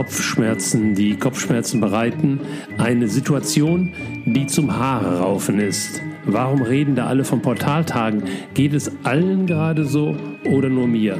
Kopfschmerzen, 0.00 0.94
die 0.94 1.14
Kopfschmerzen 1.14 1.78
bereiten, 1.78 2.40
eine 2.78 3.06
Situation, 3.06 3.92
die 4.24 4.46
zum 4.46 4.74
Haare 4.74 5.18
raufen 5.18 5.60
ist. 5.60 6.00
Warum 6.24 6.62
reden 6.62 6.94
da 6.94 7.06
alle 7.06 7.22
von 7.22 7.42
Portaltagen? 7.42 8.22
Geht 8.54 8.72
es 8.72 8.90
allen 9.04 9.44
gerade 9.44 9.84
so 9.84 10.16
oder 10.46 10.70
nur 10.70 10.86
mir? 10.86 11.18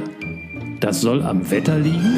Das 0.79 0.99
soll 0.99 1.21
am 1.21 1.51
Wetter 1.51 1.77
liegen? 1.77 2.17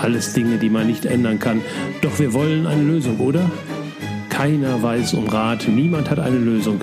Alles 0.00 0.34
Dinge, 0.34 0.58
die 0.58 0.70
man 0.70 0.86
nicht 0.86 1.04
ändern 1.04 1.40
kann. 1.40 1.60
Doch 2.00 2.16
wir 2.20 2.32
wollen 2.32 2.68
eine 2.68 2.84
Lösung, 2.84 3.18
oder? 3.18 3.50
Keiner 4.28 4.84
weiß 4.84 5.14
um 5.14 5.26
Rat, 5.26 5.66
niemand 5.66 6.10
hat 6.10 6.20
eine 6.20 6.38
Lösung. 6.38 6.80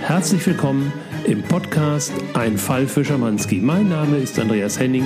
Herzlich 0.00 0.44
willkommen 0.44 0.92
im 1.26 1.42
Podcast 1.42 2.12
Ein 2.34 2.58
Fall 2.58 2.86
für 2.86 3.04
Schamanski. 3.04 3.56
Mein 3.56 3.88
Name 3.88 4.16
ist 4.16 4.38
Andreas 4.38 4.78
Henning, 4.78 5.04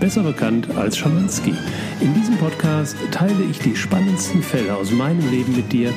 besser 0.00 0.22
bekannt 0.22 0.68
als 0.76 0.96
Schamanski. 0.96 1.54
In 2.00 2.14
diesem 2.14 2.36
Podcast 2.36 2.96
teile 3.10 3.42
ich 3.50 3.58
die 3.58 3.74
spannendsten 3.74 4.42
Fälle 4.42 4.74
aus 4.74 4.90
meinem 4.90 5.28
Leben 5.30 5.56
mit 5.56 5.72
dir, 5.72 5.92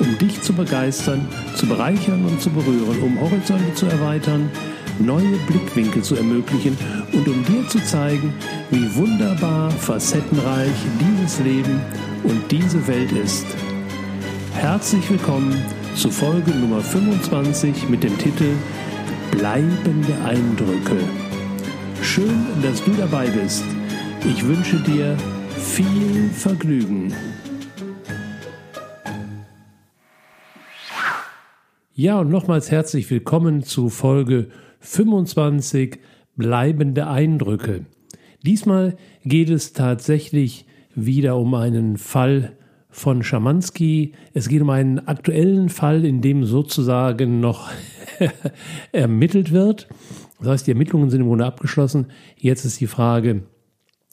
um 0.00 0.18
dich 0.18 0.42
zu 0.42 0.52
begeistern, 0.52 1.26
zu 1.56 1.66
bereichern 1.66 2.24
und 2.24 2.40
zu 2.40 2.50
berühren, 2.50 3.02
um 3.02 3.20
Horizonte 3.20 3.72
zu 3.74 3.86
erweitern, 3.86 4.50
neue 4.98 5.36
Blickwinkel 5.46 6.02
zu 6.02 6.16
ermöglichen 6.16 6.76
und 7.12 7.26
um 7.28 7.44
dir 7.44 7.66
zu 7.68 7.82
zeigen, 7.84 8.34
wie 8.70 8.94
wunderbar 8.96 9.70
facettenreich 9.70 10.74
dieses 11.00 11.40
Leben 11.40 11.80
und 12.24 12.50
diese 12.50 12.86
Welt 12.86 13.12
ist. 13.12 13.46
Herzlich 14.54 15.08
willkommen 15.10 15.54
zu 15.94 16.10
Folge 16.10 16.50
Nummer 16.50 16.80
25 16.80 17.88
mit 17.88 18.02
dem 18.02 18.16
Titel 18.18 18.54
bleibende 19.38 20.14
Eindrücke. 20.24 20.96
Schön, 22.00 22.46
dass 22.62 22.82
du 22.82 22.92
dabei 22.92 23.28
bist. 23.28 23.64
Ich 24.24 24.46
wünsche 24.46 24.78
dir 24.78 25.14
viel 25.58 26.30
Vergnügen. 26.30 27.12
Ja, 31.94 32.18
und 32.20 32.30
nochmals 32.30 32.70
herzlich 32.70 33.10
willkommen 33.10 33.62
zu 33.62 33.90
Folge 33.90 34.48
25 34.80 35.98
Bleibende 36.36 37.06
Eindrücke. 37.06 37.84
Diesmal 38.42 38.96
geht 39.24 39.50
es 39.50 39.74
tatsächlich 39.74 40.64
wieder 40.94 41.36
um 41.36 41.52
einen 41.54 41.98
Fall 41.98 42.56
von 42.88 43.22
Schamanski. 43.22 44.12
Es 44.32 44.48
geht 44.48 44.62
um 44.62 44.70
einen 44.70 45.06
aktuellen 45.06 45.68
Fall, 45.68 46.06
in 46.06 46.22
dem 46.22 46.46
sozusagen 46.46 47.40
noch 47.40 47.70
ermittelt 48.92 49.52
wird. 49.52 49.88
Das 50.38 50.48
heißt, 50.48 50.66
die 50.66 50.72
Ermittlungen 50.72 51.10
sind 51.10 51.22
im 51.22 51.28
Grunde 51.28 51.46
abgeschlossen. 51.46 52.06
Jetzt 52.36 52.64
ist 52.64 52.80
die 52.80 52.86
Frage, 52.86 53.42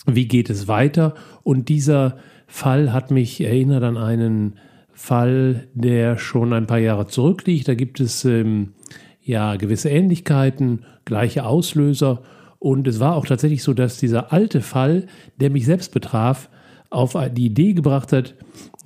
wie 0.05 0.27
geht 0.27 0.49
es 0.49 0.67
weiter? 0.67 1.15
Und 1.43 1.69
dieser 1.69 2.17
Fall 2.47 2.93
hat 2.93 3.11
mich 3.11 3.41
erinnert 3.41 3.83
an 3.83 3.97
einen 3.97 4.59
Fall, 4.93 5.67
der 5.73 6.17
schon 6.17 6.53
ein 6.53 6.67
paar 6.67 6.79
Jahre 6.79 7.07
zurückliegt. 7.07 7.67
Da 7.67 7.73
gibt 7.73 7.99
es 7.99 8.25
ähm, 8.25 8.73
ja 9.21 9.55
gewisse 9.55 9.89
Ähnlichkeiten, 9.89 10.85
gleiche 11.05 11.45
Auslöser. 11.45 12.21
Und 12.59 12.87
es 12.87 12.99
war 12.99 13.15
auch 13.15 13.25
tatsächlich 13.25 13.63
so, 13.63 13.73
dass 13.73 13.97
dieser 13.97 14.31
alte 14.31 14.61
Fall, 14.61 15.07
der 15.39 15.49
mich 15.49 15.65
selbst 15.65 15.93
betraf, 15.93 16.49
auf 16.89 17.17
die 17.31 17.47
Idee 17.47 17.73
gebracht 17.73 18.13
hat, 18.13 18.35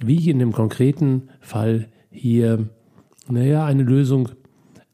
wie 0.03 0.15
ich 0.15 0.27
in 0.29 0.39
dem 0.39 0.53
konkreten 0.53 1.29
Fall 1.41 1.89
hier, 2.09 2.69
naja, 3.29 3.65
eine 3.65 3.83
Lösung 3.83 4.29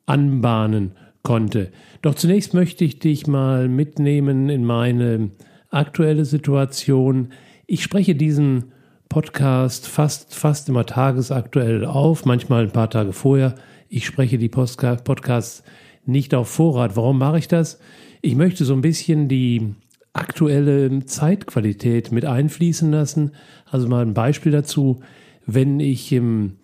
anbahnen 0.05 0.93
konnte. 1.23 1.71
Doch 2.01 2.15
zunächst 2.15 2.53
möchte 2.53 2.83
ich 2.83 2.99
dich 2.99 3.27
mal 3.27 3.69
mitnehmen 3.69 4.49
in 4.49 4.65
meine 4.65 5.31
aktuelle 5.69 6.25
Situation. 6.25 7.29
Ich 7.65 7.83
spreche 7.83 8.15
diesen 8.15 8.65
Podcast 9.09 9.87
fast, 9.87 10.35
fast 10.35 10.69
immer 10.69 10.85
tagesaktuell 10.85 11.85
auf, 11.85 12.25
manchmal 12.25 12.63
ein 12.63 12.71
paar 12.71 12.89
Tage 12.89 13.13
vorher. 13.13 13.55
Ich 13.87 14.05
spreche 14.05 14.37
die 14.37 14.49
Podcasts 14.49 15.63
nicht 16.05 16.33
auf 16.33 16.49
Vorrat. 16.49 16.95
Warum 16.95 17.19
mache 17.19 17.37
ich 17.37 17.47
das? 17.47 17.79
Ich 18.21 18.35
möchte 18.35 18.65
so 18.65 18.73
ein 18.73 18.81
bisschen 18.81 19.27
die 19.27 19.75
aktuelle 20.13 21.05
Zeitqualität 21.05 22.11
mit 22.11 22.25
einfließen 22.25 22.91
lassen. 22.91 23.31
Also 23.69 23.87
mal 23.87 24.03
ein 24.03 24.13
Beispiel 24.13 24.51
dazu. 24.51 25.01
Wenn 25.45 25.79
ich 25.79 26.11
im 26.11 26.57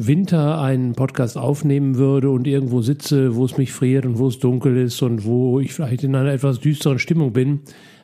Winter 0.00 0.60
einen 0.60 0.94
Podcast 0.94 1.36
aufnehmen 1.36 1.96
würde 1.96 2.30
und 2.30 2.46
irgendwo 2.46 2.82
sitze, 2.82 3.34
wo 3.34 3.44
es 3.44 3.58
mich 3.58 3.72
friert 3.72 4.06
und 4.06 4.16
wo 4.20 4.28
es 4.28 4.38
dunkel 4.38 4.76
ist 4.76 5.02
und 5.02 5.24
wo 5.24 5.58
ich 5.58 5.74
vielleicht 5.74 6.04
in 6.04 6.14
einer 6.14 6.32
etwas 6.32 6.60
düsteren 6.60 7.00
Stimmung 7.00 7.32
bin, 7.32 7.62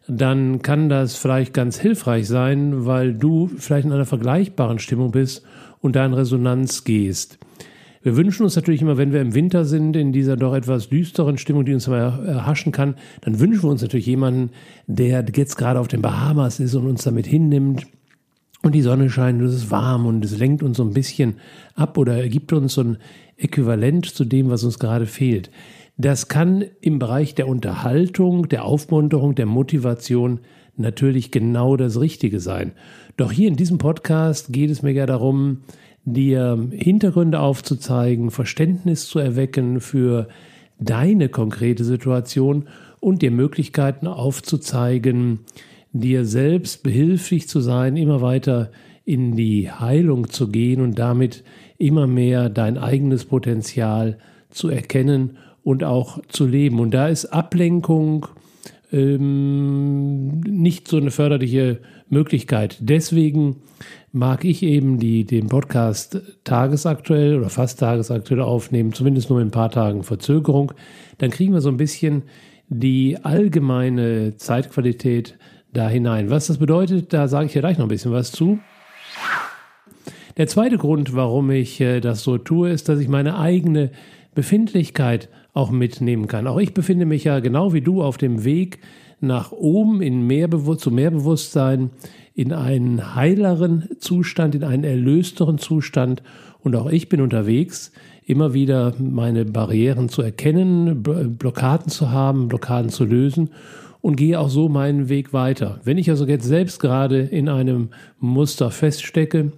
dann 0.08 0.60
kann 0.60 0.88
das 0.88 1.14
vielleicht 1.14 1.54
ganz 1.54 1.78
hilfreich 1.78 2.26
sein, 2.26 2.84
weil 2.84 3.14
du 3.14 3.46
vielleicht 3.46 3.86
in 3.86 3.92
einer 3.92 4.06
vergleichbaren 4.06 4.80
Stimmung 4.80 5.12
bist 5.12 5.44
und 5.80 5.94
da 5.94 6.04
in 6.04 6.14
Resonanz 6.14 6.82
gehst. 6.82 7.38
Wir 8.02 8.16
wünschen 8.16 8.42
uns 8.42 8.56
natürlich 8.56 8.82
immer, 8.82 8.98
wenn 8.98 9.12
wir 9.12 9.20
im 9.20 9.34
Winter 9.34 9.64
sind, 9.64 9.94
in 9.94 10.12
dieser 10.12 10.36
doch 10.36 10.54
etwas 10.54 10.88
düsteren 10.88 11.38
Stimmung, 11.38 11.64
die 11.64 11.74
uns 11.74 11.86
aber 11.86 12.24
erhaschen 12.26 12.72
kann, 12.72 12.96
dann 13.20 13.38
wünschen 13.38 13.62
wir 13.62 13.70
uns 13.70 13.82
natürlich 13.82 14.06
jemanden, 14.06 14.50
der 14.88 15.24
jetzt 15.32 15.56
gerade 15.56 15.78
auf 15.78 15.88
den 15.88 16.02
Bahamas 16.02 16.58
ist 16.58 16.74
und 16.74 16.88
uns 16.88 17.04
damit 17.04 17.26
hinnimmt 17.26 17.86
und 18.64 18.74
die 18.74 18.82
Sonne 18.82 19.10
scheint 19.10 19.40
und 19.40 19.46
es 19.46 19.54
ist 19.54 19.70
warm 19.70 20.06
und 20.06 20.24
es 20.24 20.38
lenkt 20.38 20.62
uns 20.62 20.78
so 20.78 20.84
ein 20.84 20.94
bisschen 20.94 21.34
ab 21.74 21.98
oder 21.98 22.26
gibt 22.28 22.52
uns 22.52 22.74
so 22.74 22.82
ein 22.82 22.96
Äquivalent 23.36 24.06
zu 24.06 24.24
dem, 24.24 24.48
was 24.48 24.64
uns 24.64 24.78
gerade 24.78 25.06
fehlt. 25.06 25.50
Das 25.96 26.28
kann 26.28 26.64
im 26.80 26.98
Bereich 26.98 27.34
der 27.34 27.46
Unterhaltung, 27.46 28.48
der 28.48 28.64
Aufmunterung, 28.64 29.34
der 29.34 29.46
Motivation 29.46 30.40
natürlich 30.76 31.30
genau 31.30 31.76
das 31.76 32.00
Richtige 32.00 32.40
sein. 32.40 32.72
Doch 33.16 33.30
hier 33.30 33.48
in 33.48 33.56
diesem 33.56 33.78
Podcast 33.78 34.52
geht 34.52 34.70
es 34.70 34.82
mir 34.82 34.92
ja 34.92 35.06
darum, 35.06 35.58
dir 36.04 36.68
Hintergründe 36.72 37.40
aufzuzeigen, 37.40 38.30
Verständnis 38.30 39.06
zu 39.06 39.18
erwecken 39.18 39.80
für 39.80 40.28
deine 40.78 41.28
konkrete 41.28 41.84
Situation 41.84 42.68
und 42.98 43.22
dir 43.22 43.30
Möglichkeiten 43.30 44.06
aufzuzeigen, 44.06 45.40
dir 45.94 46.26
selbst 46.26 46.82
behilflich 46.82 47.48
zu 47.48 47.60
sein, 47.60 47.96
immer 47.96 48.20
weiter 48.20 48.70
in 49.04 49.36
die 49.36 49.70
Heilung 49.70 50.28
zu 50.28 50.48
gehen 50.48 50.80
und 50.80 50.98
damit 50.98 51.44
immer 51.78 52.06
mehr 52.06 52.48
dein 52.48 52.76
eigenes 52.76 53.24
Potenzial 53.24 54.18
zu 54.50 54.68
erkennen 54.68 55.38
und 55.62 55.84
auch 55.84 56.20
zu 56.28 56.46
leben. 56.46 56.80
Und 56.80 56.92
da 56.92 57.08
ist 57.08 57.26
Ablenkung 57.26 58.26
ähm, 58.92 60.40
nicht 60.40 60.88
so 60.88 60.96
eine 60.96 61.10
förderliche 61.10 61.80
Möglichkeit. 62.08 62.78
Deswegen 62.80 63.56
mag 64.12 64.44
ich 64.44 64.62
eben 64.62 64.98
die, 64.98 65.24
den 65.24 65.48
Podcast 65.48 66.20
tagesaktuell 66.44 67.36
oder 67.36 67.50
fast 67.50 67.80
tagesaktuell 67.80 68.40
aufnehmen, 68.40 68.92
zumindest 68.92 69.30
nur 69.30 69.40
in 69.40 69.48
ein 69.48 69.52
paar 69.52 69.70
Tagen 69.70 70.02
Verzögerung. 70.02 70.72
Dann 71.18 71.30
kriegen 71.30 71.52
wir 71.52 71.60
so 71.60 71.68
ein 71.68 71.76
bisschen 71.76 72.22
die 72.68 73.18
allgemeine 73.22 74.36
Zeitqualität 74.36 75.36
da 75.74 75.88
hinein. 75.88 76.30
Was 76.30 76.46
das 76.46 76.58
bedeutet, 76.58 77.12
da 77.12 77.28
sage 77.28 77.46
ich 77.46 77.54
ja 77.54 77.60
gleich 77.60 77.76
noch 77.76 77.86
ein 77.86 77.88
bisschen 77.88 78.12
was 78.12 78.32
zu. 78.32 78.58
Der 80.36 80.46
zweite 80.46 80.78
Grund, 80.78 81.14
warum 81.14 81.50
ich 81.50 81.80
äh, 81.80 82.00
das 82.00 82.22
so 82.22 82.38
tue, 82.38 82.70
ist, 82.70 82.88
dass 82.88 82.98
ich 82.98 83.08
meine 83.08 83.38
eigene 83.38 83.90
Befindlichkeit 84.34 85.28
auch 85.52 85.70
mitnehmen 85.70 86.26
kann. 86.26 86.46
Auch 86.46 86.58
ich 86.58 86.74
befinde 86.74 87.06
mich 87.06 87.24
ja 87.24 87.38
genau 87.40 87.72
wie 87.72 87.80
du 87.80 88.02
auf 88.02 88.16
dem 88.16 88.44
Weg 88.44 88.78
nach 89.20 89.52
oben 89.52 90.02
in 90.02 90.26
mehr 90.26 90.48
zu 90.50 90.90
mehr 90.90 91.10
Bewusstsein, 91.10 91.90
in 92.34 92.52
einen 92.52 93.14
heileren 93.14 93.88
Zustand, 94.00 94.56
in 94.56 94.64
einen 94.64 94.82
erlösteren 94.82 95.58
Zustand. 95.58 96.22
Und 96.60 96.74
auch 96.74 96.90
ich 96.90 97.08
bin 97.08 97.20
unterwegs, 97.20 97.92
immer 98.26 98.54
wieder 98.54 98.92
meine 98.98 99.44
Barrieren 99.44 100.08
zu 100.08 100.22
erkennen, 100.22 101.02
Blockaden 101.02 101.90
zu 101.90 102.10
haben, 102.10 102.48
Blockaden 102.48 102.90
zu 102.90 103.04
lösen 103.04 103.50
und 104.04 104.16
gehe 104.16 104.38
auch 104.38 104.50
so 104.50 104.68
meinen 104.68 105.08
Weg 105.08 105.32
weiter. 105.32 105.80
Wenn 105.82 105.96
ich 105.96 106.10
also 106.10 106.26
jetzt 106.26 106.44
selbst 106.44 106.78
gerade 106.78 107.20
in 107.20 107.48
einem 107.48 107.88
Muster 108.20 108.70
feststecke, 108.70 109.52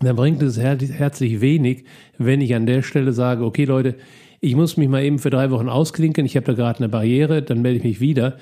dann 0.00 0.16
bringt 0.16 0.42
es 0.42 0.58
herzlich 0.58 1.40
wenig, 1.40 1.84
wenn 2.18 2.40
ich 2.40 2.56
an 2.56 2.66
der 2.66 2.82
Stelle 2.82 3.12
sage, 3.12 3.44
okay 3.44 3.66
Leute, 3.66 3.94
ich 4.40 4.56
muss 4.56 4.76
mich 4.76 4.88
mal 4.88 5.04
eben 5.04 5.20
für 5.20 5.30
drei 5.30 5.52
Wochen 5.52 5.68
ausklinken, 5.68 6.26
ich 6.26 6.34
habe 6.34 6.46
da 6.46 6.54
gerade 6.54 6.80
eine 6.80 6.88
Barriere, 6.88 7.40
dann 7.40 7.62
melde 7.62 7.78
ich 7.78 7.84
mich 7.84 8.00
wieder. 8.00 8.38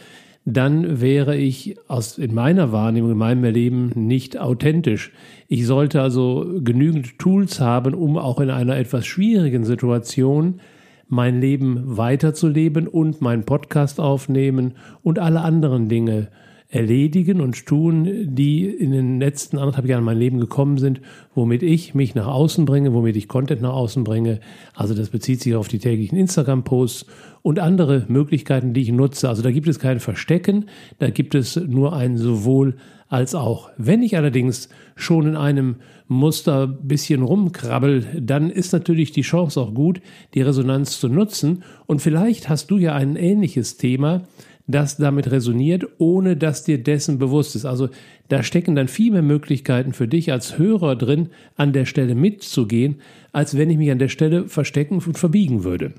Dann 0.46 1.02
wäre 1.02 1.36
ich 1.36 1.76
aus, 1.86 2.16
in 2.16 2.32
meiner 2.32 2.72
Wahrnehmung, 2.72 3.10
in 3.10 3.18
meinem 3.18 3.44
Erleben 3.44 3.92
nicht 3.94 4.38
authentisch. 4.38 5.12
Ich 5.48 5.66
sollte 5.66 6.00
also 6.00 6.50
genügend 6.64 7.18
Tools 7.18 7.60
haben, 7.60 7.92
um 7.92 8.16
auch 8.16 8.40
in 8.40 8.48
einer 8.48 8.78
etwas 8.78 9.04
schwierigen 9.04 9.66
Situation 9.66 10.60
mein 11.08 11.40
Leben 11.40 11.96
weiterzuleben 11.96 12.88
und 12.88 13.20
meinen 13.20 13.44
Podcast 13.44 14.00
aufnehmen 14.00 14.74
und 15.02 15.18
alle 15.18 15.40
anderen 15.42 15.88
Dinge 15.88 16.28
erledigen 16.68 17.40
und 17.40 17.64
tun, 17.64 18.34
die 18.34 18.66
in 18.66 18.90
den 18.90 19.20
letzten 19.20 19.58
anderthalb 19.58 19.86
Jahren 19.86 20.00
in 20.00 20.06
mein 20.06 20.18
Leben 20.18 20.40
gekommen 20.40 20.78
sind, 20.78 21.00
womit 21.34 21.62
ich 21.62 21.94
mich 21.94 22.14
nach 22.14 22.26
außen 22.26 22.64
bringe, 22.64 22.92
womit 22.92 23.16
ich 23.16 23.28
Content 23.28 23.62
nach 23.62 23.72
außen 23.72 24.02
bringe. 24.02 24.40
Also 24.74 24.94
das 24.94 25.10
bezieht 25.10 25.40
sich 25.40 25.54
auf 25.54 25.68
die 25.68 25.78
täglichen 25.78 26.18
Instagram-Posts 26.18 27.06
und 27.42 27.60
andere 27.60 28.04
Möglichkeiten, 28.08 28.74
die 28.74 28.82
ich 28.82 28.90
nutze. 28.90 29.28
Also 29.28 29.42
da 29.42 29.52
gibt 29.52 29.68
es 29.68 29.78
kein 29.78 30.00
Verstecken, 30.00 30.66
da 30.98 31.10
gibt 31.10 31.36
es 31.36 31.56
nur 31.56 31.94
ein 31.94 32.18
sowohl 32.18 32.76
als 33.08 33.36
auch. 33.36 33.70
Wenn 33.76 34.02
ich 34.02 34.16
allerdings 34.16 34.68
schon 34.96 35.28
in 35.28 35.36
einem 35.36 35.76
Muster 36.08 36.66
bisschen 36.66 37.22
rumkrabbel, 37.22 38.20
dann 38.20 38.50
ist 38.50 38.72
natürlich 38.72 39.12
die 39.12 39.22
Chance 39.22 39.60
auch 39.60 39.74
gut, 39.74 40.00
die 40.34 40.42
Resonanz 40.42 40.98
zu 40.98 41.08
nutzen. 41.08 41.62
Und 41.86 42.02
vielleicht 42.02 42.48
hast 42.48 42.70
du 42.70 42.78
ja 42.78 42.94
ein 42.94 43.14
ähnliches 43.16 43.76
Thema, 43.76 44.22
das 44.66 44.96
damit 44.96 45.30
resoniert, 45.30 45.84
ohne 45.98 46.36
dass 46.36 46.64
dir 46.64 46.82
dessen 46.82 47.18
bewusst 47.18 47.54
ist. 47.54 47.64
Also 47.64 47.88
da 48.28 48.42
stecken 48.42 48.74
dann 48.74 48.88
viel 48.88 49.12
mehr 49.12 49.22
Möglichkeiten 49.22 49.92
für 49.92 50.08
dich 50.08 50.32
als 50.32 50.58
Hörer 50.58 50.96
drin, 50.96 51.28
an 51.54 51.72
der 51.72 51.84
Stelle 51.84 52.14
mitzugehen, 52.14 52.96
als 53.32 53.56
wenn 53.56 53.70
ich 53.70 53.78
mich 53.78 53.90
an 53.90 53.98
der 53.98 54.08
Stelle 54.08 54.48
verstecken 54.48 55.00
und 55.06 55.18
verbiegen 55.18 55.62
würde. 55.62 55.94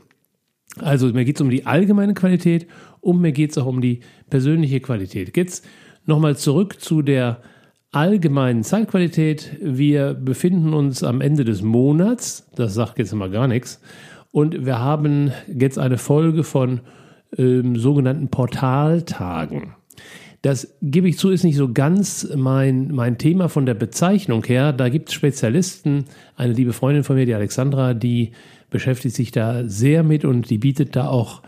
Also 0.80 1.08
mir 1.08 1.26
geht 1.26 1.38
es 1.38 1.42
um 1.42 1.50
die 1.50 1.66
allgemeine 1.66 2.14
Qualität 2.14 2.68
und 3.00 3.22
mir 3.22 3.32
geht 3.32 3.52
es 3.52 3.58
auch 3.58 3.66
um 3.66 3.82
die 3.82 4.02
persönliche 4.30 4.80
Qualität. 4.80 5.36
Jetzt 5.36 5.66
Nochmal 6.08 6.38
zurück 6.38 6.80
zu 6.80 7.02
der 7.02 7.42
allgemeinen 7.92 8.64
Zeitqualität. 8.64 9.58
Wir 9.62 10.14
befinden 10.14 10.74
uns 10.74 11.04
am 11.04 11.20
Ende 11.20 11.44
des 11.44 11.62
Monats, 11.62 12.48
das 12.56 12.74
sagt 12.74 12.98
jetzt 12.98 13.12
immer 13.12 13.28
gar 13.28 13.50
nichts, 13.50 13.82
und 14.32 14.66
wir 14.66 14.80
haben 14.80 15.34
jetzt 15.54 15.78
eine 15.78 15.98
Folge 15.98 16.46
von 16.46 16.80
ähm, 17.38 17.76
sogenannten 17.76 18.30
Portaltagen. 18.30 19.74
Das 20.42 20.78
gebe 20.82 21.10
ich 21.10 21.18
zu, 21.18 21.30
ist 21.30 21.44
nicht 21.44 21.58
so 21.58 21.74
ganz 21.74 22.30
mein, 22.36 22.94
mein 22.94 23.18
Thema 23.18 23.50
von 23.50 23.66
der 23.66 23.74
Bezeichnung 23.74 24.44
her. 24.46 24.72
Da 24.72 24.90
gibt 24.90 25.10
es 25.10 25.16
Spezialisten. 25.16 26.06
Eine 26.36 26.54
liebe 26.54 26.74
Freundin 26.74 27.04
von 27.04 27.16
mir, 27.16 27.26
die 27.26 27.34
Alexandra, 27.34 27.94
die 27.94 28.32
beschäftigt 28.70 29.16
sich 29.16 29.32
da 29.32 29.68
sehr 29.68 30.04
mit 30.04 30.26
und 30.26 30.50
die 30.50 30.58
bietet 30.58 30.96
da 30.96 31.08
auch 31.08 31.42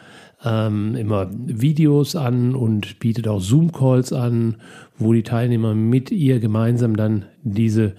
ähm, 0.44 0.96
immer 0.96 1.30
Videos 1.32 2.16
an 2.16 2.56
und 2.56 3.00
bietet 3.00 3.28
auch 3.28 3.42
Zoom-Calls 3.42 4.14
an, 4.14 4.58
wo 4.98 5.14
die 5.14 5.24
Teilnehmer 5.24 5.76
mit 5.76 6.12
ihr 6.12 6.40
gemeinsam 6.40 6.96
dann 6.96 7.26
diese 7.44 7.96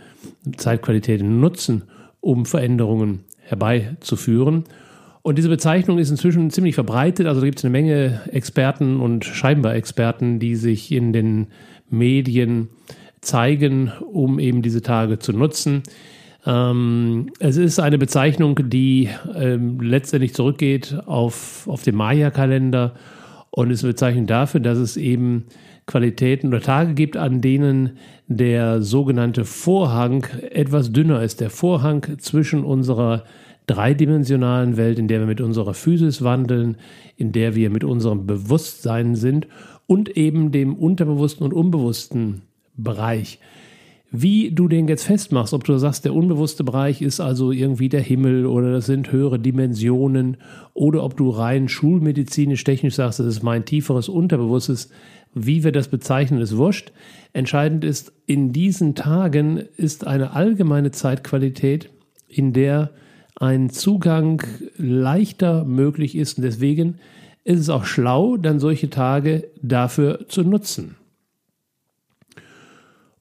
Zeitqualität 0.56 1.22
nutzen, 1.22 1.84
um 2.20 2.46
Veränderungen 2.46 3.20
herbeizuführen. 3.38 4.64
Und 5.22 5.36
diese 5.36 5.48
Bezeichnung 5.48 5.98
ist 5.98 6.10
inzwischen 6.10 6.50
ziemlich 6.50 6.74
verbreitet. 6.74 7.26
Also 7.26 7.42
gibt 7.42 7.58
es 7.58 7.64
eine 7.64 7.72
Menge 7.72 8.20
Experten 8.32 9.00
und 9.00 9.24
scheinbar 9.24 9.74
Experten, 9.74 10.38
die 10.38 10.56
sich 10.56 10.92
in 10.92 11.12
den 11.12 11.48
Medien 11.90 12.68
zeigen, 13.20 13.92
um 14.12 14.38
eben 14.38 14.62
diese 14.62 14.80
Tage 14.80 15.18
zu 15.18 15.32
nutzen. 15.32 15.82
Ähm, 16.46 17.30
es 17.38 17.58
ist 17.58 17.80
eine 17.80 17.98
Bezeichnung, 17.98 18.70
die 18.70 19.10
ähm, 19.34 19.78
letztendlich 19.80 20.34
zurückgeht 20.34 20.96
auf, 21.04 21.68
auf 21.68 21.82
den 21.82 21.96
Maya-Kalender 21.96 22.94
und 23.50 23.70
ist 23.70 23.84
eine 23.84 23.92
Bezeichnung 23.92 24.26
dafür, 24.26 24.60
dass 24.60 24.78
es 24.78 24.96
eben 24.96 25.44
Qualitäten 25.86 26.48
oder 26.48 26.60
Tage 26.60 26.94
gibt, 26.94 27.16
an 27.16 27.40
denen 27.40 27.98
der 28.26 28.80
sogenannte 28.80 29.44
Vorhang 29.44 30.24
etwas 30.50 30.92
dünner 30.92 31.22
ist. 31.22 31.40
Der 31.40 31.50
Vorhang 31.50 32.06
zwischen 32.18 32.64
unserer 32.64 33.24
dreidimensionalen 33.70 34.76
Welt, 34.76 34.98
in 34.98 35.06
der 35.06 35.20
wir 35.20 35.26
mit 35.26 35.40
unserer 35.40 35.74
Physis 35.74 36.22
wandeln, 36.22 36.76
in 37.16 37.30
der 37.30 37.54
wir 37.54 37.70
mit 37.70 37.84
unserem 37.84 38.26
Bewusstsein 38.26 39.14
sind 39.14 39.46
und 39.86 40.16
eben 40.16 40.50
dem 40.50 40.74
unterbewussten 40.74 41.44
und 41.44 41.54
unbewussten 41.54 42.42
Bereich. 42.76 43.38
Wie 44.12 44.50
du 44.50 44.66
den 44.66 44.88
jetzt 44.88 45.04
festmachst, 45.04 45.54
ob 45.54 45.62
du 45.62 45.78
sagst, 45.78 46.04
der 46.04 46.14
unbewusste 46.14 46.64
Bereich 46.64 47.00
ist 47.00 47.20
also 47.20 47.52
irgendwie 47.52 47.88
der 47.88 48.00
Himmel 48.00 48.44
oder 48.44 48.72
das 48.72 48.86
sind 48.86 49.12
höhere 49.12 49.38
Dimensionen 49.38 50.38
oder 50.74 51.04
ob 51.04 51.16
du 51.16 51.30
rein 51.30 51.68
schulmedizinisch 51.68 52.64
technisch 52.64 52.96
sagst, 52.96 53.20
das 53.20 53.26
ist 53.26 53.44
mein 53.44 53.64
tieferes 53.64 54.08
Unterbewusstes, 54.08 54.90
wie 55.32 55.62
wir 55.62 55.70
das 55.70 55.86
bezeichnen, 55.86 56.40
ist 56.40 56.56
wurscht. 56.56 56.90
Entscheidend 57.32 57.84
ist, 57.84 58.12
in 58.26 58.52
diesen 58.52 58.96
Tagen 58.96 59.58
ist 59.76 60.04
eine 60.04 60.32
allgemeine 60.32 60.90
Zeitqualität, 60.90 61.88
in 62.26 62.52
der 62.52 62.90
ein 63.40 63.70
Zugang 63.70 64.42
leichter 64.76 65.64
möglich 65.64 66.14
ist 66.14 66.38
und 66.38 66.44
deswegen 66.44 67.00
ist 67.42 67.58
es 67.58 67.70
auch 67.70 67.84
schlau, 67.84 68.36
dann 68.36 68.60
solche 68.60 68.90
Tage 68.90 69.48
dafür 69.62 70.28
zu 70.28 70.42
nutzen. 70.42 70.96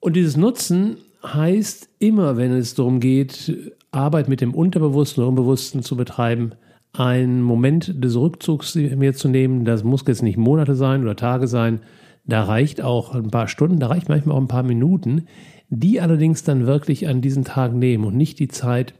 Und 0.01 0.15
dieses 0.15 0.37
Nutzen 0.37 0.97
heißt 1.25 1.89
immer, 1.99 2.37
wenn 2.37 2.51
es 2.51 2.75
darum 2.75 2.99
geht, 2.99 3.73
Arbeit 3.91 4.27
mit 4.27 4.41
dem 4.41 4.53
Unterbewussten 4.53 5.23
oder 5.23 5.29
Unbewussten 5.29 5.83
zu 5.83 5.95
betreiben, 5.95 6.51
einen 6.91 7.41
Moment 7.41 8.03
des 8.03 8.15
Rückzugs 8.15 8.75
mir 8.75 9.13
zu 9.13 9.29
nehmen. 9.29 9.63
Das 9.63 9.83
muss 9.83 10.03
jetzt 10.05 10.23
nicht 10.23 10.37
Monate 10.37 10.75
sein 10.75 11.01
oder 11.01 11.15
Tage 11.15 11.47
sein. 11.47 11.79
Da 12.25 12.43
reicht 12.43 12.81
auch 12.81 13.15
ein 13.15 13.31
paar 13.31 13.47
Stunden, 13.47 13.79
da 13.79 13.87
reicht 13.87 14.09
manchmal 14.09 14.35
auch 14.35 14.41
ein 14.41 14.47
paar 14.47 14.63
Minuten, 14.63 15.27
die 15.69 16.01
allerdings 16.01 16.43
dann 16.43 16.67
wirklich 16.67 17.07
an 17.07 17.21
diesen 17.21 17.45
Tag 17.45 17.73
nehmen 17.73 18.03
und 18.03 18.17
nicht 18.17 18.39
die 18.39 18.49
Zeit 18.49 18.93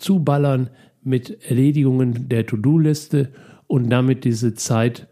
zu 0.00 0.20
ballern 0.20 0.70
mit 1.02 1.44
Erledigungen 1.48 2.28
der 2.28 2.46
To-Do-Liste 2.46 3.30
und 3.66 3.88
damit 3.90 4.24
diese 4.24 4.54
Zeit 4.54 5.08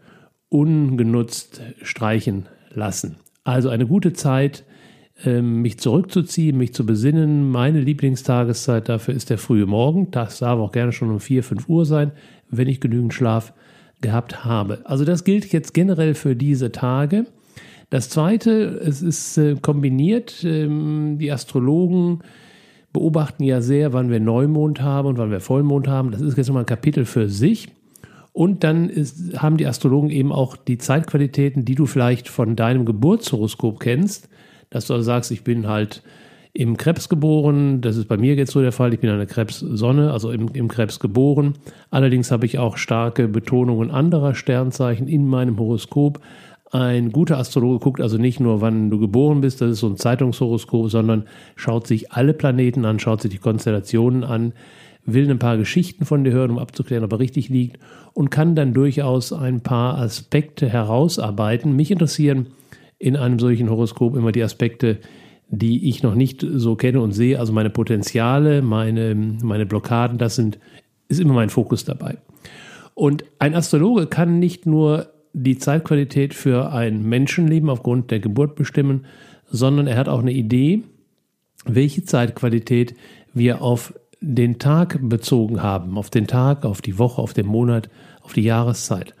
ungenutzt 0.49 1.61
streichen 1.81 2.47
lassen. 2.73 3.17
Also 3.43 3.69
eine 3.69 3.87
gute 3.87 4.13
Zeit, 4.13 4.65
ähm, 5.25 5.61
mich 5.61 5.79
zurückzuziehen, 5.79 6.57
mich 6.57 6.73
zu 6.73 6.85
besinnen. 6.85 7.49
Meine 7.49 7.81
Lieblingstageszeit 7.81 8.89
dafür 8.89 9.13
ist 9.13 9.29
der 9.29 9.37
frühe 9.37 9.65
Morgen. 9.65 10.11
Das 10.11 10.39
darf 10.39 10.59
auch 10.59 10.71
gerne 10.71 10.91
schon 10.91 11.09
um 11.09 11.19
4, 11.19 11.43
5 11.43 11.69
Uhr 11.69 11.85
sein, 11.85 12.11
wenn 12.49 12.67
ich 12.67 12.79
genügend 12.79 13.13
Schlaf 13.13 13.53
gehabt 14.01 14.45
habe. 14.45 14.81
Also 14.85 15.05
das 15.05 15.23
gilt 15.23 15.51
jetzt 15.51 15.73
generell 15.73 16.13
für 16.13 16.35
diese 16.35 16.71
Tage. 16.71 17.25
Das 17.89 18.09
Zweite, 18.09 18.51
es 18.51 19.01
ist 19.01 19.37
äh, 19.37 19.55
kombiniert. 19.55 20.43
Ähm, 20.43 21.17
die 21.19 21.31
Astrologen 21.31 22.19
beobachten 22.93 23.43
ja 23.43 23.61
sehr, 23.61 23.93
wann 23.93 24.09
wir 24.09 24.19
Neumond 24.19 24.81
haben 24.81 25.07
und 25.07 25.17
wann 25.17 25.31
wir 25.31 25.39
Vollmond 25.39 25.87
haben. 25.87 26.11
Das 26.11 26.21
ist 26.21 26.37
jetzt 26.37 26.47
nochmal 26.47 26.63
ein 26.63 26.67
Kapitel 26.67 27.05
für 27.05 27.29
sich. 27.29 27.69
Und 28.33 28.63
dann 28.63 28.89
ist, 28.89 29.41
haben 29.41 29.57
die 29.57 29.67
Astrologen 29.67 30.09
eben 30.09 30.31
auch 30.31 30.55
die 30.55 30.77
Zeitqualitäten, 30.77 31.65
die 31.65 31.75
du 31.75 31.85
vielleicht 31.85 32.29
von 32.29 32.55
deinem 32.55 32.85
Geburtshoroskop 32.85 33.79
kennst 33.79 34.29
dass 34.69 34.87
du 34.87 34.93
also 34.93 35.03
sagst, 35.03 35.31
ich 35.31 35.43
bin 35.43 35.67
halt 35.67 36.03
im 36.53 36.77
Krebs 36.77 37.09
geboren. 37.09 37.81
Das 37.81 37.95
ist 37.95 38.07
bei 38.07 38.17
mir 38.17 38.35
jetzt 38.35 38.51
so 38.51 38.61
der 38.61 38.71
Fall. 38.71 38.93
Ich 38.93 38.99
bin 38.99 39.09
eine 39.09 39.27
Krebssonne, 39.27 40.11
also 40.11 40.31
im, 40.31 40.49
im 40.53 40.67
Krebs 40.67 40.99
geboren. 40.99 41.53
Allerdings 41.91 42.31
habe 42.31 42.45
ich 42.45 42.57
auch 42.57 42.77
starke 42.77 43.27
Betonungen 43.27 43.91
anderer 43.91 44.35
Sternzeichen 44.35 45.07
in 45.07 45.27
meinem 45.27 45.59
Horoskop. 45.59 46.19
Ein 46.71 47.11
guter 47.11 47.37
Astrologe 47.37 47.79
guckt 47.79 48.01
also 48.01 48.17
nicht 48.17 48.39
nur, 48.39 48.61
wann 48.61 48.91
du 48.91 48.99
geboren 48.99 49.41
bist, 49.41 49.61
das 49.61 49.71
ist 49.71 49.79
so 49.79 49.87
ein 49.87 49.97
Zeitungshoroskop, 49.97 50.91
sondern 50.91 51.25
schaut 51.55 51.87
sich 51.87 52.11
alle 52.11 52.33
Planeten 52.33 52.85
an, 52.85 52.99
schaut 52.99 53.21
sich 53.21 53.31
die 53.31 53.39
Konstellationen 53.39 54.23
an, 54.23 54.53
will 55.05 55.29
ein 55.29 55.39
paar 55.39 55.57
Geschichten 55.57 56.05
von 56.05 56.23
dir 56.23 56.31
hören, 56.31 56.51
um 56.51 56.59
abzuklären, 56.59 57.03
ob 57.03 57.13
er 57.13 57.19
richtig 57.19 57.49
liegt 57.49 57.79
und 58.13 58.29
kann 58.29 58.55
dann 58.55 58.73
durchaus 58.73 59.33
ein 59.33 59.61
paar 59.61 59.97
Aspekte 59.97 60.69
herausarbeiten. 60.69 61.75
Mich 61.75 61.89
interessieren 61.89 62.47
in 62.99 63.15
einem 63.15 63.39
solchen 63.39 63.69
Horoskop 63.69 64.15
immer 64.15 64.31
die 64.31 64.43
Aspekte, 64.43 64.99
die 65.47 65.89
ich 65.89 66.03
noch 66.03 66.13
nicht 66.13 66.45
so 66.47 66.75
kenne 66.75 67.01
und 67.01 67.13
sehe. 67.13 67.39
Also 67.39 67.53
meine 67.53 67.71
Potenziale, 67.71 68.61
meine, 68.61 69.15
meine 69.15 69.65
Blockaden, 69.65 70.19
das 70.19 70.35
sind, 70.35 70.59
ist 71.07 71.19
immer 71.19 71.33
mein 71.33 71.49
Fokus 71.49 71.85
dabei. 71.85 72.17
Und 72.93 73.23
ein 73.39 73.55
Astrologe 73.55 74.05
kann 74.05 74.37
nicht 74.37 74.65
nur 74.65 75.07
die 75.33 75.57
Zeitqualität 75.57 76.33
für 76.33 76.71
ein 76.71 77.03
Menschenleben 77.03 77.69
aufgrund 77.69 78.11
der 78.11 78.19
Geburt 78.19 78.55
bestimmen, 78.55 79.05
sondern 79.49 79.87
er 79.87 79.97
hat 79.97 80.09
auch 80.09 80.19
eine 80.19 80.31
Idee, 80.31 80.83
welche 81.65 82.03
Zeitqualität 82.03 82.95
wir 83.33 83.61
auf 83.61 83.93
den 84.21 84.59
Tag 84.59 84.99
bezogen 85.01 85.63
haben, 85.63 85.97
auf 85.97 86.09
den 86.09 86.27
Tag, 86.27 86.65
auf 86.65 86.81
die 86.81 86.97
Woche, 86.97 87.21
auf 87.21 87.33
den 87.33 87.45
Monat, 87.45 87.89
auf 88.21 88.33
die 88.33 88.41
Jahreszeit. 88.41 89.13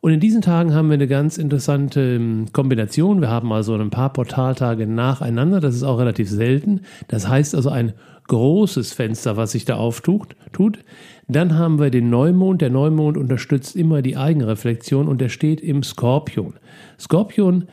Und 0.00 0.12
in 0.12 0.18
diesen 0.20 0.42
Tagen 0.42 0.74
haben 0.74 0.88
wir 0.88 0.94
eine 0.94 1.06
ganz 1.06 1.38
interessante 1.38 2.16
ähm, 2.16 2.46
Kombination. 2.52 3.20
Wir 3.20 3.28
haben 3.28 3.52
also 3.52 3.74
ein 3.76 3.90
paar 3.90 4.12
Portaltage 4.12 4.86
nacheinander. 4.88 5.60
Das 5.60 5.76
ist 5.76 5.84
auch 5.84 6.00
relativ 6.00 6.28
selten. 6.28 6.80
Das 7.06 7.28
heißt 7.28 7.54
also 7.54 7.70
ein 7.70 7.92
großes 8.26 8.92
Fenster, 8.92 9.36
was 9.36 9.52
sich 9.52 9.64
da 9.64 9.76
auftut. 9.76 10.34
Tut. 10.52 10.80
Dann 11.32 11.58
haben 11.58 11.78
wir 11.78 11.90
den 11.90 12.10
Neumond. 12.10 12.60
Der 12.60 12.70
Neumond 12.70 13.16
unterstützt 13.16 13.76
immer 13.76 14.02
die 14.02 14.16
Eigenreflexion 14.16 15.08
und 15.08 15.20
der 15.20 15.28
steht 15.28 15.60
im 15.60 15.82
Skorpion. 15.82 16.54
Skorpion, 16.98 17.64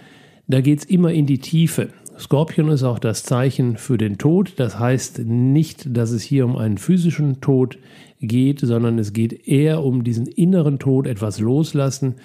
da 0.48 0.62
geht 0.62 0.80
es 0.80 0.86
immer 0.86 1.12
in 1.12 1.26
die 1.26 1.40
Tiefe. 1.40 1.90
Skorpion 2.18 2.70
ist 2.70 2.84
auch 2.84 3.00
das 3.00 3.24
Zeichen 3.24 3.78
für 3.78 3.98
den 3.98 4.18
Tod. 4.18 4.54
Das 4.58 4.80
heißt 4.80 5.20
nicht, 5.26 5.96
dass 5.96 6.12
es 6.12 6.22
hier 6.22 6.46
um 6.46 6.58
einen 6.58 6.78
physischen 6.78 7.42
Tod 7.42 7.78
geht, 8.22 8.60
sondern 8.60 9.00
es 9.00 9.14
geht 9.14 9.48
eher 9.48 9.84
um 9.84 10.04
diesen 10.04 10.28
inneren 10.28 10.80
Tod, 10.80 11.08
etwas 11.08 11.40
loslassen. 11.40 12.16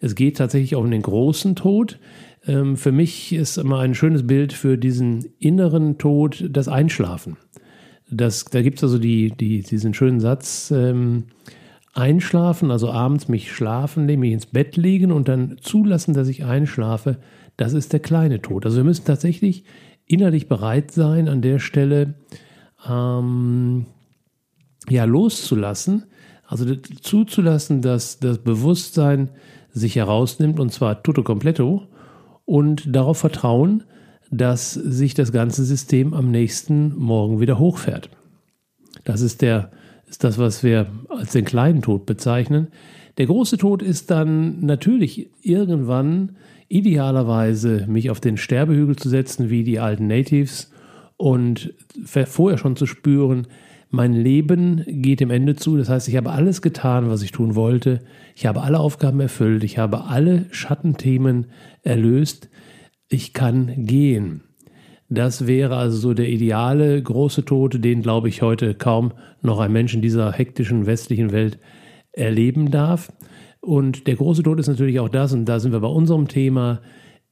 Es 0.00 0.14
geht 0.14 0.36
tatsächlich 0.36 0.76
auch 0.76 0.82
um 0.82 0.90
den 0.90 1.02
großen 1.02 1.56
Tod. 1.56 1.98
Ähm, 2.46 2.76
für 2.76 2.92
mich 2.92 3.32
ist 3.32 3.58
immer 3.58 3.80
ein 3.80 3.94
schönes 3.94 4.26
Bild 4.26 4.52
für 4.52 4.78
diesen 4.78 5.26
inneren 5.38 5.98
Tod 5.98 6.44
das 6.50 6.68
Einschlafen. 6.68 7.36
Das, 8.10 8.44
da 8.46 8.62
gibt 8.62 8.78
es 8.78 8.84
also 8.84 8.98
die, 8.98 9.30
die, 9.30 9.62
diesen 9.62 9.94
schönen 9.94 10.20
Satz, 10.20 10.70
ähm, 10.70 11.24
einschlafen, 11.94 12.70
also 12.70 12.90
abends 12.90 13.28
mich 13.28 13.52
schlafen, 13.52 14.06
mich 14.06 14.32
ins 14.32 14.46
Bett 14.46 14.76
legen 14.76 15.10
und 15.10 15.28
dann 15.28 15.56
zulassen, 15.60 16.14
dass 16.14 16.28
ich 16.28 16.44
einschlafe, 16.44 17.18
das 17.56 17.72
ist 17.72 17.92
der 17.92 18.00
kleine 18.00 18.40
Tod. 18.40 18.64
Also 18.64 18.78
wir 18.78 18.84
müssen 18.84 19.04
tatsächlich 19.04 19.64
innerlich 20.06 20.48
bereit 20.48 20.90
sein, 20.90 21.28
an 21.28 21.42
der 21.42 21.58
Stelle 21.58 22.14
ähm, 22.88 23.86
ja 24.88 25.04
loszulassen, 25.04 26.04
also 26.46 26.74
zuzulassen, 26.74 27.82
dass 27.82 28.20
das 28.20 28.38
Bewusstsein 28.38 29.30
sich 29.70 29.96
herausnimmt 29.96 30.60
und 30.60 30.72
zwar 30.72 31.02
tutto 31.02 31.22
completo 31.22 31.82
und 32.44 32.94
darauf 32.94 33.18
vertrauen, 33.18 33.84
dass 34.30 34.74
sich 34.74 35.14
das 35.14 35.32
ganze 35.32 35.64
System 35.64 36.14
am 36.14 36.30
nächsten 36.30 36.96
Morgen 36.96 37.40
wieder 37.40 37.58
hochfährt. 37.58 38.10
Das 39.04 39.20
ist 39.20 39.42
der 39.42 39.70
ist 40.08 40.24
das, 40.24 40.38
was 40.38 40.62
wir 40.62 40.86
als 41.10 41.32
den 41.32 41.44
kleinen 41.44 41.82
Tod 41.82 42.06
bezeichnen. 42.06 42.68
Der 43.18 43.26
große 43.26 43.58
Tod 43.58 43.82
ist 43.82 44.10
dann 44.10 44.64
natürlich 44.64 45.30
irgendwann 45.42 46.36
idealerweise 46.68 47.84
mich 47.88 48.10
auf 48.10 48.20
den 48.20 48.36
Sterbehügel 48.36 48.96
zu 48.96 49.08
setzen, 49.08 49.50
wie 49.50 49.64
die 49.64 49.80
alten 49.80 50.06
Natives, 50.06 50.70
und 51.18 51.74
vorher 52.04 52.58
schon 52.58 52.76
zu 52.76 52.86
spüren, 52.86 53.48
mein 53.90 54.12
Leben 54.12 54.84
geht 54.86 55.20
dem 55.20 55.30
Ende 55.30 55.56
zu. 55.56 55.76
Das 55.76 55.88
heißt, 55.88 56.08
ich 56.08 56.16
habe 56.16 56.30
alles 56.30 56.62
getan, 56.62 57.10
was 57.10 57.22
ich 57.22 57.32
tun 57.32 57.54
wollte. 57.54 58.00
Ich 58.36 58.46
habe 58.46 58.62
alle 58.62 58.78
Aufgaben 58.78 59.18
erfüllt. 59.18 59.64
Ich 59.64 59.78
habe 59.78 60.04
alle 60.04 60.46
Schattenthemen 60.50 61.46
erlöst. 61.82 62.48
Ich 63.08 63.32
kann 63.32 63.86
gehen. 63.86 64.42
Das 65.08 65.46
wäre 65.46 65.76
also 65.76 65.96
so 65.96 66.14
der 66.14 66.28
ideale 66.28 67.02
große 67.02 67.44
Tod, 67.44 67.82
den, 67.82 68.02
glaube 68.02 68.28
ich, 68.28 68.42
heute 68.42 68.74
kaum 68.74 69.12
noch 69.40 69.58
ein 69.60 69.72
Mensch 69.72 69.94
in 69.94 70.02
dieser 70.02 70.32
hektischen 70.32 70.84
westlichen 70.84 71.32
Welt 71.32 71.58
erleben 72.12 72.70
darf. 72.70 73.10
Und 73.60 74.06
der 74.06 74.16
große 74.16 74.42
Tod 74.42 74.60
ist 74.60 74.68
natürlich 74.68 75.00
auch 75.00 75.08
das, 75.08 75.32
und 75.32 75.46
da 75.46 75.60
sind 75.60 75.72
wir 75.72 75.80
bei 75.80 75.88
unserem 75.88 76.28
Thema, 76.28 76.80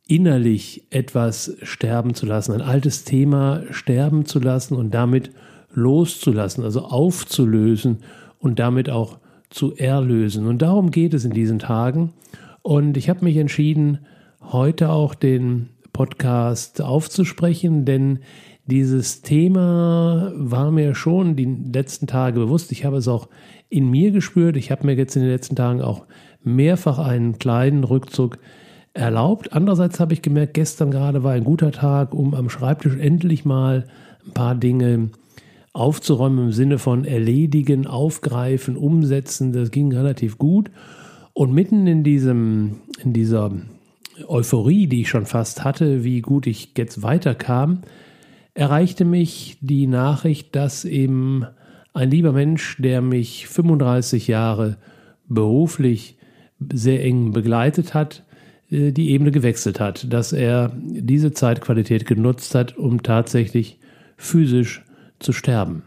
innerlich 0.09 0.87
etwas 0.91 1.57
sterben 1.63 2.15
zu 2.15 2.27
lassen, 2.27 2.53
ein 2.53 2.63
altes 2.63 3.05
Thema 3.05 3.63
sterben 3.71 4.25
zu 4.25 4.39
lassen 4.39 4.75
und 4.77 4.95
damit 4.95 5.31
loszulassen, 5.75 6.65
also 6.65 6.83
aufzulösen 6.83 7.99
und 8.39 8.59
damit 8.59 8.89
auch 8.89 9.19
zu 9.51 9.75
erlösen. 9.77 10.47
Und 10.47 10.63
darum 10.63 10.91
geht 10.91 11.13
es 11.13 11.25
in 11.25 11.33
diesen 11.33 11.59
Tagen. 11.59 12.13
Und 12.63 12.97
ich 12.97 13.09
habe 13.09 13.25
mich 13.25 13.37
entschieden, 13.37 13.99
heute 14.53 14.91
auch 14.91 15.15
den 15.15 15.71
Podcast 15.93 16.83
aufzusprechen, 16.83 17.85
denn 17.85 18.21
dieses 18.67 19.23
Thema 19.23 20.33
war 20.35 20.71
mir 20.71 20.95
schon 20.95 21.37
die 21.37 21.45
letzten 21.73 22.07
Tage 22.07 22.41
bewusst. 22.41 22.73
Ich 22.73 22.85
habe 22.85 22.97
es 22.97 23.09
auch 23.09 23.29
in 23.69 23.91
mir 23.91 24.11
gespürt. 24.11 24.57
Ich 24.57 24.71
habe 24.71 24.87
mir 24.87 24.95
jetzt 24.95 25.17
in 25.17 25.23
den 25.23 25.31
letzten 25.31 25.57
Tagen 25.57 25.81
auch 25.81 26.05
mehrfach 26.43 26.99
einen 26.99 27.39
kleinen 27.39 27.85
Rückzug 27.85 28.39
erlaubt. 28.93 29.53
Andererseits 29.53 30.01
habe 30.01 30.15
ich 30.15 30.23
gemerkt, 30.23 30.55
gestern 30.55 30.91
gerade 30.91 31.23
war 31.23 31.33
ein 31.33 31.45
guter 31.45 31.71
Tag, 31.71 32.13
um 32.13 32.35
am 32.35 32.51
Schreibtisch 32.51 32.97
endlich 32.97 33.45
mal 33.45 33.87
ein 34.27 34.33
paar 34.33 34.55
Dinge 34.55 35.11
aufzuräumen 35.73 36.47
im 36.47 36.53
Sinne 36.53 36.79
von 36.79 37.05
erledigen, 37.05 37.87
aufgreifen, 37.87 38.77
umsetzen. 38.77 39.53
Das 39.53 39.71
ging 39.71 39.93
relativ 39.93 40.39
gut. 40.39 40.71
Und 41.35 41.53
mitten 41.53 41.87
in 41.87 42.03
diesem, 42.03 42.79
in 43.03 43.13
dieser 43.13 43.53
Euphorie, 44.27 44.87
die 44.87 45.03
ich 45.03 45.09
schon 45.09 45.27
fast 45.27 45.65
hatte, 45.65 46.05
wie 46.05 46.21
gut 46.21 46.47
ich 46.47 46.73
jetzt 46.77 47.03
weiterkam, 47.03 47.83
erreichte 48.55 49.05
mich 49.05 49.59
die 49.61 49.87
Nachricht, 49.87 50.57
dass 50.57 50.85
eben 50.85 51.47
ein 51.93 52.11
lieber 52.11 52.33
Mensch, 52.33 52.77
der 52.79 53.01
mich 53.03 53.47
35 53.49 54.29
Jahre 54.29 54.77
beruflich 55.29 56.19
sehr 56.73 57.05
eng 57.05 57.33
begleitet 57.33 57.95
hat, 57.95 58.25
äh, 58.71 58.93
die 58.93 59.11
Ebene 59.11 59.31
gewechselt 59.31 59.81
hat, 59.81 60.13
dass 60.13 60.33
er 60.33 60.73
diese 60.77 61.33
Zeitqualität 61.33 62.07
genutzt 62.07 62.55
hat, 62.55 62.77
um 62.77 63.03
tatsächlich 63.03 63.79
physisch 64.17 64.85
zu 65.19 65.33
sterben. 65.33 65.83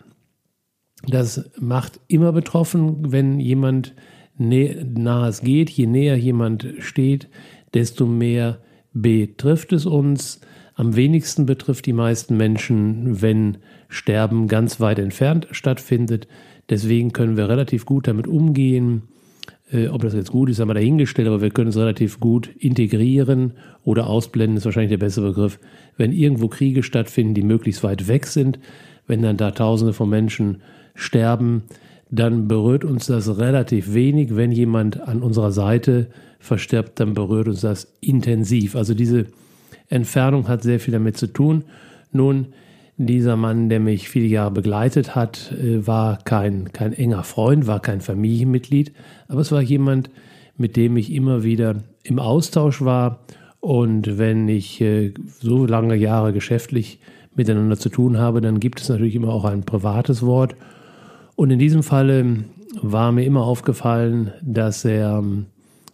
Das 1.08 1.50
macht 1.60 2.00
immer 2.08 2.32
betroffen, 2.32 3.12
wenn 3.12 3.40
jemand 3.40 3.96
nahe 4.38 5.28
es 5.28 5.42
geht, 5.42 5.70
je 5.70 5.86
näher 5.86 6.18
jemand 6.18 6.68
steht, 6.80 7.28
desto 7.74 8.06
mehr 8.06 8.60
betrifft 8.94 9.74
es 9.74 9.86
uns. 9.86 10.42
Am 10.76 10.96
wenigsten 10.96 11.46
betrifft 11.46 11.86
die 11.86 11.94
meisten 11.94 12.38
Menschen, 12.38 13.22
wenn 13.22 13.58
Sterben 13.90 14.48
ganz 14.48 14.80
weit 14.80 15.00
entfernt 15.00 15.48
stattfindet. 15.52 16.28
Deswegen 16.70 17.12
können 17.12 17.38
wir 17.38 17.50
relativ 17.50 17.86
gut 17.86 18.08
damit 18.08 18.28
umgehen. 18.28 19.04
Äh, 19.72 19.88
ob 19.88 20.02
das 20.02 20.14
jetzt 20.14 20.32
gut 20.32 20.50
ist, 20.50 20.60
haben 20.60 20.70
wir 20.70 20.76
dahingestellt, 20.76 21.28
aber 21.28 21.42
wir 21.42 21.50
können 21.50 21.70
es 21.70 21.78
relativ 21.78 22.20
gut 22.20 22.50
integrieren 22.58 23.54
oder 23.84 24.08
ausblenden, 24.08 24.58
ist 24.58 24.66
wahrscheinlich 24.66 24.92
der 24.92 24.98
bessere 24.98 25.30
Begriff. 25.30 25.60
Wenn 25.98 26.12
irgendwo 26.12 26.48
Kriege 26.48 26.84
stattfinden, 26.84 27.34
die 27.34 27.44
möglichst 27.44 27.84
weit 27.84 28.08
weg 28.08 28.26
sind, 28.28 28.60
wenn 29.08 29.22
dann 29.22 29.38
da 29.38 29.52
Tausende 29.52 29.94
von 29.94 30.10
Menschen 30.10 30.62
sterben, 30.96 31.64
dann 32.12 32.48
berührt 32.48 32.84
uns 32.84 33.08
das 33.08 33.38
relativ 33.38 33.94
wenig. 33.94 34.36
Wenn 34.36 34.52
jemand 34.52 35.00
an 35.00 35.22
unserer 35.22 35.52
Seite 35.52 36.08
verstirbt, 36.40 37.00
dann 37.00 37.14
berührt 37.14 37.48
uns 37.48 37.62
das 37.62 37.94
intensiv. 38.02 38.76
Also 38.76 38.94
diese 38.94 39.28
Entfernung 39.90 40.48
hat 40.48 40.64
sehr 40.64 40.80
viel 40.80 40.92
damit 40.92 41.18
zu 41.18 41.28
tun. 41.28 41.66
Nun, 42.12 42.48
dieser 42.98 43.38
Mann, 43.38 43.70
der 43.70 43.80
mich 43.80 44.10
viele 44.10 44.26
Jahre 44.26 44.52
begleitet 44.52 45.16
hat, 45.16 45.54
äh, 45.54 45.86
war 45.86 46.20
kein, 46.24 46.74
kein 46.74 46.94
enger 46.94 47.24
Freund, 47.24 47.66
war 47.66 47.80
kein 47.80 48.02
Familienmitglied, 48.02 48.92
aber 49.28 49.42
es 49.42 49.52
war 49.52 49.62
jemand, 49.62 50.10
mit 50.58 50.76
dem 50.76 50.98
ich 50.98 51.14
immer 51.14 51.44
wieder 51.44 51.78
im 52.04 52.20
Austausch 52.20 52.82
war. 52.82 53.22
Und 53.62 54.18
wenn 54.18 54.50
ich 54.50 54.82
äh, 54.82 55.14
so 55.40 55.66
lange 55.66 55.96
Jahre 55.96 56.34
geschäftlich 56.34 57.00
miteinander 57.36 57.78
zu 57.78 57.90
tun 57.90 58.18
habe, 58.18 58.42
dann 58.42 58.60
gibt 58.60 58.82
es 58.82 58.90
natürlich 58.90 59.16
immer 59.16 59.30
auch 59.30 59.46
ein 59.46 59.64
privates 59.64 60.26
Wort. 60.26 60.56
Und 61.40 61.52
in 61.52 61.60
diesem 61.60 61.84
Falle 61.84 62.44
war 62.82 63.14
mir 63.14 63.24
immer 63.24 63.46
aufgefallen, 63.46 64.34
dass 64.42 64.84
er, 64.84 65.24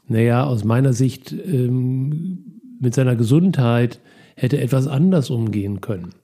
naja, 0.08 0.44
aus 0.44 0.64
meiner 0.64 0.92
Sicht 0.92 1.34
ähm, 1.34 2.62
mit 2.80 2.96
seiner 2.96 3.16
Gesundheit 3.16 4.00
hätte 4.36 4.60
etwas 4.60 4.88
anders 4.88 5.30
umgehen 5.30 5.82
können. 5.82 6.16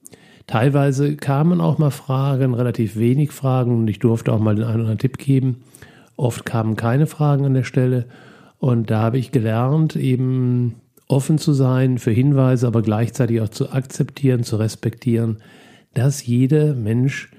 Teilweise 0.48 1.18
kamen 1.18 1.62
auch 1.62 1.78
mal 1.78 1.92
Fragen, 1.92 2.56
relativ 2.56 2.96
wenig 2.96 3.32
Fragen 3.32 3.78
und 3.78 3.88
ich 3.90 4.00
durfte 4.00 4.34
auch 4.34 4.40
mal 4.40 4.56
den 4.56 4.64
einen 4.64 4.74
oder 4.74 4.82
anderen 4.86 4.98
Tipp 4.98 5.20
geben. 5.20 5.58
Oft 6.18 6.44
kamen 6.44 6.76
keine 6.76 7.06
Fragen 7.06 7.46
an 7.46 7.54
der 7.54 7.64
Stelle 7.64 8.08
und 8.58 8.90
da 8.90 9.04
habe 9.04 9.20
ich 9.20 9.32
gelernt, 9.32 9.96
eben 9.96 10.78
offen 11.08 11.38
zu 11.38 11.54
sein 11.54 12.00
für 12.00 12.10
Hinweise, 12.10 12.66
aber 12.66 12.82
gleichzeitig 12.82 13.40
auch 13.42 13.50
zu 13.50 13.72
akzeptieren, 13.72 14.42
zu 14.42 14.56
respektieren, 14.56 15.38
dass 15.94 16.26
jeder 16.26 16.74
Mensch 16.74 17.30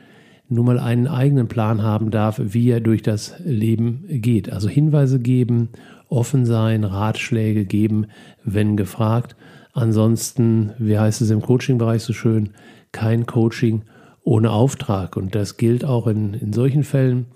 nun 0.52 0.66
mal 0.66 0.78
einen 0.78 1.06
eigenen 1.06 1.48
Plan 1.48 1.82
haben 1.82 2.10
darf, 2.10 2.40
wie 2.42 2.70
er 2.70 2.80
durch 2.80 3.02
das 3.02 3.34
Leben 3.44 4.04
geht. 4.08 4.52
Also 4.52 4.68
Hinweise 4.68 5.18
geben, 5.18 5.70
offen 6.08 6.44
sein, 6.44 6.84
Ratschläge 6.84 7.64
geben, 7.64 8.06
wenn 8.44 8.76
gefragt. 8.76 9.36
Ansonsten, 9.72 10.72
wie 10.78 10.98
heißt 10.98 11.22
es 11.22 11.30
im 11.30 11.40
Coaching-Bereich 11.40 12.02
so 12.02 12.12
schön, 12.12 12.50
kein 12.92 13.26
Coaching 13.26 13.82
ohne 14.22 14.50
Auftrag. 14.50 15.16
Und 15.16 15.34
das 15.34 15.56
gilt 15.56 15.84
auch 15.84 16.06
in, 16.06 16.34
in 16.34 16.52
solchen 16.52 16.84
Fällen. 16.84 17.26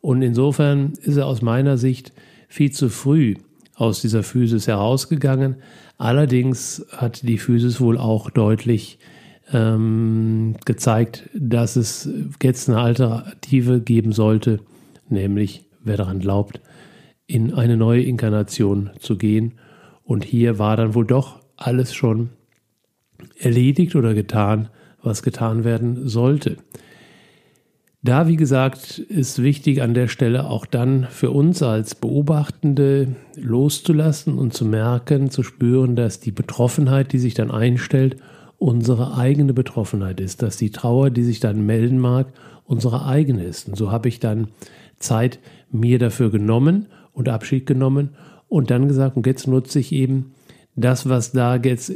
Und 0.00 0.22
insofern 0.22 0.92
ist 1.02 1.16
er 1.16 1.26
aus 1.26 1.42
meiner 1.42 1.78
Sicht 1.78 2.12
viel 2.48 2.70
zu 2.70 2.90
früh 2.90 3.34
aus 3.74 4.00
dieser 4.00 4.22
Physis 4.22 4.66
herausgegangen. 4.66 5.56
Allerdings 5.98 6.84
hat 6.90 7.26
die 7.26 7.38
Physis 7.38 7.80
wohl 7.80 7.98
auch 7.98 8.30
deutlich 8.30 8.98
ähm, 9.52 10.56
gezeigt, 10.64 11.28
dass 11.34 11.76
es 11.76 12.08
jetzt 12.42 12.68
eine 12.68 12.78
Alternative 12.78 13.80
geben 13.80 14.12
sollte, 14.12 14.60
nämlich 15.08 15.68
wer 15.82 15.96
daran 15.96 16.18
glaubt, 16.18 16.60
in 17.26 17.54
eine 17.54 17.76
neue 17.76 18.02
Inkarnation 18.02 18.90
zu 18.98 19.16
gehen. 19.16 19.54
Und 20.02 20.24
hier 20.24 20.58
war 20.58 20.76
dann 20.76 20.94
wohl 20.94 21.06
doch 21.06 21.40
alles 21.56 21.94
schon 21.94 22.30
erledigt 23.38 23.96
oder 23.96 24.14
getan, 24.14 24.68
was 25.02 25.22
getan 25.22 25.64
werden 25.64 26.08
sollte. 26.08 26.56
Da, 28.02 28.28
wie 28.28 28.36
gesagt, 28.36 28.98
ist 28.98 29.42
wichtig 29.42 29.82
an 29.82 29.92
der 29.92 30.06
Stelle 30.06 30.48
auch 30.48 30.64
dann 30.64 31.08
für 31.10 31.32
uns 31.32 31.60
als 31.62 31.96
Beobachtende 31.96 33.16
loszulassen 33.34 34.38
und 34.38 34.54
zu 34.54 34.64
merken, 34.64 35.30
zu 35.30 35.42
spüren, 35.42 35.96
dass 35.96 36.20
die 36.20 36.30
Betroffenheit, 36.30 37.12
die 37.12 37.18
sich 37.18 37.34
dann 37.34 37.50
einstellt, 37.50 38.16
unsere 38.58 39.16
eigene 39.16 39.52
Betroffenheit 39.52 40.20
ist, 40.20 40.42
dass 40.42 40.56
die 40.56 40.70
Trauer, 40.70 41.10
die 41.10 41.22
sich 41.22 41.40
dann 41.40 41.66
melden 41.66 41.98
mag, 41.98 42.28
unsere 42.64 43.06
eigene 43.06 43.44
ist. 43.44 43.68
Und 43.68 43.76
so 43.76 43.90
habe 43.90 44.08
ich 44.08 44.20
dann 44.20 44.48
Zeit 44.98 45.38
mir 45.70 45.98
dafür 45.98 46.30
genommen 46.30 46.86
und 47.12 47.28
Abschied 47.28 47.66
genommen 47.66 48.10
und 48.48 48.70
dann 48.70 48.88
gesagt, 48.88 49.16
und 49.16 49.26
jetzt 49.26 49.46
nutze 49.46 49.78
ich 49.78 49.92
eben 49.92 50.32
das, 50.74 51.08
was 51.08 51.32
da 51.32 51.56
jetzt 51.56 51.92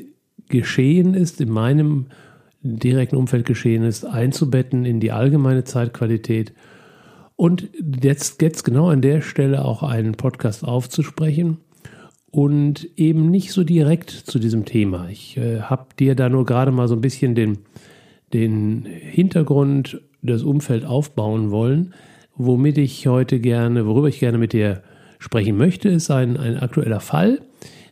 geschehen 0.49 1.15
ist, 1.15 1.41
in 1.41 1.51
meinem 1.51 2.07
direkten 2.63 3.17
Umfeld 3.17 3.47
geschehen 3.47 3.85
ist, 3.85 4.05
einzubetten 4.05 4.85
in 4.85 5.01
die 5.01 5.13
allgemeine 5.13 5.65
Zeitqualität 5.65 6.53
und 7.37 7.69
jetzt, 8.03 8.43
jetzt 8.43 8.65
genau 8.65 8.91
an 8.91 9.01
der 9.01 9.23
Stelle 9.23 9.65
auch 9.65 9.83
einen 9.83 10.13
Podcast 10.13 10.63
aufzusprechen 10.63 11.57
und 12.31 12.89
eben 12.97 13.31
nicht 13.31 13.53
so 13.53 13.65
direkt 13.65 14.11
zu 14.11 14.39
diesem 14.39 14.65
Thema. 14.65 15.09
Ich 15.09 15.37
äh, 15.37 15.63
habe 15.63 15.87
dir 15.99 16.15
da 16.15 16.29
nur 16.29 16.47
gerade 16.47 16.71
mal 16.71 16.89
so 16.89 16.95
ein 16.95 17.01
bisschen 17.01 17.35
den, 17.35 17.59
den 18.33 18.85
Hintergrund, 18.85 20.01
das 20.23 20.43
Umfeld 20.43 20.85
aufbauen 20.85 21.51
wollen. 21.51 21.95
Womit 22.37 22.79
ich 22.79 23.07
heute 23.07 23.41
gerne, 23.41 23.87
worüber 23.87 24.09
ich 24.09 24.21
gerne 24.21 24.39
mit 24.39 24.53
dir 24.53 24.83
sprechen 25.19 25.57
möchte, 25.57 25.89
ist 25.89 26.11
ein, 26.11 26.37
ein 26.37 26.57
aktueller 26.57 27.01
Fall, 27.01 27.41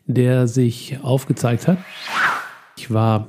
der 0.07 0.47
sich 0.47 0.99
aufgezeigt 1.03 1.67
hat. 1.69 1.79
Ich 2.77 2.93
war 2.93 3.29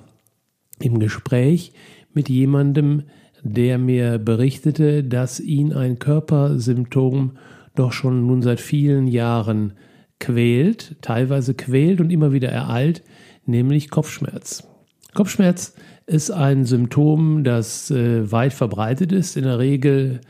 im 0.79 0.99
Gespräch 0.99 1.73
mit 2.13 2.29
jemandem, 2.29 3.03
der 3.41 3.77
mir 3.77 4.17
berichtete, 4.17 5.03
dass 5.03 5.39
ihn 5.39 5.73
ein 5.73 5.99
Körpersymptom 5.99 7.31
doch 7.75 7.93
schon 7.93 8.27
nun 8.27 8.41
seit 8.41 8.59
vielen 8.59 9.07
Jahren 9.07 9.73
quält, 10.19 10.95
teilweise 11.01 11.53
quält 11.53 12.01
und 12.01 12.11
immer 12.11 12.31
wieder 12.31 12.49
ereilt, 12.49 13.03
nämlich 13.45 13.89
Kopfschmerz. 13.89 14.67
Kopfschmerz 15.13 15.75
ist 16.05 16.31
ein 16.31 16.65
Symptom, 16.65 17.43
das 17.43 17.91
äh, 17.91 18.31
weit 18.31 18.53
verbreitet 18.53 19.11
ist. 19.11 19.37
In 19.37 19.43
der 19.43 19.59
Regel 19.59 20.21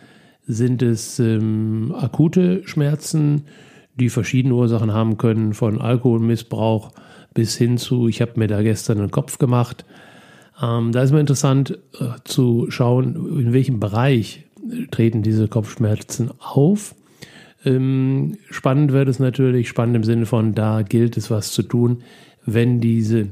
sind 0.45 0.81
es 0.81 1.19
ähm, 1.19 1.93
akute 1.95 2.67
Schmerzen, 2.67 3.43
die 3.95 4.09
verschiedene 4.09 4.55
Ursachen 4.55 4.93
haben 4.93 5.17
können, 5.17 5.53
von 5.53 5.79
Alkoholmissbrauch 5.79 6.91
bis 7.33 7.55
hin 7.55 7.77
zu, 7.77 8.07
ich 8.07 8.21
habe 8.21 8.33
mir 8.35 8.47
da 8.47 8.61
gestern 8.61 8.99
einen 8.99 9.11
Kopf 9.11 9.37
gemacht. 9.37 9.85
Ähm, 10.61 10.91
da 10.91 11.03
ist 11.03 11.11
mir 11.11 11.19
interessant 11.19 11.77
äh, 11.99 12.05
zu 12.23 12.67
schauen, 12.69 13.39
in 13.39 13.53
welchem 13.53 13.79
Bereich 13.79 14.45
treten 14.91 15.21
diese 15.21 15.47
Kopfschmerzen 15.47 16.31
auf. 16.39 16.95
Ähm, 17.65 18.37
spannend 18.49 18.91
wird 18.91 19.09
es 19.09 19.19
natürlich, 19.19 19.67
spannend 19.67 19.95
im 19.95 20.03
Sinne 20.03 20.25
von, 20.25 20.53
da 20.55 20.81
gilt 20.81 21.17
es 21.17 21.29
was 21.29 21.51
zu 21.51 21.63
tun, 21.63 22.03
wenn 22.45 22.79
diese 22.79 23.29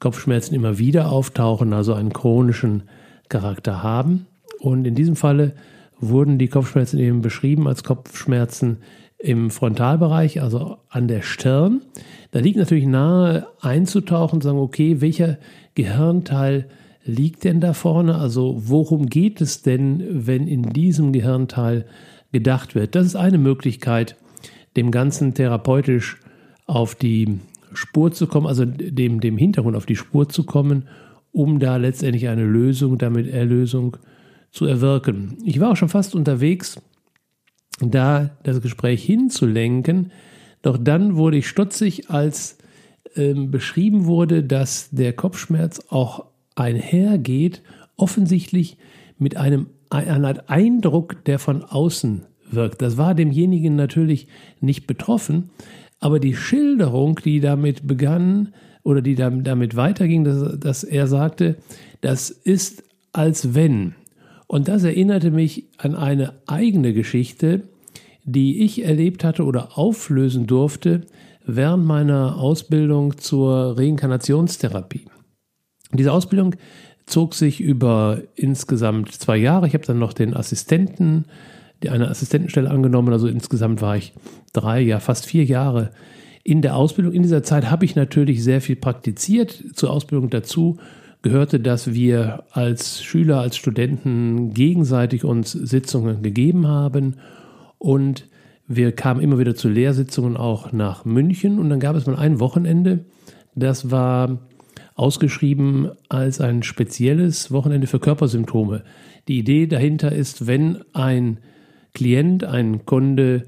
Kopfschmerzen 0.00 0.54
immer 0.54 0.78
wieder 0.78 1.10
auftauchen, 1.10 1.72
also 1.72 1.94
einen 1.94 2.12
chronischen 2.12 2.84
Charakter 3.28 3.82
haben. 3.82 4.26
Und 4.60 4.86
in 4.86 4.94
diesem 4.94 5.16
Falle 5.16 5.52
wurden 6.00 6.38
die 6.38 6.48
Kopfschmerzen 6.48 6.98
eben 6.98 7.22
beschrieben 7.22 7.66
als 7.66 7.84
Kopfschmerzen 7.84 8.78
im 9.18 9.50
Frontalbereich, 9.50 10.42
also 10.42 10.78
an 10.88 11.08
der 11.08 11.22
Stirn. 11.22 11.80
Da 12.32 12.40
liegt 12.40 12.58
natürlich 12.58 12.86
nahe 12.86 13.46
einzutauchen 13.60 14.36
und 14.36 14.42
sagen, 14.42 14.58
okay, 14.58 15.00
welcher 15.00 15.38
Gehirnteil 15.74 16.68
liegt 17.04 17.44
denn 17.44 17.60
da 17.60 17.72
vorne? 17.72 18.16
Also 18.16 18.56
worum 18.58 19.06
geht 19.06 19.40
es 19.40 19.62
denn, 19.62 20.04
wenn 20.26 20.46
in 20.46 20.70
diesem 20.70 21.12
Gehirnteil 21.12 21.86
gedacht 22.32 22.74
wird. 22.74 22.94
Das 22.94 23.06
ist 23.06 23.16
eine 23.16 23.38
Möglichkeit, 23.38 24.16
dem 24.76 24.90
Ganzen 24.90 25.34
therapeutisch 25.34 26.18
auf 26.66 26.94
die 26.94 27.40
Spur 27.72 28.12
zu 28.12 28.26
kommen, 28.26 28.46
also 28.46 28.64
dem, 28.64 29.20
dem 29.20 29.38
Hintergrund 29.38 29.76
auf 29.76 29.86
die 29.86 29.96
Spur 29.96 30.28
zu 30.28 30.44
kommen, 30.44 30.88
um 31.32 31.58
da 31.58 31.76
letztendlich 31.76 32.28
eine 32.28 32.44
Lösung, 32.44 32.98
damit 32.98 33.28
Erlösung 33.28 33.96
zu 34.50 34.66
erwirken. 34.66 35.38
Ich 35.44 35.60
war 35.60 35.72
auch 35.72 35.76
schon 35.76 35.88
fast 35.88 36.14
unterwegs, 36.14 36.80
da 37.80 38.30
das 38.42 38.62
Gespräch 38.62 39.04
hinzulenken, 39.04 40.12
doch 40.62 40.78
dann 40.80 41.16
wurde 41.16 41.36
ich 41.36 41.48
stutzig, 41.48 42.10
als 42.10 42.58
ähm, 43.14 43.50
beschrieben 43.50 44.06
wurde, 44.06 44.42
dass 44.42 44.90
der 44.90 45.12
Kopfschmerz 45.12 45.80
auch 45.90 46.24
einhergeht, 46.54 47.62
offensichtlich 47.96 48.78
mit 49.18 49.36
einem 49.36 49.66
ein 49.90 50.24
Eindruck, 50.48 51.24
der 51.24 51.38
von 51.38 51.62
außen 51.62 52.22
wirkt. 52.50 52.82
Das 52.82 52.96
war 52.96 53.14
demjenigen 53.14 53.76
natürlich 53.76 54.28
nicht 54.60 54.86
betroffen, 54.86 55.50
aber 56.00 56.20
die 56.20 56.36
Schilderung, 56.36 57.18
die 57.24 57.40
damit 57.40 57.86
begann 57.86 58.52
oder 58.82 59.02
die 59.02 59.14
damit 59.14 59.76
weiterging, 59.76 60.24
dass, 60.24 60.58
dass 60.58 60.84
er 60.84 61.06
sagte, 61.06 61.56
das 62.00 62.30
ist 62.30 62.84
als 63.12 63.54
wenn. 63.54 63.94
Und 64.46 64.68
das 64.68 64.84
erinnerte 64.84 65.30
mich 65.30 65.66
an 65.78 65.94
eine 65.94 66.34
eigene 66.46 66.92
Geschichte, 66.92 67.62
die 68.24 68.62
ich 68.62 68.84
erlebt 68.84 69.24
hatte 69.24 69.44
oder 69.44 69.78
auflösen 69.78 70.46
durfte 70.46 71.02
während 71.46 71.84
meiner 71.84 72.36
Ausbildung 72.36 73.18
zur 73.18 73.78
Reinkarnationstherapie. 73.78 75.06
Diese 75.92 76.12
Ausbildung 76.12 76.56
zog 77.06 77.34
sich 77.34 77.60
über 77.60 78.20
insgesamt 78.34 79.12
zwei 79.12 79.36
Jahre. 79.36 79.66
Ich 79.66 79.74
habe 79.74 79.86
dann 79.86 79.98
noch 79.98 80.12
den 80.12 80.34
Assistenten, 80.34 81.24
eine 81.88 82.08
Assistentenstelle 82.08 82.70
angenommen. 82.70 83.12
Also 83.12 83.28
insgesamt 83.28 83.80
war 83.80 83.96
ich 83.96 84.12
drei, 84.52 84.80
ja 84.80 84.98
fast 84.98 85.26
vier 85.26 85.44
Jahre 85.44 85.90
in 86.42 86.62
der 86.62 86.76
Ausbildung. 86.76 87.12
In 87.12 87.22
dieser 87.22 87.42
Zeit 87.42 87.70
habe 87.70 87.84
ich 87.84 87.96
natürlich 87.96 88.42
sehr 88.42 88.60
viel 88.60 88.76
praktiziert. 88.76 89.64
Zur 89.74 89.90
Ausbildung 89.90 90.30
dazu 90.30 90.78
gehörte, 91.22 91.60
dass 91.60 91.92
wir 91.92 92.44
als 92.52 93.02
Schüler, 93.02 93.40
als 93.40 93.56
Studenten 93.56 94.52
gegenseitig 94.54 95.24
uns 95.24 95.52
Sitzungen 95.52 96.22
gegeben 96.22 96.66
haben 96.66 97.16
und 97.78 98.28
wir 98.68 98.92
kamen 98.92 99.20
immer 99.20 99.38
wieder 99.38 99.54
zu 99.54 99.68
Lehrsitzungen 99.68 100.36
auch 100.36 100.72
nach 100.72 101.04
München 101.04 101.58
und 101.58 101.70
dann 101.70 101.80
gab 101.80 101.96
es 101.96 102.06
mal 102.06 102.16
ein 102.16 102.40
Wochenende, 102.40 103.04
das 103.54 103.90
war 103.90 104.45
ausgeschrieben 104.96 105.90
als 106.08 106.40
ein 106.40 106.62
spezielles 106.62 107.52
Wochenende 107.52 107.86
für 107.86 108.00
Körpersymptome. 108.00 108.82
Die 109.28 109.38
Idee 109.38 109.66
dahinter 109.66 110.10
ist, 110.12 110.46
wenn 110.46 110.78
ein 110.92 111.38
Klient, 111.94 112.44
ein 112.44 112.84
Kunde 112.86 113.44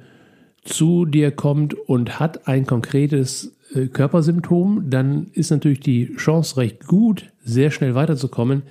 zu 0.62 1.06
dir 1.06 1.30
kommt 1.30 1.74
und 1.74 2.20
hat 2.20 2.46
ein 2.46 2.66
konkretes 2.66 3.56
äh, 3.74 3.86
Körpersymptom, 3.86 4.90
dann 4.90 5.28
ist 5.32 5.50
natürlich 5.50 5.80
die 5.80 6.14
Chance 6.16 6.58
recht 6.58 6.86
gut, 6.86 7.32
sehr 7.42 7.70
schnell 7.70 7.94
weiterzukommen, 7.94 8.62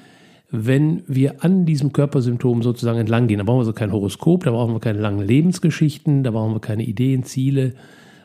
wenn 0.51 1.03
wir 1.07 1.43
an 1.43 1.65
diesem 1.65 1.93
Körpersymptom 1.93 2.61
sozusagen 2.61 2.99
entlang 2.99 3.27
gehen. 3.27 3.39
Da 3.39 3.43
brauchen 3.43 3.61
wir 3.61 3.65
so 3.65 3.73
kein 3.73 3.91
Horoskop, 3.91 4.43
da 4.43 4.51
brauchen 4.51 4.73
wir 4.73 4.79
keine 4.79 4.99
langen 4.99 5.25
Lebensgeschichten, 5.25 6.23
da 6.23 6.31
brauchen 6.31 6.53
wir 6.53 6.61
keine 6.61 6.83
Ideen, 6.83 7.23
Ziele, 7.23 7.73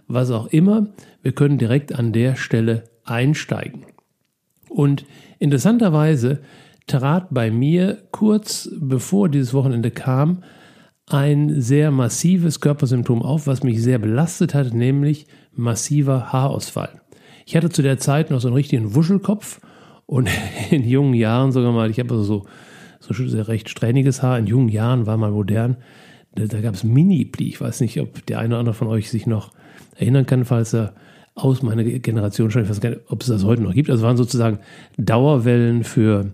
was 0.09 0.31
auch 0.31 0.47
immer. 0.49 0.89
Wir 1.23 1.33
können 1.33 1.59
direkt 1.59 1.95
an 1.95 2.13
der 2.13 2.37
Stelle 2.37 2.85
einsteigen. 3.05 3.87
Und 4.73 5.05
interessanterweise 5.39 6.41
trat 6.87 7.29
bei 7.31 7.51
mir 7.51 8.03
kurz 8.11 8.71
bevor 8.81 9.29
dieses 9.29 9.55
Wochenende 9.55 9.91
kam 9.91 10.43
ein 11.07 11.61
sehr 11.61 11.91
massives 11.91 12.61
Körpersymptom 12.61 13.23
auf, 13.23 13.47
was 13.47 13.63
mich 13.63 13.83
sehr 13.83 13.99
belastet 13.99 14.55
hat, 14.55 14.73
nämlich 14.73 15.27
massiver 15.55 16.33
Haarausfall. 16.33 17.01
Ich 17.45 17.57
hatte 17.57 17.71
zu 17.71 17.83
der 17.83 17.99
Zeit 17.99 18.31
noch 18.31 18.41
so 18.41 18.49
einen 18.49 18.57
richtigen 18.57 18.95
Wuschelkopf 18.95 19.61
und 20.07 20.29
in 20.71 20.85
jungen 20.85 21.15
Jahren 21.15 21.53
sogar 21.53 21.73
mal, 21.73 21.91
ich 21.91 21.99
habe 21.99 22.15
also 22.15 22.25
so, 22.25 22.47
so 23.01 23.43
recht 23.43 23.69
strähniges 23.69 24.23
Haar, 24.23 24.39
in 24.39 24.47
jungen 24.47 24.69
Jahren 24.69 25.07
war 25.07 25.17
mal 25.17 25.31
modern, 25.31 25.77
da, 26.35 26.47
da 26.47 26.61
gab 26.61 26.75
es 26.75 26.85
Mini-Pli. 26.85 27.49
Ich 27.49 27.61
weiß 27.61 27.81
nicht, 27.81 28.01
ob 28.01 28.25
der 28.27 28.39
eine 28.39 28.55
oder 28.55 28.61
andere 28.61 28.75
von 28.75 28.89
euch 28.89 29.11
sich 29.11 29.27
noch 29.27 29.51
erinnern 29.97 30.25
kann, 30.25 30.45
falls 30.47 30.73
er 30.73 30.95
aus 31.35 31.63
meiner 31.63 31.83
Generation 31.85 32.51
schon, 32.51 32.63
ich 32.63 32.69
weiß 32.69 32.81
gar 32.81 32.91
nicht, 32.91 33.03
ob 33.09 33.23
es 33.23 33.29
das 33.29 33.45
heute 33.45 33.63
noch 33.63 33.73
gibt. 33.73 33.91
Also 33.91 34.03
waren 34.03 34.17
sozusagen 34.17 34.59
Dauerwellen 34.99 35.83
für, 35.85 36.27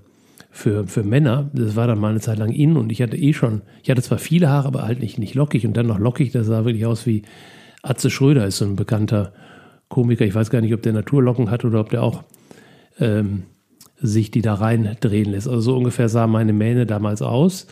für, 0.50 0.86
für 0.86 1.04
Männer. 1.04 1.50
Das 1.52 1.76
war 1.76 1.86
dann 1.86 2.00
mal 2.00 2.10
eine 2.10 2.20
Zeit 2.20 2.38
lang 2.38 2.52
in 2.52 2.76
und 2.76 2.90
ich 2.90 3.00
hatte 3.00 3.16
eh 3.16 3.32
schon, 3.32 3.62
ich 3.82 3.90
hatte 3.90 4.02
zwar 4.02 4.18
viele 4.18 4.48
Haare, 4.48 4.66
aber 4.66 4.82
halt 4.82 5.00
nicht, 5.00 5.18
nicht 5.18 5.34
lockig 5.34 5.66
und 5.66 5.76
dann 5.76 5.86
noch 5.86 5.98
lockig. 5.98 6.32
Das 6.32 6.46
sah 6.46 6.64
wirklich 6.64 6.86
aus 6.86 7.06
wie 7.06 7.22
Atze 7.82 8.10
Schröder, 8.10 8.46
ist 8.46 8.58
so 8.58 8.64
ein 8.64 8.76
bekannter 8.76 9.32
Komiker. 9.88 10.24
Ich 10.24 10.34
weiß 10.34 10.50
gar 10.50 10.60
nicht, 10.60 10.74
ob 10.74 10.82
der 10.82 10.92
Naturlocken 10.92 11.50
hat 11.50 11.64
oder 11.64 11.80
ob 11.80 11.90
der 11.90 12.02
auch 12.02 12.24
ähm, 12.98 13.44
sich 14.00 14.30
die 14.30 14.42
da 14.42 14.54
rein 14.54 14.96
drehen 15.00 15.30
lässt. 15.30 15.48
Also 15.48 15.60
so 15.60 15.76
ungefähr 15.76 16.08
sah 16.08 16.26
meine 16.26 16.52
Mähne 16.52 16.86
damals 16.86 17.22
aus. 17.22 17.68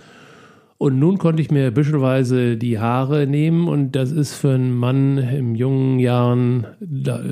Und 0.79 0.99
nun 0.99 1.17
konnte 1.17 1.41
ich 1.41 1.51
mir 1.51 1.71
büschelweise 1.71 2.59
die 2.59 2.79
Haare 2.79 3.27
nehmen 3.27 3.67
und 3.67 3.93
das 3.93 4.13
ist 4.13 4.35
für 4.35 4.55
einen 4.55 4.75
Mann 4.75 5.17
in 5.17 5.55
jungen 5.55 5.99
Jahren 5.99 6.67
da, 6.81 7.23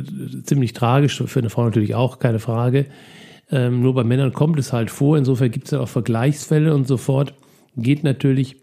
ziemlich 0.44 0.72
tragisch, 0.72 1.22
für 1.26 1.38
eine 1.40 1.50
Frau 1.50 1.64
natürlich 1.64 1.94
auch, 1.94 2.18
keine 2.18 2.38
Frage. 2.38 2.86
Ähm, 3.50 3.82
nur 3.82 3.94
bei 3.94 4.02
Männern 4.02 4.32
kommt 4.32 4.58
es 4.58 4.72
halt 4.72 4.90
vor, 4.90 5.18
insofern 5.18 5.50
gibt 5.50 5.66
es 5.66 5.72
ja 5.72 5.80
auch 5.80 5.88
Vergleichsfälle 5.88 6.74
und 6.74 6.88
sofort 6.88 7.34
geht 7.76 8.02
natürlich 8.02 8.56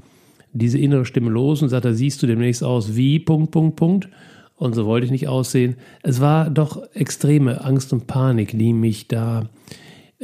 diese 0.53 0.79
innere 0.79 1.05
Stimme 1.05 1.29
los 1.29 1.61
und 1.61 1.69
sagt, 1.69 1.85
da 1.85 1.93
siehst 1.93 2.23
du 2.23 2.27
demnächst 2.27 2.63
aus 2.63 2.95
wie, 2.95 3.19
Punkt, 3.19 3.51
Punkt, 3.51 3.75
Punkt. 3.75 4.09
Und 4.55 4.75
so 4.75 4.85
wollte 4.85 5.05
ich 5.05 5.11
nicht 5.11 5.27
aussehen. 5.27 5.75
Es 6.03 6.21
war 6.21 6.49
doch 6.49 6.83
extreme 6.93 7.63
Angst 7.63 7.93
und 7.93 8.05
Panik, 8.05 8.57
die 8.57 8.73
mich 8.73 9.07
da 9.07 9.49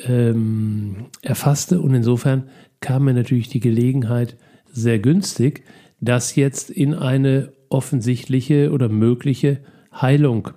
ähm, 0.05 1.05
erfasste 1.21 1.79
und 1.79 1.93
insofern 1.93 2.43
kam 2.79 3.05
mir 3.05 3.13
natürlich 3.13 3.49
die 3.49 3.59
Gelegenheit, 3.59 4.35
sehr 4.77 4.99
günstig, 4.99 5.63
das 5.99 6.35
jetzt 6.35 6.69
in 6.69 6.93
eine 6.93 7.51
offensichtliche 7.69 8.71
oder 8.71 8.89
mögliche 8.89 9.59
Heilung 9.93 10.49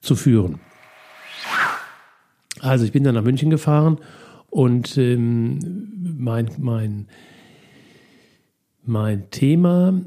zu 0.00 0.16
führen. 0.16 0.60
Also 2.60 2.84
ich 2.84 2.92
bin 2.92 3.04
dann 3.04 3.14
nach 3.14 3.22
München 3.22 3.50
gefahren 3.50 3.98
und 4.50 4.98
ähm, 4.98 5.58
mein, 6.18 6.50
mein, 6.58 7.06
mein 8.84 9.30
Thema 9.30 10.00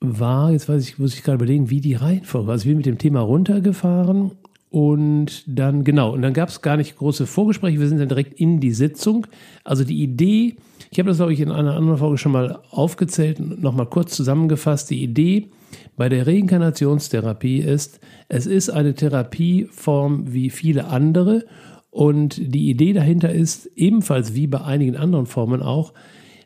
war, 0.00 0.52
jetzt 0.52 0.68
weiß 0.68 0.86
ich, 0.86 0.98
muss 0.98 1.14
ich 1.14 1.22
gerade 1.22 1.36
überlegen, 1.36 1.70
wie 1.70 1.80
die 1.80 1.94
Reihenfolge 1.94 2.48
war. 2.48 2.52
Also 2.52 2.64
ich 2.64 2.70
bin 2.70 2.78
mit 2.78 2.86
dem 2.86 2.98
Thema 2.98 3.20
runtergefahren 3.20 4.32
und 4.68 5.44
dann, 5.46 5.84
genau, 5.84 6.12
und 6.12 6.22
dann 6.22 6.34
gab 6.34 6.48
es 6.48 6.60
gar 6.60 6.76
nicht 6.76 6.98
große 6.98 7.26
Vorgespräche, 7.26 7.80
wir 7.80 7.88
sind 7.88 7.98
dann 7.98 8.08
direkt 8.08 8.38
in 8.38 8.60
die 8.60 8.72
Sitzung. 8.72 9.26
Also 9.64 9.84
die 9.84 10.02
Idee, 10.02 10.56
ich 10.90 10.98
habe 10.98 11.08
das, 11.08 11.18
glaube 11.18 11.32
ich, 11.32 11.40
in 11.40 11.50
einer 11.50 11.74
anderen 11.74 11.98
Folge 11.98 12.18
schon 12.18 12.32
mal 12.32 12.60
aufgezählt, 12.70 13.40
nochmal 13.40 13.86
kurz 13.86 14.14
zusammengefasst. 14.14 14.90
Die 14.90 15.02
Idee 15.02 15.50
bei 15.96 16.08
der 16.08 16.26
Reinkarnationstherapie 16.26 17.58
ist, 17.58 18.00
es 18.28 18.46
ist 18.46 18.70
eine 18.70 18.94
Therapieform 18.94 20.32
wie 20.32 20.50
viele 20.50 20.86
andere 20.86 21.44
und 21.90 22.36
die 22.38 22.68
Idee 22.68 22.92
dahinter 22.92 23.32
ist, 23.32 23.70
ebenfalls 23.74 24.34
wie 24.34 24.46
bei 24.46 24.60
einigen 24.60 24.96
anderen 24.96 25.26
Formen 25.26 25.62
auch, 25.62 25.94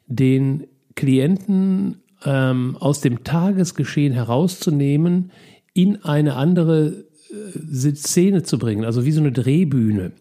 den 0.07 0.67
Klienten 0.95 2.03
ähm, 2.25 2.77
aus 2.79 3.01
dem 3.01 3.25
Tagesgeschehen 3.25 4.13
herauszunehmen, 4.13 5.33
in 5.75 6.05
eine 6.05 6.37
andere 6.37 7.05
äh, 7.31 7.95
Szene 7.95 8.43
zu 8.43 8.59
bringen, 8.59 8.85
also 8.85 9.05
wie 9.05 9.13
so 9.13 9.21
eine 9.21 9.33
Drehbühne. 9.33 10.13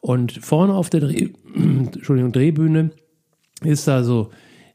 Und 0.00 0.32
vorne 0.32 0.74
auf 0.74 0.90
der 0.90 1.00
Dreh, 1.00 1.28
Drehbühne 2.32 2.90
ist 3.64 3.88
also 3.88 4.30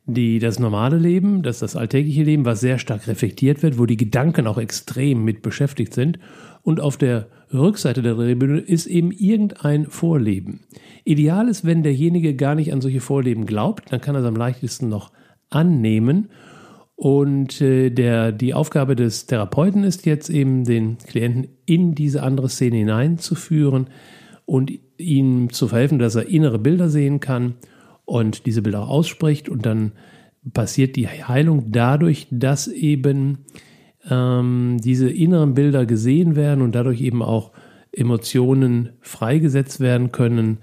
die, 0.05 0.39
das 0.39 0.59
normale 0.59 0.97
Leben, 0.97 1.43
das 1.43 1.59
das 1.59 1.75
alltägliche 1.75 2.23
Leben, 2.23 2.45
was 2.45 2.59
sehr 2.59 2.79
stark 2.79 3.07
reflektiert 3.07 3.63
wird, 3.63 3.77
wo 3.77 3.85
die 3.85 3.97
Gedanken 3.97 4.47
auch 4.47 4.57
extrem 4.57 5.23
mit 5.23 5.41
beschäftigt 5.41 5.93
sind. 5.93 6.19
Und 6.61 6.81
auf 6.81 6.97
der 6.97 7.27
Rückseite 7.53 8.01
der 8.01 8.15
Drehbühne 8.15 8.59
ist 8.59 8.87
eben 8.87 9.11
irgendein 9.11 9.85
Vorleben. 9.85 10.61
Ideal 11.03 11.47
ist, 11.47 11.65
wenn 11.65 11.83
derjenige 11.83 12.35
gar 12.35 12.55
nicht 12.55 12.73
an 12.73 12.81
solche 12.81 13.01
Vorleben 13.01 13.45
glaubt, 13.45 13.91
dann 13.91 14.01
kann 14.01 14.15
er 14.15 14.21
es 14.21 14.27
am 14.27 14.35
leichtesten 14.35 14.89
noch 14.89 15.11
annehmen. 15.49 16.29
Und 16.95 17.61
äh, 17.61 17.91
der, 17.91 18.31
die 18.31 18.53
Aufgabe 18.53 18.95
des 18.95 19.25
Therapeuten 19.25 19.83
ist 19.83 20.05
jetzt 20.05 20.29
eben, 20.29 20.65
den 20.65 20.97
Klienten 20.97 21.47
in 21.65 21.95
diese 21.95 22.23
andere 22.23 22.49
Szene 22.49 22.77
hineinzuführen 22.77 23.87
und 24.45 24.71
ihm 24.97 25.49
zu 25.51 25.67
verhelfen, 25.67 25.97
dass 25.97 26.15
er 26.15 26.27
innere 26.27 26.59
Bilder 26.59 26.89
sehen 26.89 27.19
kann 27.19 27.55
und 28.09 28.45
diese 28.45 28.61
Bilder 28.61 28.83
auch 28.83 28.89
ausspricht. 28.89 29.49
Und 29.49 29.65
dann 29.65 29.93
passiert 30.53 30.95
die 30.95 31.07
Heilung 31.07 31.71
dadurch, 31.71 32.27
dass 32.31 32.67
eben 32.67 33.39
ähm, 34.09 34.77
diese 34.83 35.09
inneren 35.09 35.53
Bilder 35.53 35.85
gesehen 35.85 36.35
werden 36.35 36.61
und 36.61 36.73
dadurch 36.73 37.01
eben 37.01 37.21
auch 37.21 37.51
Emotionen 37.91 38.89
freigesetzt 39.01 39.79
werden 39.79 40.11
können, 40.11 40.59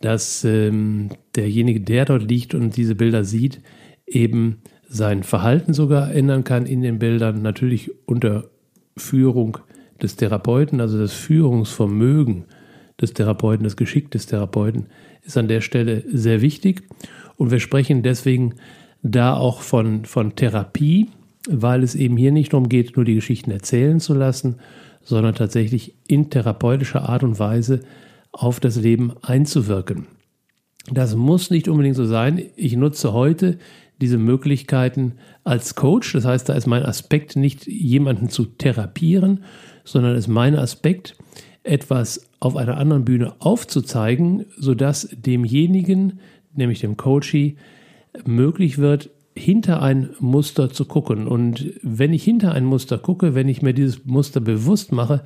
dass 0.00 0.44
ähm, 0.44 1.10
derjenige, 1.36 1.80
der 1.80 2.06
dort 2.06 2.28
liegt 2.28 2.54
und 2.54 2.76
diese 2.76 2.94
Bilder 2.94 3.24
sieht, 3.24 3.60
eben 4.06 4.62
sein 4.88 5.22
Verhalten 5.22 5.72
sogar 5.72 6.12
ändern 6.12 6.42
kann 6.42 6.66
in 6.66 6.82
den 6.82 6.98
Bildern, 6.98 7.42
natürlich 7.42 7.92
unter 8.06 8.50
Führung 8.96 9.58
des 10.02 10.16
Therapeuten, 10.16 10.80
also 10.80 10.98
das 10.98 11.12
Führungsvermögen 11.12 12.46
des 13.00 13.14
Therapeuten, 13.14 13.64
das 13.64 13.76
Geschick 13.76 14.10
des 14.10 14.26
Therapeuten 14.26 14.86
ist 15.22 15.36
an 15.36 15.48
der 15.48 15.60
Stelle 15.60 16.04
sehr 16.10 16.40
wichtig. 16.40 16.82
Und 17.36 17.50
wir 17.50 17.60
sprechen 17.60 18.02
deswegen 18.02 18.54
da 19.02 19.34
auch 19.34 19.62
von, 19.62 20.04
von 20.04 20.36
Therapie, 20.36 21.08
weil 21.48 21.82
es 21.82 21.94
eben 21.94 22.16
hier 22.16 22.32
nicht 22.32 22.52
darum 22.52 22.68
geht, 22.68 22.96
nur 22.96 23.04
die 23.04 23.14
Geschichten 23.14 23.50
erzählen 23.50 24.00
zu 24.00 24.14
lassen, 24.14 24.56
sondern 25.02 25.34
tatsächlich 25.34 25.94
in 26.06 26.30
therapeutischer 26.30 27.08
Art 27.08 27.22
und 27.22 27.38
Weise 27.38 27.80
auf 28.32 28.60
das 28.60 28.76
Leben 28.76 29.12
einzuwirken. 29.22 30.06
Das 30.90 31.16
muss 31.16 31.50
nicht 31.50 31.68
unbedingt 31.68 31.96
so 31.96 32.04
sein. 32.04 32.42
Ich 32.56 32.76
nutze 32.76 33.12
heute 33.12 33.58
diese 34.00 34.18
Möglichkeiten 34.18 35.14
als 35.44 35.74
Coach. 35.74 36.12
Das 36.12 36.24
heißt, 36.24 36.48
da 36.48 36.54
ist 36.54 36.66
mein 36.66 36.84
Aspekt 36.84 37.36
nicht 37.36 37.66
jemanden 37.66 38.28
zu 38.28 38.44
therapieren, 38.44 39.44
sondern 39.84 40.16
ist 40.16 40.28
mein 40.28 40.56
Aspekt, 40.56 41.16
etwas 41.62 42.29
auf 42.40 42.56
einer 42.56 42.78
anderen 42.78 43.04
Bühne 43.04 43.34
aufzuzeigen, 43.38 44.46
sodass 44.56 45.08
demjenigen, 45.12 46.20
nämlich 46.54 46.80
dem 46.80 46.96
Coachee, 46.96 47.56
möglich 48.24 48.78
wird, 48.78 49.10
hinter 49.36 49.82
ein 49.82 50.10
Muster 50.18 50.70
zu 50.70 50.86
gucken. 50.86 51.28
Und 51.28 51.72
wenn 51.82 52.12
ich 52.12 52.24
hinter 52.24 52.52
ein 52.52 52.64
Muster 52.64 52.98
gucke, 52.98 53.34
wenn 53.34 53.48
ich 53.48 53.62
mir 53.62 53.74
dieses 53.74 54.04
Muster 54.04 54.40
bewusst 54.40 54.90
mache, 54.90 55.22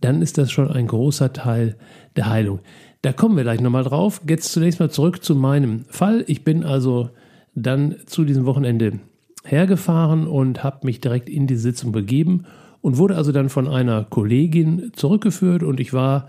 dann 0.00 0.22
ist 0.22 0.38
das 0.38 0.52
schon 0.52 0.70
ein 0.70 0.86
großer 0.86 1.32
Teil 1.32 1.76
der 2.16 2.28
Heilung. 2.28 2.60
Da 3.02 3.12
kommen 3.12 3.36
wir 3.36 3.42
gleich 3.42 3.60
nochmal 3.60 3.84
drauf. 3.84 4.20
Jetzt 4.28 4.52
zunächst 4.52 4.78
mal 4.78 4.90
zurück 4.90 5.24
zu 5.24 5.34
meinem 5.34 5.84
Fall. 5.88 6.24
Ich 6.28 6.44
bin 6.44 6.64
also 6.64 7.10
dann 7.54 7.96
zu 8.06 8.24
diesem 8.24 8.44
Wochenende 8.44 9.00
hergefahren 9.44 10.26
und 10.26 10.62
habe 10.62 10.86
mich 10.86 11.00
direkt 11.00 11.28
in 11.28 11.46
die 11.46 11.56
Sitzung 11.56 11.92
begeben 11.92 12.44
und 12.80 12.98
wurde 12.98 13.16
also 13.16 13.32
dann 13.32 13.48
von 13.48 13.66
einer 13.66 14.04
Kollegin 14.04 14.92
zurückgeführt 14.94 15.62
und 15.62 15.80
ich 15.80 15.92
war, 15.92 16.28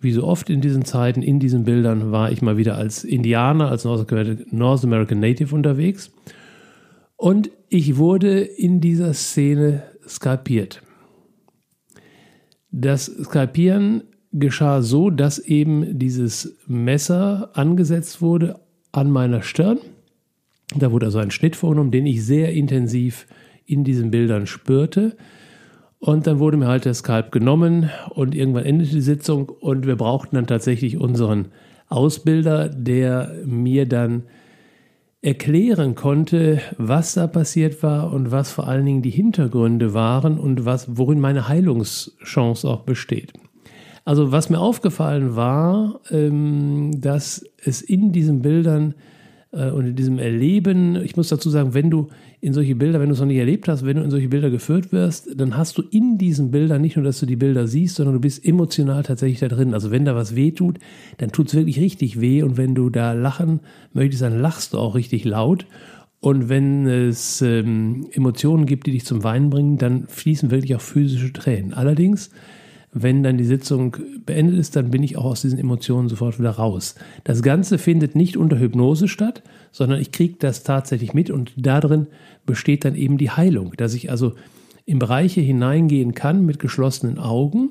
wie 0.00 0.12
so 0.12 0.24
oft 0.24 0.48
in 0.50 0.60
diesen 0.60 0.84
Zeiten, 0.84 1.22
in 1.22 1.40
diesen 1.40 1.64
Bildern, 1.64 2.12
war 2.12 2.30
ich 2.30 2.42
mal 2.42 2.56
wieder 2.56 2.76
als 2.76 3.04
Indianer, 3.04 3.70
als 3.70 3.84
North 3.84 4.84
American 4.84 5.20
Native 5.20 5.54
unterwegs 5.54 6.10
und 7.16 7.50
ich 7.68 7.96
wurde 7.96 8.40
in 8.40 8.80
dieser 8.80 9.12
Szene 9.12 9.82
skalpiert. 10.06 10.82
Das 12.70 13.06
Skalpieren 13.06 14.04
geschah 14.32 14.82
so, 14.82 15.10
dass 15.10 15.38
eben 15.38 15.98
dieses 15.98 16.56
Messer 16.66 17.50
angesetzt 17.54 18.22
wurde 18.22 18.60
an 18.92 19.10
meiner 19.10 19.42
Stirn. 19.42 19.78
Da 20.76 20.92
wurde 20.92 21.06
also 21.06 21.18
ein 21.18 21.30
Schnitt 21.30 21.56
vorgenommen, 21.56 21.90
den 21.90 22.06
ich 22.06 22.24
sehr 22.24 22.52
intensiv 22.52 23.26
in 23.66 23.84
diesen 23.84 24.10
Bildern 24.10 24.46
spürte. 24.46 25.16
Und 26.00 26.26
dann 26.26 26.38
wurde 26.38 26.56
mir 26.56 26.68
halt 26.68 26.84
der 26.84 26.94
Skalp 26.94 27.32
genommen 27.32 27.90
und 28.10 28.34
irgendwann 28.34 28.64
endete 28.64 28.92
die 28.92 29.00
Sitzung 29.00 29.48
und 29.48 29.86
wir 29.86 29.96
brauchten 29.96 30.36
dann 30.36 30.46
tatsächlich 30.46 30.96
unseren 30.96 31.48
Ausbilder, 31.88 32.68
der 32.68 33.34
mir 33.44 33.86
dann 33.86 34.22
erklären 35.20 35.96
konnte, 35.96 36.60
was 36.76 37.14
da 37.14 37.26
passiert 37.26 37.82
war 37.82 38.12
und 38.12 38.30
was 38.30 38.52
vor 38.52 38.68
allen 38.68 38.86
Dingen 38.86 39.02
die 39.02 39.10
Hintergründe 39.10 39.92
waren 39.92 40.38
und 40.38 40.64
was, 40.64 40.96
worin 40.96 41.18
meine 41.18 41.48
Heilungschance 41.48 42.68
auch 42.68 42.82
besteht. 42.82 43.32
Also 44.04 44.30
was 44.30 44.48
mir 44.48 44.60
aufgefallen 44.60 45.34
war, 45.34 46.00
ähm, 46.10 46.92
dass 47.00 47.44
es 47.64 47.82
in 47.82 48.12
diesen 48.12 48.40
Bildern 48.40 48.94
äh, 49.50 49.70
und 49.70 49.86
in 49.86 49.96
diesem 49.96 50.18
Erleben, 50.18 50.96
ich 50.96 51.16
muss 51.16 51.28
dazu 51.28 51.50
sagen, 51.50 51.74
wenn 51.74 51.90
du 51.90 52.08
in 52.40 52.52
solche 52.52 52.76
Bilder, 52.76 53.00
wenn 53.00 53.08
du 53.08 53.14
es 53.14 53.20
noch 53.20 53.26
nicht 53.26 53.38
erlebt 53.38 53.68
hast, 53.68 53.84
wenn 53.84 53.96
du 53.96 54.02
in 54.02 54.10
solche 54.10 54.28
Bilder 54.28 54.50
geführt 54.50 54.92
wirst, 54.92 55.28
dann 55.34 55.56
hast 55.56 55.76
du 55.76 55.82
in 55.82 56.18
diesen 56.18 56.50
Bildern 56.50 56.80
nicht 56.80 56.96
nur, 56.96 57.04
dass 57.04 57.18
du 57.18 57.26
die 57.26 57.36
Bilder 57.36 57.66
siehst, 57.66 57.96
sondern 57.96 58.14
du 58.14 58.20
bist 58.20 58.44
emotional 58.44 59.02
tatsächlich 59.02 59.40
da 59.40 59.48
drin. 59.48 59.74
Also 59.74 59.90
wenn 59.90 60.04
da 60.04 60.14
was 60.14 60.36
weh 60.36 60.52
tut, 60.52 60.78
dann 61.18 61.32
tut 61.32 61.48
es 61.48 61.54
wirklich 61.54 61.80
richtig 61.80 62.20
weh 62.20 62.42
und 62.42 62.56
wenn 62.56 62.74
du 62.74 62.90
da 62.90 63.12
lachen 63.12 63.60
möchtest, 63.92 64.22
dann 64.22 64.38
lachst 64.38 64.72
du 64.72 64.78
auch 64.78 64.94
richtig 64.94 65.24
laut. 65.24 65.66
Und 66.20 66.48
wenn 66.48 66.86
es 66.86 67.42
ähm, 67.42 68.06
Emotionen 68.12 68.66
gibt, 68.66 68.86
die 68.86 68.92
dich 68.92 69.04
zum 69.04 69.24
Weinen 69.24 69.50
bringen, 69.50 69.78
dann 69.78 70.06
fließen 70.08 70.50
wirklich 70.50 70.74
auch 70.76 70.80
physische 70.80 71.32
Tränen. 71.32 71.74
Allerdings 71.74 72.30
wenn 72.92 73.22
dann 73.22 73.36
die 73.36 73.44
Sitzung 73.44 73.96
beendet 74.24 74.58
ist, 74.58 74.76
dann 74.76 74.90
bin 74.90 75.02
ich 75.02 75.16
auch 75.16 75.26
aus 75.26 75.42
diesen 75.42 75.58
Emotionen 75.58 76.08
sofort 76.08 76.38
wieder 76.38 76.50
raus. 76.50 76.94
Das 77.24 77.42
Ganze 77.42 77.78
findet 77.78 78.14
nicht 78.14 78.36
unter 78.36 78.58
Hypnose 78.58 79.08
statt, 79.08 79.42
sondern 79.72 80.00
ich 80.00 80.12
kriege 80.12 80.36
das 80.38 80.62
tatsächlich 80.62 81.14
mit 81.14 81.30
und 81.30 81.52
darin 81.56 82.06
besteht 82.46 82.84
dann 82.84 82.94
eben 82.94 83.18
die 83.18 83.30
Heilung, 83.30 83.74
dass 83.76 83.94
ich 83.94 84.10
also 84.10 84.34
in 84.86 84.98
Bereiche 84.98 85.40
hineingehen 85.40 86.14
kann 86.14 86.46
mit 86.46 86.58
geschlossenen 86.58 87.18
Augen, 87.18 87.70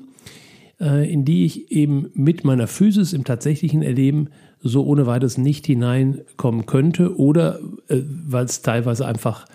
äh, 0.80 1.10
in 1.10 1.24
die 1.24 1.44
ich 1.44 1.72
eben 1.72 2.10
mit 2.14 2.44
meiner 2.44 2.68
Physis 2.68 3.12
im 3.12 3.24
tatsächlichen 3.24 3.82
Erleben 3.82 4.28
so 4.60 4.84
ohne 4.84 5.06
weiteres 5.06 5.38
nicht 5.38 5.66
hineinkommen 5.66 6.66
könnte 6.66 7.16
oder 7.16 7.58
äh, 7.88 8.02
weil 8.26 8.44
es 8.44 8.62
teilweise 8.62 9.06
einfach 9.06 9.46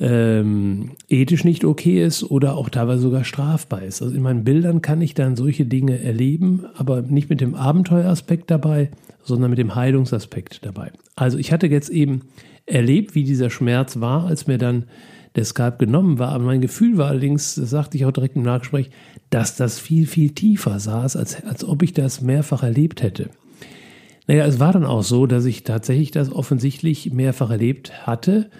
ähm, 0.00 0.92
ethisch 1.08 1.44
nicht 1.44 1.64
okay 1.64 2.02
ist 2.02 2.24
oder 2.24 2.56
auch 2.56 2.70
teilweise 2.70 3.02
sogar 3.02 3.24
strafbar 3.24 3.82
ist. 3.82 4.00
Also 4.00 4.14
in 4.14 4.22
meinen 4.22 4.44
Bildern 4.44 4.80
kann 4.80 5.02
ich 5.02 5.14
dann 5.14 5.36
solche 5.36 5.66
Dinge 5.66 6.02
erleben, 6.02 6.64
aber 6.74 7.02
nicht 7.02 7.28
mit 7.28 7.42
dem 7.42 7.54
Abenteueraspekt 7.54 8.50
dabei, 8.50 8.90
sondern 9.22 9.50
mit 9.50 9.58
dem 9.58 9.74
Heilungsaspekt 9.74 10.64
dabei. 10.64 10.90
Also 11.16 11.36
ich 11.36 11.52
hatte 11.52 11.66
jetzt 11.66 11.90
eben 11.90 12.22
erlebt, 12.64 13.14
wie 13.14 13.24
dieser 13.24 13.50
Schmerz 13.50 14.00
war, 14.00 14.26
als 14.26 14.46
mir 14.46 14.56
dann 14.56 14.84
der 15.36 15.44
Skalp 15.44 15.78
genommen 15.78 16.18
war. 16.18 16.30
Aber 16.30 16.44
mein 16.44 16.62
Gefühl 16.62 16.96
war 16.96 17.08
allerdings, 17.08 17.56
das 17.56 17.68
sagte 17.68 17.98
ich 17.98 18.06
auch 18.06 18.12
direkt 18.12 18.36
im 18.36 18.42
Nachgespräch, 18.42 18.90
dass 19.28 19.54
das 19.56 19.78
viel, 19.78 20.06
viel 20.06 20.30
tiefer 20.30 20.80
saß, 20.80 21.16
als, 21.16 21.44
als 21.44 21.62
ob 21.62 21.82
ich 21.82 21.92
das 21.92 22.22
mehrfach 22.22 22.62
erlebt 22.62 23.02
hätte. 23.02 23.28
Naja, 24.26 24.46
es 24.46 24.60
war 24.60 24.72
dann 24.72 24.84
auch 24.84 25.02
so, 25.02 25.26
dass 25.26 25.44
ich 25.44 25.64
tatsächlich 25.64 26.10
das 26.10 26.32
offensichtlich 26.32 27.12
mehrfach 27.12 27.50
erlebt 27.50 28.06
hatte, 28.06 28.50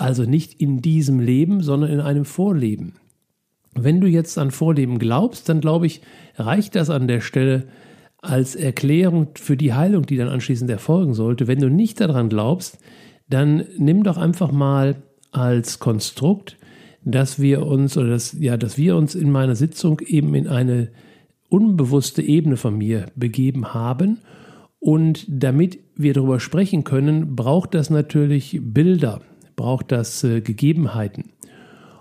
also 0.00 0.24
nicht 0.24 0.60
in 0.60 0.80
diesem 0.80 1.20
Leben, 1.20 1.62
sondern 1.62 1.90
in 1.90 2.00
einem 2.00 2.24
Vorleben. 2.24 2.94
Wenn 3.74 4.00
du 4.00 4.06
jetzt 4.06 4.38
an 4.38 4.50
Vorleben 4.50 4.98
glaubst, 4.98 5.48
dann 5.48 5.60
glaube 5.60 5.86
ich, 5.86 6.00
reicht 6.36 6.74
das 6.74 6.90
an 6.90 7.06
der 7.06 7.20
Stelle 7.20 7.68
als 8.18 8.56
Erklärung 8.56 9.28
für 9.34 9.56
die 9.56 9.72
Heilung, 9.72 10.06
die 10.06 10.16
dann 10.16 10.28
anschließend 10.28 10.70
erfolgen 10.70 11.14
sollte. 11.14 11.46
Wenn 11.46 11.60
du 11.60 11.68
nicht 11.68 12.00
daran 12.00 12.28
glaubst, 12.28 12.78
dann 13.28 13.64
nimm 13.78 14.02
doch 14.02 14.16
einfach 14.16 14.50
mal 14.50 14.96
als 15.30 15.78
Konstrukt, 15.78 16.56
dass 17.04 17.40
wir 17.40 17.66
uns 17.66 17.96
oder 17.96 18.10
dass, 18.10 18.36
ja, 18.38 18.56
dass 18.56 18.76
wir 18.76 18.96
uns 18.96 19.14
in 19.14 19.30
meiner 19.30 19.54
Sitzung 19.54 20.00
eben 20.00 20.34
in 20.34 20.48
eine 20.48 20.88
unbewusste 21.48 22.22
Ebene 22.22 22.56
von 22.56 22.76
mir 22.76 23.06
begeben 23.14 23.72
haben. 23.72 24.18
Und 24.78 25.26
damit 25.28 25.78
wir 25.94 26.14
darüber 26.14 26.40
sprechen 26.40 26.84
können, 26.84 27.36
braucht 27.36 27.74
das 27.74 27.90
natürlich 27.90 28.60
Bilder, 28.62 29.20
braucht 29.60 29.92
das 29.92 30.24
äh, 30.24 30.40
Gegebenheiten. 30.40 31.32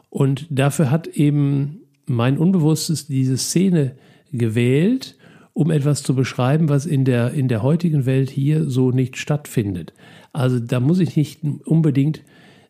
Und 0.09 0.47
dafür 0.49 0.89
hat 0.89 1.07
eben 1.07 1.81
mein 2.05 2.37
Unbewusstes 2.37 3.07
diese 3.07 3.37
Szene 3.37 3.95
gewählt, 4.31 5.17
um 5.51 5.69
etwas 5.69 6.01
zu 6.01 6.15
beschreiben, 6.15 6.69
was 6.69 6.85
in 6.85 7.03
der, 7.03 7.33
in 7.33 7.49
der 7.49 7.61
heutigen 7.61 8.05
Welt 8.05 8.29
hier 8.29 8.69
so 8.69 8.91
nicht 8.91 9.17
stattfindet. 9.17 9.93
Also 10.31 10.57
da 10.57 10.79
muss 10.79 10.99
ich 10.99 11.17
nicht 11.17 11.41
unbedingt 11.65 12.21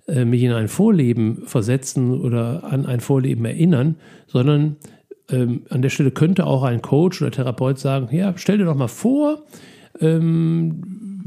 äh, 0.08 0.26
mich 0.26 0.42
in 0.42 0.54
ein 0.54 0.68
Vorleben 0.68 1.44
versetzen 1.46 2.20
oder 2.20 2.64
an 2.64 2.88
ein 2.88 3.00
Vorleben 3.00 3.46
erinnern, 3.46 3.96
sondern 4.26 4.78
ähm, 5.30 5.62
an 5.70 5.84
der 5.84 5.90
Stelle 5.90 6.10
könnte 6.10 6.48
auch 6.48 6.64
ein 6.64 6.82
Coach 6.82 7.22
oder 7.22 7.30
Therapeut 7.30 7.78
sagen, 7.78 8.10
ja, 8.12 8.34
stell 8.38 8.58
dir 8.58 8.66
doch 8.66 8.76
mal 8.76 8.88
vor, 8.88 9.44
ähm, 10.02 10.82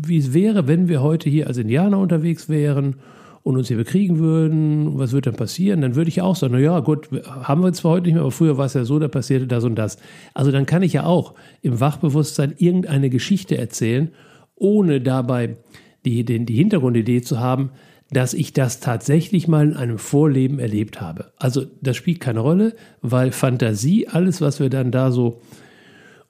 wie 0.05 0.19
es 0.19 0.35
wäre, 0.35 0.67
wenn 0.67 0.89
wir 0.89 1.01
heute 1.01 1.31
hier 1.31 1.47
als 1.47 1.59
Indianer 1.59 1.99
unterwegs 1.99 2.49
wären 2.49 2.97
und 3.43 3.57
uns 3.57 3.69
hier 3.69 3.77
bekriegen 3.77 4.19
würden, 4.19 4.99
was 4.99 5.13
würde 5.13 5.31
dann 5.31 5.39
passieren? 5.39 5.81
Dann 5.81 5.97
würde 5.97 6.09
ich 6.09 6.23
auch 6.23 6.37
sagen, 6.37 6.55
na 6.55 6.61
ja, 6.61 6.79
gut, 6.81 7.09
haben 7.27 7.63
wir 7.63 7.73
zwar 7.73 7.93
heute 7.93 8.07
nicht 8.07 8.15
mehr, 8.15 8.23
aber 8.23 8.31
früher 8.31 8.57
war 8.57 8.67
es 8.67 8.75
ja 8.75 8.85
so, 8.85 8.99
da 8.99 9.09
passierte 9.09 9.47
das 9.47 9.65
und 9.65 9.75
das. 9.75 9.99
Also 10.35 10.53
dann 10.53 10.67
kann 10.67 10.83
ich 10.83 10.93
ja 10.93 11.05
auch 11.05 11.35
im 11.61 11.81
Wachbewusstsein 11.81 12.55
irgendeine 12.59 13.11
Geschichte 13.11 13.59
erzählen, 13.59 14.13
ohne 14.55 15.01
dabei 15.01 15.57
die, 16.05 16.25
den, 16.25 16.47
die 16.47 16.55
Hintergrundidee 16.55 17.23
zu 17.23 17.41
haben, 17.41 17.71
dass 18.11 18.35
ich 18.35 18.53
das 18.53 18.79
tatsächlich 18.79 19.49
mal 19.49 19.67
in 19.69 19.75
einem 19.75 19.99
Vorleben 19.99 20.59
erlebt 20.59 21.01
habe. 21.01 21.33
Also 21.39 21.65
das 21.81 21.97
spielt 21.97 22.21
keine 22.21 22.41
Rolle, 22.41 22.75
weil 23.01 23.33
Fantasie, 23.33 24.07
alles, 24.07 24.41
was 24.41 24.61
wir 24.61 24.69
dann 24.69 24.91
da 24.91 25.11
so 25.11 25.41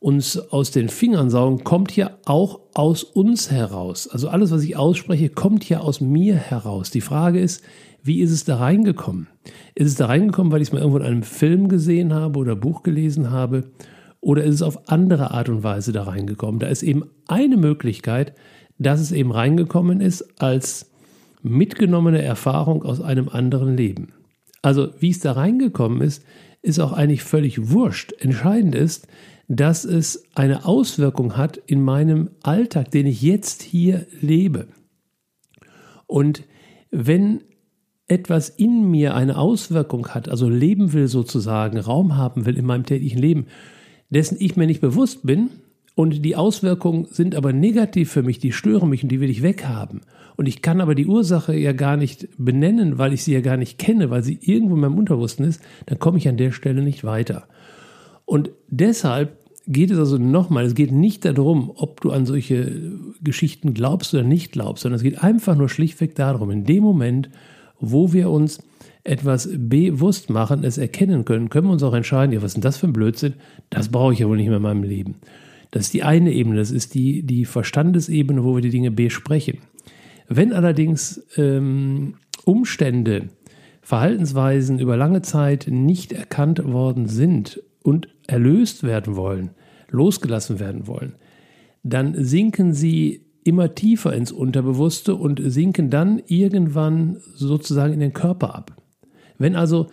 uns 0.03 0.37
aus 0.37 0.73
den 0.73 0.89
Fingern 0.89 1.31
saugen, 1.31 1.63
kommt 1.63 1.95
ja 1.95 2.19
auch 2.25 2.61
aus 2.75 3.05
uns 3.05 3.51
heraus. 3.51 4.09
Also 4.09 4.29
alles, 4.29 4.51
was 4.51 4.63
ich 4.65 4.77
ausspreche, 4.77 5.29
kommt 5.29 5.69
ja 5.69 5.81
aus 5.81 6.01
mir 6.01 6.35
heraus. 6.35 6.91
Die 6.91 7.01
Frage 7.01 7.39
ist, 7.39 7.63
wie 8.03 8.21
ist 8.21 8.33
es 8.33 8.45
da 8.45 8.57
reingekommen? 8.57 9.29
Ist 9.77 9.87
es 9.87 9.95
da 9.95 10.07
reingekommen, 10.07 10.53
weil 10.53 10.61
ich 10.61 10.69
es 10.69 10.73
mal 10.73 10.81
irgendwo 10.81 10.99
in 10.99 11.05
einem 11.05 11.23
Film 11.23 11.69
gesehen 11.69 12.13
habe 12.13 12.39
oder 12.41 12.57
Buch 12.57 12.83
gelesen 12.83 13.31
habe? 13.31 13.71
Oder 14.21 14.43
ist 14.43 14.57
es 14.57 14.63
auf 14.63 14.89
andere 14.89 15.31
Art 15.31 15.49
und 15.49 15.63
Weise 15.63 15.93
da 15.93 16.03
reingekommen? 16.03 16.59
Da 16.59 16.67
ist 16.67 16.83
eben 16.83 17.05
eine 17.29 17.57
Möglichkeit, 17.57 18.35
dass 18.79 19.01
es 19.01 19.13
eben 19.13 19.31
reingekommen 19.31 20.01
ist 20.01 20.41
als 20.41 20.91
mitgenommene 21.43 22.23
Erfahrung 22.23 22.83
aus 22.83 23.01
einem 23.01 23.29
anderen 23.29 23.77
Leben. 23.77 24.13
Also 24.63 24.91
wie 24.99 25.11
es 25.11 25.21
da 25.21 25.33
reingekommen 25.33 26.01
ist, 26.01 26.25
ist 26.63 26.79
auch 26.79 26.93
eigentlich 26.93 27.25
völlig 27.25 27.71
wurscht. 27.71 28.13
Entscheidend 28.21 28.75
ist, 28.75 29.09
dass 29.55 29.85
es 29.85 30.25
eine 30.35 30.65
Auswirkung 30.65 31.37
hat 31.37 31.59
in 31.59 31.83
meinem 31.83 32.31
Alltag, 32.43 32.91
den 32.91 33.07
ich 33.07 33.21
jetzt 33.21 33.63
hier 33.63 34.07
lebe. 34.23 34.69
Und 36.07 36.45
wenn 36.91 37.43
etwas 38.09 38.49
in 38.49 38.91
mir 38.91 39.15
eine 39.15 39.37
Auswirkung 39.37 40.09
hat, 40.09 40.31
also 40.31 40.49
leben 40.49 40.95
will 40.95 41.07
sozusagen, 41.07 41.79
Raum 41.79 42.17
haben 42.17 42.47
will 42.47 42.57
in 42.57 42.65
meinem 42.65 42.87
täglichen 42.87 43.21
Leben, 43.21 43.47
dessen 44.09 44.39
ich 44.41 44.57
mir 44.57 44.67
nicht 44.67 44.81
bewusst 44.81 45.27
bin, 45.27 45.51
und 45.95 46.25
die 46.25 46.37
Auswirkungen 46.37 47.05
sind 47.11 47.35
aber 47.35 47.53
negativ 47.53 48.11
für 48.11 48.23
mich, 48.23 48.39
die 48.39 48.53
stören 48.53 48.89
mich 48.89 49.03
und 49.03 49.11
die 49.11 49.21
will 49.21 49.29
ich 49.29 49.43
weghaben. 49.43 50.01
Und 50.37 50.49
ich 50.49 50.63
kann 50.63 50.81
aber 50.81 50.95
die 50.95 51.07
Ursache 51.07 51.55
ja 51.55 51.75
gar 51.75 51.99
nicht 51.99 52.29
benennen, 52.39 52.97
weil 52.97 53.13
ich 53.13 53.23
sie 53.23 53.35
ja 53.35 53.43
gar 53.43 53.59
nicht 53.59 53.79
kenne, 53.79 54.09
weil 54.09 54.23
sie 54.23 54.39
irgendwo 54.41 54.77
in 54.77 54.81
meinem 54.81 54.97
Unterbewussten 54.97 55.45
ist, 55.45 55.61
dann 55.85 55.99
komme 55.99 56.17
ich 56.17 56.27
an 56.27 56.39
der 56.39 56.53
Stelle 56.53 56.81
nicht 56.81 57.05
weiter. 57.05 57.47
Und 58.25 58.51
deshalb 58.69 59.42
geht 59.67 59.91
es 59.91 59.99
also 59.99 60.19
nochmal, 60.19 60.65
es 60.65 60.75
geht 60.75 60.93
nicht 60.93 61.25
darum, 61.25 61.71
ob 61.75 62.01
du 62.01 62.11
an 62.11 62.27
solche 62.27 62.93
Geschichten 63.23 63.75
glaubst 63.75 64.13
oder 64.15 64.25
nicht 64.25 64.53
glaubst, 64.53 64.83
sondern 64.83 64.97
es 64.97 65.03
geht 65.03 65.23
einfach 65.23 65.57
nur 65.57 65.69
schlichtweg 65.69 66.15
darum, 66.15 66.51
in 66.51 66.65
dem 66.65 66.83
Moment, 66.83 67.31
wo 67.79 68.13
wir 68.13 68.31
uns 68.31 68.61
etwas 69.05 69.49
bewusst 69.53 70.31
machen, 70.31 70.65
es 70.65 70.79
erkennen 70.79 71.25
können, 71.25 71.51
können 71.51 71.67
wir 71.67 71.73
uns 71.73 71.83
auch 71.83 71.95
entscheiden, 71.95 72.33
ja, 72.33 72.41
was 72.43 72.51
ist 72.51 72.55
denn 72.55 72.63
das 72.63 72.77
für 72.77 72.87
ein 72.87 72.93
Blödsinn? 72.93 73.35
Das 73.71 73.89
brauche 73.89 74.13
ich 74.13 74.21
ja 74.21 74.29
wohl 74.29 74.37
nicht 74.37 74.49
mehr 74.49 74.59
in 74.59 74.63
meinem 74.63 74.85
Leben. 74.85 75.17
Das 75.73 75.85
ist 75.85 75.95
die 75.95 76.03
eine 76.03 76.33
Ebene, 76.33 76.57
das 76.57 76.71
ist 76.71 76.95
die, 76.95 77.23
die 77.23 77.45
Verstandesebene, 77.45 78.45
wo 78.45 78.55
wir 78.55 78.63
die 78.63 78.71
Dinge 78.71 78.91
besprechen. 78.91 79.59
Wenn 80.29 80.53
allerdings 80.53 81.25
ähm, 81.37 82.15
Umstände, 82.45 83.31
Verhaltensweisen 83.81 84.79
über 84.79 84.97
lange 84.97 85.23
Zeit 85.23 85.67
nicht 85.69 86.13
erkannt 86.13 86.65
worden 86.65 87.07
sind 87.07 87.61
und 87.83 88.09
erlöst 88.33 88.83
werden 88.83 89.15
wollen, 89.15 89.51
losgelassen 89.91 90.59
werden 90.59 90.87
wollen, 90.87 91.15
dann 91.83 92.15
sinken 92.25 92.73
sie 92.73 93.27
immer 93.45 93.75
tiefer 93.75 94.15
ins 94.15 94.33
Unterbewusste 94.33 95.17
und 95.17 95.41
sinken 95.45 95.91
dann 95.91 96.23
irgendwann 96.27 97.19
sozusagen 97.35 97.93
in 97.93 98.01
den 98.01 98.13
Körper 98.13 98.55
ab. 98.55 98.77
Wenn 99.39 99.55
also 99.55 99.89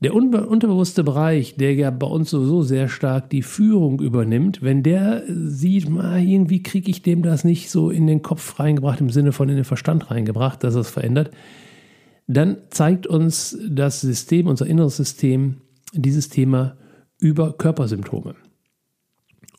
der 0.00 0.14
unterbewusste 0.14 1.02
Bereich, 1.02 1.56
der 1.56 1.74
ja 1.74 1.90
bei 1.90 2.06
uns 2.06 2.30
sowieso 2.30 2.62
sehr 2.62 2.88
stark 2.88 3.30
die 3.30 3.42
Führung 3.42 4.00
übernimmt, 4.00 4.62
wenn 4.62 4.82
der 4.82 5.24
sieht, 5.28 5.88
irgendwie 5.88 6.62
kriege 6.62 6.90
ich 6.90 7.02
dem 7.02 7.22
das 7.22 7.44
nicht 7.44 7.68
so 7.70 7.90
in 7.90 8.06
den 8.06 8.22
Kopf 8.22 8.60
reingebracht, 8.60 9.00
im 9.00 9.10
Sinne 9.10 9.32
von 9.32 9.48
in 9.48 9.56
den 9.56 9.64
Verstand 9.64 10.10
reingebracht, 10.10 10.62
dass 10.62 10.76
es 10.76 10.88
verändert, 10.88 11.32
dann 12.28 12.58
zeigt 12.70 13.06
uns 13.06 13.58
das 13.68 14.00
System, 14.00 14.46
unser 14.46 14.66
inneres 14.66 14.96
System, 14.96 15.56
dieses 15.92 16.28
Thema 16.28 16.76
über 17.18 17.52
Körpersymptome. 17.52 18.34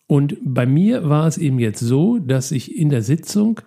Und 0.07 0.37
bei 0.41 0.65
mir 0.65 1.07
war 1.07 1.27
es 1.27 1.37
eben 1.37 1.59
jetzt 1.59 1.79
so, 1.79 2.17
dass 2.17 2.51
ich 2.51 2.75
in 2.75 2.89
der 2.89 3.03
Sitzung, 3.03 3.61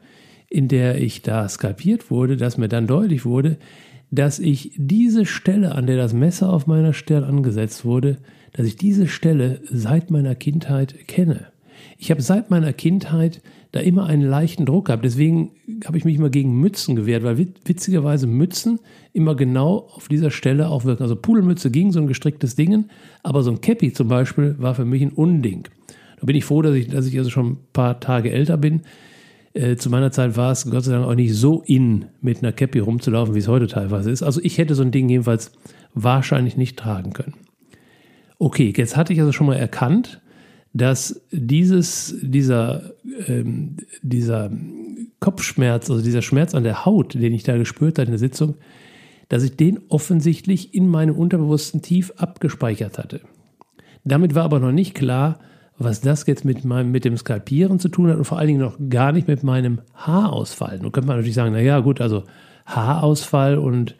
in 0.48 0.68
der 0.68 1.00
ich 1.00 1.22
da 1.22 1.48
skalpiert 1.48 2.10
wurde, 2.10 2.36
dass 2.36 2.58
mir 2.58 2.68
dann 2.68 2.86
deutlich 2.86 3.24
wurde, 3.24 3.58
dass 4.10 4.38
ich 4.38 4.72
diese 4.76 5.24
Stelle, 5.24 5.74
an 5.74 5.86
der 5.86 5.96
das 5.96 6.12
Messer 6.12 6.52
auf 6.52 6.66
meiner 6.66 6.92
Stirn 6.92 7.24
angesetzt 7.24 7.84
wurde, 7.84 8.18
dass 8.52 8.66
ich 8.66 8.76
diese 8.76 9.06
Stelle 9.06 9.60
seit 9.70 10.10
meiner 10.10 10.34
Kindheit 10.34 11.08
kenne. 11.08 11.46
Ich 11.96 12.10
habe 12.10 12.20
seit 12.20 12.50
meiner 12.50 12.72
Kindheit 12.72 13.40
da 13.72 13.80
immer 13.80 14.06
einen 14.06 14.22
leichten 14.22 14.66
Druck 14.66 14.86
gehabt. 14.86 15.04
Deswegen 15.04 15.52
habe 15.86 15.96
ich 15.96 16.04
mich 16.04 16.16
immer 16.16 16.30
gegen 16.30 16.60
Mützen 16.60 16.94
gewehrt, 16.94 17.24
weil 17.24 17.38
witzigerweise 17.38 18.26
Mützen 18.26 18.78
immer 19.14 19.34
genau 19.34 19.88
auf 19.94 20.08
dieser 20.08 20.30
Stelle 20.30 20.68
auch 20.68 20.84
wirken. 20.84 21.02
Also 21.02 21.16
Pudelmütze 21.16 21.70
ging, 21.70 21.90
so 21.90 22.00
ein 22.00 22.06
gestricktes 22.06 22.54
Ding, 22.54 22.84
aber 23.22 23.42
so 23.42 23.50
ein 23.50 23.60
Cappy 23.62 23.92
zum 23.92 24.08
Beispiel 24.08 24.56
war 24.58 24.74
für 24.74 24.84
mich 24.84 25.02
ein 25.02 25.10
Unding. 25.10 25.68
Da 26.20 26.26
bin 26.26 26.36
ich 26.36 26.44
froh, 26.44 26.62
dass 26.62 26.74
ich, 26.74 26.88
dass 26.88 27.06
ich 27.06 27.18
also 27.18 27.30
schon 27.30 27.52
ein 27.52 27.58
paar 27.72 27.98
Tage 27.98 28.30
älter 28.30 28.58
bin, 28.58 28.82
äh, 29.54 29.76
zu 29.76 29.90
meiner 29.90 30.12
Zeit 30.12 30.36
war 30.36 30.52
es 30.52 30.70
Gott 30.70 30.84
sei 30.84 30.92
Dank 30.92 31.06
auch 31.06 31.14
nicht 31.14 31.34
so 31.34 31.62
in, 31.66 32.06
mit 32.20 32.42
einer 32.42 32.52
Cappy 32.52 32.78
rumzulaufen, 32.78 33.34
wie 33.34 33.38
es 33.38 33.48
heute 33.48 33.66
teilweise 33.66 34.10
ist. 34.10 34.22
Also 34.22 34.40
ich 34.42 34.58
hätte 34.58 34.74
so 34.74 34.82
ein 34.82 34.92
Ding 34.92 35.08
jedenfalls 35.08 35.52
wahrscheinlich 35.94 36.56
nicht 36.56 36.78
tragen 36.78 37.12
können. 37.12 37.34
Okay, 38.38 38.72
jetzt 38.76 38.96
hatte 38.96 39.12
ich 39.12 39.20
also 39.20 39.32
schon 39.32 39.46
mal 39.46 39.56
erkannt, 39.56 40.20
dass 40.74 41.22
dieses, 41.30 42.16
dieser, 42.22 42.92
ähm, 43.26 43.76
dieser 44.02 44.50
Kopfschmerz, 45.20 45.90
also 45.90 46.02
dieser 46.02 46.22
Schmerz 46.22 46.54
an 46.54 46.64
der 46.64 46.84
Haut, 46.84 47.14
den 47.14 47.32
ich 47.32 47.42
da 47.42 47.56
gespürt 47.56 47.98
habe 47.98 48.06
in 48.06 48.12
der 48.12 48.18
Sitzung, 48.18 48.56
dass 49.28 49.42
ich 49.42 49.56
den 49.56 49.80
offensichtlich 49.88 50.74
in 50.74 50.88
meinem 50.88 51.14
Unterbewussten 51.14 51.82
tief 51.82 52.12
abgespeichert 52.16 52.98
hatte. 52.98 53.20
Damit 54.04 54.34
war 54.34 54.44
aber 54.44 54.58
noch 54.58 54.72
nicht 54.72 54.94
klar, 54.94 55.38
was 55.78 56.00
das 56.00 56.26
jetzt 56.26 56.44
mit, 56.44 56.64
meinem, 56.64 56.90
mit 56.90 57.04
dem 57.04 57.16
Skalpieren 57.16 57.78
zu 57.78 57.88
tun 57.88 58.10
hat 58.10 58.16
und 58.16 58.24
vor 58.24 58.38
allen 58.38 58.48
Dingen 58.48 58.60
noch 58.60 58.76
gar 58.88 59.12
nicht 59.12 59.28
mit 59.28 59.42
meinem 59.42 59.80
Haarausfall. 59.94 60.78
Nun 60.78 60.92
könnte 60.92 61.08
man 61.08 61.16
natürlich 61.16 61.34
sagen, 61.34 61.52
naja 61.52 61.80
gut, 61.80 62.00
also 62.00 62.24
Haarausfall 62.66 63.58
und 63.58 63.96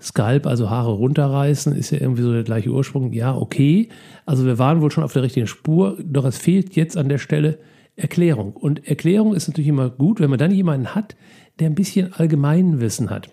Skalp, 0.00 0.46
also 0.46 0.70
Haare 0.70 0.92
runterreißen, 0.92 1.74
ist 1.74 1.90
ja 1.90 2.00
irgendwie 2.00 2.22
so 2.22 2.32
der 2.32 2.44
gleiche 2.44 2.70
Ursprung. 2.70 3.12
Ja, 3.12 3.36
okay. 3.36 3.88
Also 4.26 4.46
wir 4.46 4.58
waren 4.58 4.80
wohl 4.80 4.90
schon 4.90 5.04
auf 5.04 5.12
der 5.12 5.22
richtigen 5.22 5.46
Spur, 5.46 5.98
doch 6.02 6.24
es 6.24 6.38
fehlt 6.38 6.76
jetzt 6.76 6.96
an 6.96 7.08
der 7.08 7.18
Stelle 7.18 7.58
Erklärung. 7.96 8.52
Und 8.52 8.86
Erklärung 8.86 9.34
ist 9.34 9.48
natürlich 9.48 9.68
immer 9.68 9.90
gut, 9.90 10.20
wenn 10.20 10.30
man 10.30 10.38
dann 10.38 10.52
jemanden 10.52 10.94
hat, 10.94 11.16
der 11.58 11.68
ein 11.68 11.74
bisschen 11.74 12.12
Allgemeinwissen 12.12 13.10
hat. 13.10 13.28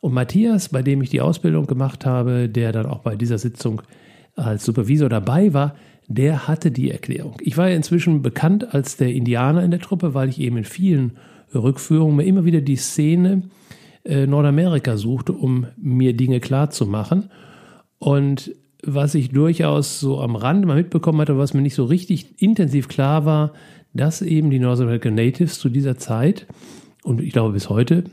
Und 0.00 0.14
Matthias, 0.14 0.70
bei 0.70 0.82
dem 0.82 1.02
ich 1.02 1.10
die 1.10 1.20
Ausbildung 1.20 1.66
gemacht 1.66 2.06
habe, 2.06 2.48
der 2.48 2.72
dann 2.72 2.86
auch 2.86 3.00
bei 3.00 3.16
dieser 3.16 3.36
Sitzung 3.36 3.82
als 4.34 4.64
Supervisor 4.64 5.10
dabei 5.10 5.52
war, 5.52 5.74
der 6.08 6.48
hatte 6.48 6.70
die 6.70 6.90
Erklärung. 6.90 7.36
Ich 7.40 7.58
war 7.58 7.68
ja 7.68 7.76
inzwischen 7.76 8.22
bekannt 8.22 8.74
als 8.74 8.96
der 8.96 9.12
Indianer 9.12 9.62
in 9.62 9.70
der 9.70 9.80
Truppe, 9.80 10.14
weil 10.14 10.30
ich 10.30 10.40
eben 10.40 10.56
in 10.56 10.64
vielen 10.64 11.18
Rückführungen 11.54 12.16
mir 12.16 12.24
immer 12.24 12.44
wieder 12.44 12.62
die 12.62 12.76
Szene 12.76 13.42
äh, 14.04 14.26
Nordamerika 14.26 14.96
suchte, 14.96 15.32
um 15.32 15.66
mir 15.76 16.14
Dinge 16.14 16.40
klar 16.40 16.70
zu 16.70 16.86
machen. 16.86 17.30
Und 17.98 18.54
was 18.82 19.14
ich 19.14 19.30
durchaus 19.30 20.00
so 20.00 20.20
am 20.20 20.36
Rande 20.36 20.66
mal 20.66 20.76
mitbekommen 20.76 21.20
hatte, 21.20 21.36
was 21.36 21.54
mir 21.54 21.62
nicht 21.62 21.74
so 21.74 21.84
richtig 21.84 22.40
intensiv 22.40 22.88
klar 22.88 23.24
war, 23.24 23.52
dass 23.92 24.22
eben 24.22 24.50
die 24.50 24.58
North 24.58 24.80
American 24.80 25.14
Natives 25.14 25.58
zu 25.58 25.68
dieser 25.68 25.98
Zeit 25.98 26.46
und 27.02 27.20
ich 27.20 27.32
glaube 27.32 27.52
bis 27.52 27.68
heute 27.68 28.04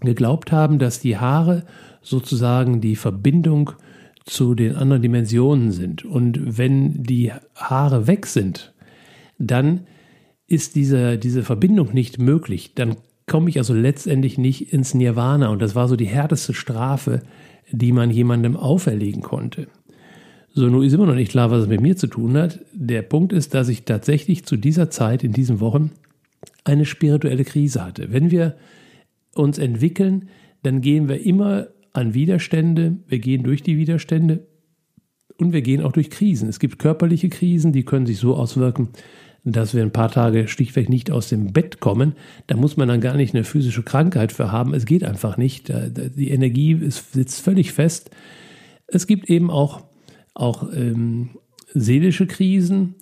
geglaubt 0.00 0.52
haben, 0.52 0.78
dass 0.78 1.00
die 1.00 1.18
Haare 1.18 1.64
sozusagen 2.02 2.80
die 2.80 2.96
Verbindung 2.96 3.72
zu 4.24 4.54
den 4.54 4.76
anderen 4.76 5.02
Dimensionen 5.02 5.72
sind. 5.72 6.04
Und 6.04 6.58
wenn 6.58 7.02
die 7.02 7.32
Haare 7.54 8.06
weg 8.06 8.26
sind, 8.26 8.72
dann 9.38 9.86
ist 10.46 10.74
diese, 10.76 11.18
diese 11.18 11.42
Verbindung 11.42 11.92
nicht 11.92 12.18
möglich. 12.18 12.74
Dann 12.74 12.96
komme 13.30 13.48
ich 13.48 13.58
also 13.58 13.72
letztendlich 13.72 14.36
nicht 14.36 14.72
ins 14.72 14.92
Nirvana. 14.92 15.48
Und 15.48 15.62
das 15.62 15.74
war 15.74 15.88
so 15.88 15.96
die 15.96 16.08
härteste 16.08 16.52
Strafe, 16.52 17.22
die 17.70 17.92
man 17.92 18.10
jemandem 18.10 18.56
auferlegen 18.56 19.22
konnte. 19.22 19.68
So, 20.52 20.66
nun 20.66 20.82
ist 20.82 20.92
immer 20.92 21.06
noch 21.06 21.14
nicht 21.14 21.30
klar, 21.30 21.50
was 21.50 21.62
es 21.62 21.68
mit 21.68 21.80
mir 21.80 21.96
zu 21.96 22.08
tun 22.08 22.36
hat. 22.36 22.58
Der 22.72 23.02
Punkt 23.02 23.32
ist, 23.32 23.54
dass 23.54 23.68
ich 23.68 23.84
tatsächlich 23.84 24.44
zu 24.44 24.56
dieser 24.56 24.90
Zeit, 24.90 25.22
in 25.22 25.32
diesen 25.32 25.60
Wochen, 25.60 25.92
eine 26.64 26.84
spirituelle 26.84 27.44
Krise 27.44 27.84
hatte. 27.84 28.12
Wenn 28.12 28.32
wir 28.32 28.56
uns 29.34 29.58
entwickeln, 29.58 30.28
dann 30.64 30.80
gehen 30.80 31.08
wir 31.08 31.24
immer 31.24 31.68
an 31.92 32.14
Widerstände, 32.14 32.96
wir 33.06 33.20
gehen 33.20 33.44
durch 33.44 33.62
die 33.62 33.76
Widerstände 33.76 34.46
und 35.38 35.52
wir 35.52 35.62
gehen 35.62 35.82
auch 35.82 35.92
durch 35.92 36.10
Krisen. 36.10 36.48
Es 36.48 36.58
gibt 36.58 36.80
körperliche 36.80 37.28
Krisen, 37.28 37.72
die 37.72 37.84
können 37.84 38.06
sich 38.06 38.18
so 38.18 38.34
auswirken, 38.34 38.88
dass 39.44 39.74
wir 39.74 39.82
ein 39.82 39.92
paar 39.92 40.10
Tage 40.10 40.48
schlichtweg 40.48 40.88
nicht 40.88 41.10
aus 41.10 41.28
dem 41.28 41.52
Bett 41.52 41.80
kommen. 41.80 42.14
Da 42.46 42.56
muss 42.56 42.76
man 42.76 42.88
dann 42.88 43.00
gar 43.00 43.16
nicht 43.16 43.34
eine 43.34 43.44
physische 43.44 43.82
Krankheit 43.82 44.32
für 44.32 44.52
haben. 44.52 44.74
Es 44.74 44.84
geht 44.84 45.04
einfach 45.04 45.36
nicht. 45.36 45.70
Die 45.70 46.30
Energie 46.30 46.78
sitzt 46.88 47.40
völlig 47.40 47.72
fest. 47.72 48.10
Es 48.86 49.06
gibt 49.06 49.30
eben 49.30 49.50
auch, 49.50 49.82
auch 50.34 50.70
ähm, 50.74 51.30
seelische 51.72 52.26
Krisen 52.26 52.96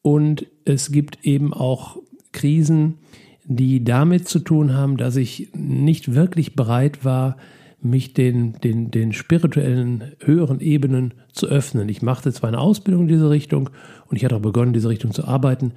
und 0.00 0.46
es 0.64 0.92
gibt 0.92 1.24
eben 1.24 1.52
auch 1.52 1.98
Krisen, 2.32 2.98
die 3.44 3.84
damit 3.84 4.28
zu 4.28 4.38
tun 4.38 4.74
haben, 4.74 4.96
dass 4.96 5.16
ich 5.16 5.48
nicht 5.54 6.14
wirklich 6.14 6.54
bereit 6.54 7.04
war, 7.04 7.36
mich 7.84 8.14
den, 8.14 8.54
den, 8.60 8.90
den 8.90 9.12
spirituellen 9.12 10.12
höheren 10.20 10.60
Ebenen 10.60 11.14
zu 11.32 11.46
öffnen. 11.46 11.88
Ich 11.88 12.02
machte 12.02 12.32
zwar 12.32 12.48
eine 12.48 12.60
Ausbildung 12.60 13.02
in 13.02 13.08
diese 13.08 13.30
Richtung 13.30 13.70
und 14.06 14.16
ich 14.16 14.24
hatte 14.24 14.36
auch 14.36 14.40
begonnen, 14.40 14.68
in 14.68 14.74
diese 14.74 14.88
Richtung 14.88 15.12
zu 15.12 15.24
arbeiten, 15.24 15.72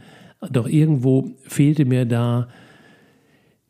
doch 0.52 0.68
irgendwo 0.68 1.32
fehlte 1.44 1.86
mir 1.86 2.06
da 2.06 2.48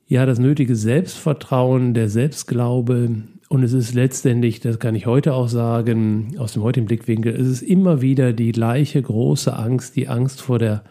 ja 0.07 0.25
das 0.25 0.39
nötige 0.39 0.75
Selbstvertrauen, 0.75 1.93
der 1.93 2.09
Selbstglaube. 2.09 3.23
Und 3.49 3.63
es 3.63 3.73
ist 3.73 3.93
letztendlich, 3.93 4.59
das 4.59 4.79
kann 4.79 4.95
ich 4.95 5.05
heute 5.05 5.33
auch 5.33 5.47
sagen, 5.47 6.35
aus 6.37 6.53
dem 6.53 6.63
heutigen 6.63 6.87
Blickwinkel, 6.87 7.33
es 7.33 7.47
ist 7.47 7.61
immer 7.61 8.01
wieder 8.01 8.33
die 8.33 8.51
gleiche 8.51 9.01
große 9.01 9.55
Angst, 9.55 9.95
die 9.95 10.07
Angst 10.07 10.41
vor 10.41 10.59
der 10.59 10.83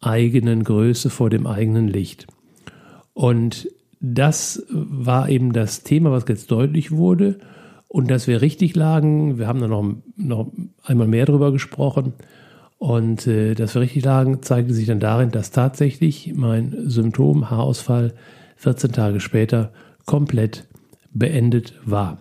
eigenen 0.00 0.62
Größe, 0.62 1.10
vor 1.10 1.30
dem 1.30 1.46
eigenen 1.46 1.88
Licht. 1.88 2.26
Und 3.12 3.68
das 4.00 4.64
war 4.70 5.28
eben 5.28 5.52
das 5.52 5.82
Thema, 5.82 6.10
was 6.10 6.24
jetzt 6.28 6.50
deutlich 6.50 6.92
wurde. 6.92 7.38
Und 7.88 8.10
dass 8.10 8.26
wir 8.26 8.42
richtig 8.42 8.74
lagen, 8.74 9.38
wir 9.38 9.46
haben 9.46 9.60
da 9.60 9.68
noch, 9.68 9.94
noch 10.16 10.52
einmal 10.82 11.06
mehr 11.06 11.24
drüber 11.24 11.52
gesprochen. 11.52 12.14
Und 12.78 13.26
äh, 13.26 13.54
dass 13.54 13.74
wir 13.74 13.82
richtig 13.82 14.04
lagen, 14.04 14.42
zeigte 14.42 14.74
sich 14.74 14.86
dann 14.86 15.00
darin, 15.00 15.30
dass 15.30 15.50
tatsächlich 15.50 16.32
mein 16.34 16.76
Symptom 16.88 17.48
Haarausfall 17.50 18.12
14 18.56 18.92
Tage 18.92 19.20
später 19.20 19.72
komplett 20.04 20.66
beendet 21.10 21.74
war. 21.84 22.18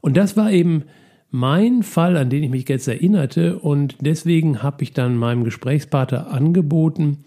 Und 0.00 0.16
das 0.16 0.36
war 0.36 0.52
eben 0.52 0.84
mein 1.30 1.82
Fall, 1.82 2.16
an 2.16 2.30
den 2.30 2.44
ich 2.44 2.50
mich 2.50 2.68
jetzt 2.68 2.86
erinnerte. 2.86 3.58
Und 3.58 3.96
deswegen 4.00 4.62
habe 4.62 4.84
ich 4.84 4.92
dann 4.92 5.16
meinem 5.16 5.44
Gesprächspartner 5.44 6.30
angeboten, 6.30 7.24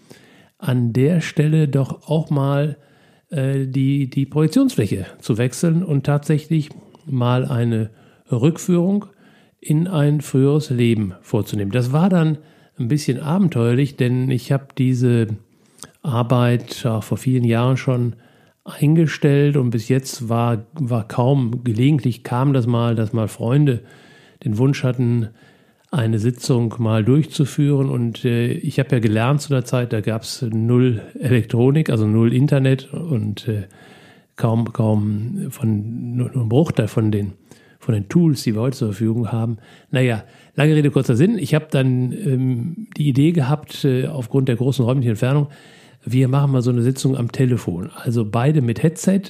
an 0.58 0.92
der 0.92 1.20
Stelle 1.20 1.68
doch 1.68 2.08
auch 2.08 2.30
mal 2.30 2.76
äh, 3.30 3.66
die, 3.66 4.10
die 4.10 4.26
Projektionsfläche 4.26 5.06
zu 5.20 5.38
wechseln 5.38 5.82
und 5.84 6.04
tatsächlich 6.04 6.70
mal 7.06 7.44
eine 7.44 7.90
Rückführung 8.30 9.06
in 9.60 9.88
ein 9.88 10.20
früheres 10.20 10.70
Leben 10.70 11.14
vorzunehmen. 11.20 11.72
Das 11.72 11.92
war 11.92 12.08
dann 12.08 12.38
ein 12.78 12.88
bisschen 12.88 13.20
abenteuerlich, 13.20 13.96
denn 13.96 14.30
ich 14.30 14.52
habe 14.52 14.68
diese 14.76 15.28
Arbeit 16.02 16.82
ja, 16.82 17.00
vor 17.00 17.18
vielen 17.18 17.44
Jahren 17.44 17.76
schon 17.76 18.16
eingestellt 18.64 19.56
und 19.56 19.70
bis 19.70 19.88
jetzt 19.88 20.28
war, 20.28 20.66
war 20.74 21.06
kaum, 21.06 21.64
gelegentlich 21.64 22.24
kam 22.24 22.52
das 22.52 22.66
mal, 22.66 22.94
dass 22.94 23.12
mal 23.12 23.28
Freunde 23.28 23.82
den 24.44 24.58
Wunsch 24.58 24.84
hatten, 24.84 25.28
eine 25.90 26.18
Sitzung 26.18 26.74
mal 26.78 27.04
durchzuführen. 27.04 27.88
Und 27.88 28.24
äh, 28.24 28.52
ich 28.52 28.78
habe 28.78 28.96
ja 28.96 28.98
gelernt 29.00 29.40
zu 29.40 29.50
der 29.50 29.64
Zeit, 29.64 29.92
da 29.92 30.00
gab 30.00 30.22
es 30.22 30.42
null 30.42 31.02
Elektronik, 31.18 31.90
also 31.90 32.06
null 32.06 32.32
Internet 32.32 32.92
und 32.92 33.48
äh, 33.48 33.64
kaum, 34.36 34.72
kaum 34.72 35.50
von 35.50 36.16
nur 36.16 36.34
ein 36.34 36.48
Bruchteil 36.48 36.88
von 36.88 37.10
den, 37.10 37.32
von 37.78 37.94
den 37.94 38.08
Tools, 38.08 38.42
die 38.44 38.54
wir 38.54 38.62
heute 38.62 38.78
zur 38.78 38.88
Verfügung 38.88 39.32
haben. 39.32 39.58
Naja, 39.90 40.24
lange 40.54 40.76
Rede, 40.76 40.90
kurzer 40.90 41.16
Sinn. 41.16 41.38
Ich 41.38 41.54
habe 41.54 41.66
dann 41.70 42.12
ähm, 42.12 42.86
die 42.96 43.08
Idee 43.08 43.32
gehabt, 43.32 43.84
äh, 43.84 44.06
aufgrund 44.06 44.48
der 44.48 44.56
großen 44.56 44.84
räumlichen 44.84 45.10
Entfernung, 45.10 45.48
wir 46.04 46.28
machen 46.28 46.52
mal 46.52 46.62
so 46.62 46.70
eine 46.70 46.82
Sitzung 46.82 47.16
am 47.16 47.32
Telefon. 47.32 47.90
Also 47.94 48.24
beide 48.24 48.62
mit 48.62 48.82
Headset 48.82 49.22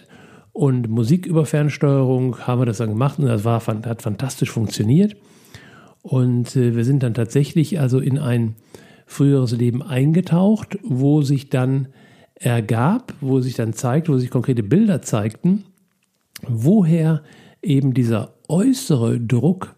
und 0.52 0.88
Musik 0.88 1.26
über 1.26 1.46
Fernsteuerung 1.46 2.38
haben 2.46 2.60
wir 2.60 2.66
das 2.66 2.78
dann 2.78 2.90
gemacht 2.90 3.18
und 3.18 3.26
das 3.26 3.44
war, 3.44 3.64
hat 3.66 4.02
fantastisch 4.02 4.50
funktioniert. 4.50 5.16
Und 6.02 6.56
äh, 6.56 6.74
wir 6.74 6.84
sind 6.84 7.02
dann 7.02 7.14
tatsächlich 7.14 7.80
also 7.80 7.98
in 7.98 8.18
ein 8.18 8.56
früheres 9.06 9.52
Leben 9.52 9.82
eingetaucht, 9.82 10.78
wo 10.82 11.22
sich 11.22 11.50
dann 11.50 11.88
ergab, 12.34 13.12
wo 13.20 13.40
sich 13.40 13.54
dann 13.54 13.72
zeigt, 13.72 14.08
wo 14.08 14.16
sich 14.16 14.30
konkrete 14.30 14.62
Bilder 14.62 15.02
zeigten, 15.02 15.64
woher 16.46 17.22
eben 17.62 17.92
dieser 17.92 18.34
äußere 18.48 19.20
Druck 19.20 19.76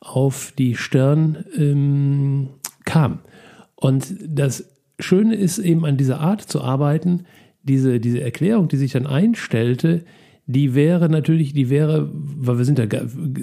auf 0.00 0.52
die 0.58 0.76
Stirn 0.76 1.44
ähm, 1.56 2.50
kam. 2.84 3.20
Und 3.76 4.14
das 4.26 4.68
Schöne 4.98 5.34
ist 5.36 5.58
eben 5.58 5.84
an 5.84 5.96
dieser 5.96 6.20
Art 6.20 6.42
zu 6.42 6.60
arbeiten, 6.60 7.24
diese, 7.62 8.00
diese 8.00 8.20
Erklärung, 8.20 8.68
die 8.68 8.76
sich 8.76 8.92
dann 8.92 9.06
einstellte, 9.06 10.04
die 10.46 10.74
wäre 10.74 11.08
natürlich, 11.08 11.52
die 11.52 11.70
wäre, 11.70 12.10
weil 12.12 12.58
wir 12.58 12.64
sind 12.64 12.78
ja 12.78 12.86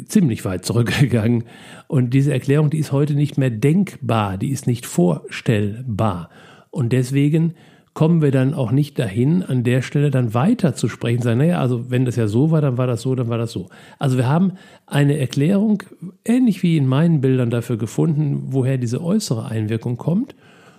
ziemlich 0.05 0.43
weit 0.45 0.65
zurückgegangen 0.65 1.45
und 1.87 2.13
diese 2.13 2.33
Erklärung, 2.33 2.69
die 2.69 2.79
ist 2.79 2.91
heute 2.91 3.13
nicht 3.13 3.37
mehr 3.37 3.49
denkbar, 3.49 4.37
die 4.37 4.49
ist 4.49 4.67
nicht 4.67 4.85
vorstellbar. 4.85 6.29
Und 6.71 6.93
deswegen 6.93 7.55
kommen 7.93 8.21
wir 8.21 8.31
dann 8.31 8.53
auch 8.53 8.71
nicht 8.71 8.99
dahin, 8.99 9.43
an 9.43 9.63
der 9.63 9.81
Stelle 9.81 10.11
dann 10.11 10.33
weiter 10.33 10.75
zu 10.75 10.87
sprechen, 10.87 11.21
sagen, 11.21 11.39
naja, 11.39 11.59
also 11.59 11.89
wenn 11.89 12.05
das 12.05 12.15
ja 12.15 12.27
so 12.27 12.51
war, 12.51 12.61
dann 12.61 12.77
war 12.77 12.87
das 12.87 13.01
so, 13.01 13.15
dann 13.15 13.29
war 13.29 13.37
das 13.37 13.51
so. 13.51 13.69
Also 13.97 14.17
wir 14.17 14.27
haben 14.27 14.53
eine 14.85 15.17
Erklärung, 15.17 15.83
ähnlich 16.23 16.63
wie 16.63 16.77
in 16.77 16.87
meinen 16.87 17.21
Bildern 17.21 17.49
dafür 17.49 17.77
gefunden, 17.77 18.43
woher 18.51 18.77
diese 18.77 19.03
äußere 19.03 19.45
Einwirkung 19.45 19.97
kommt 19.97 20.35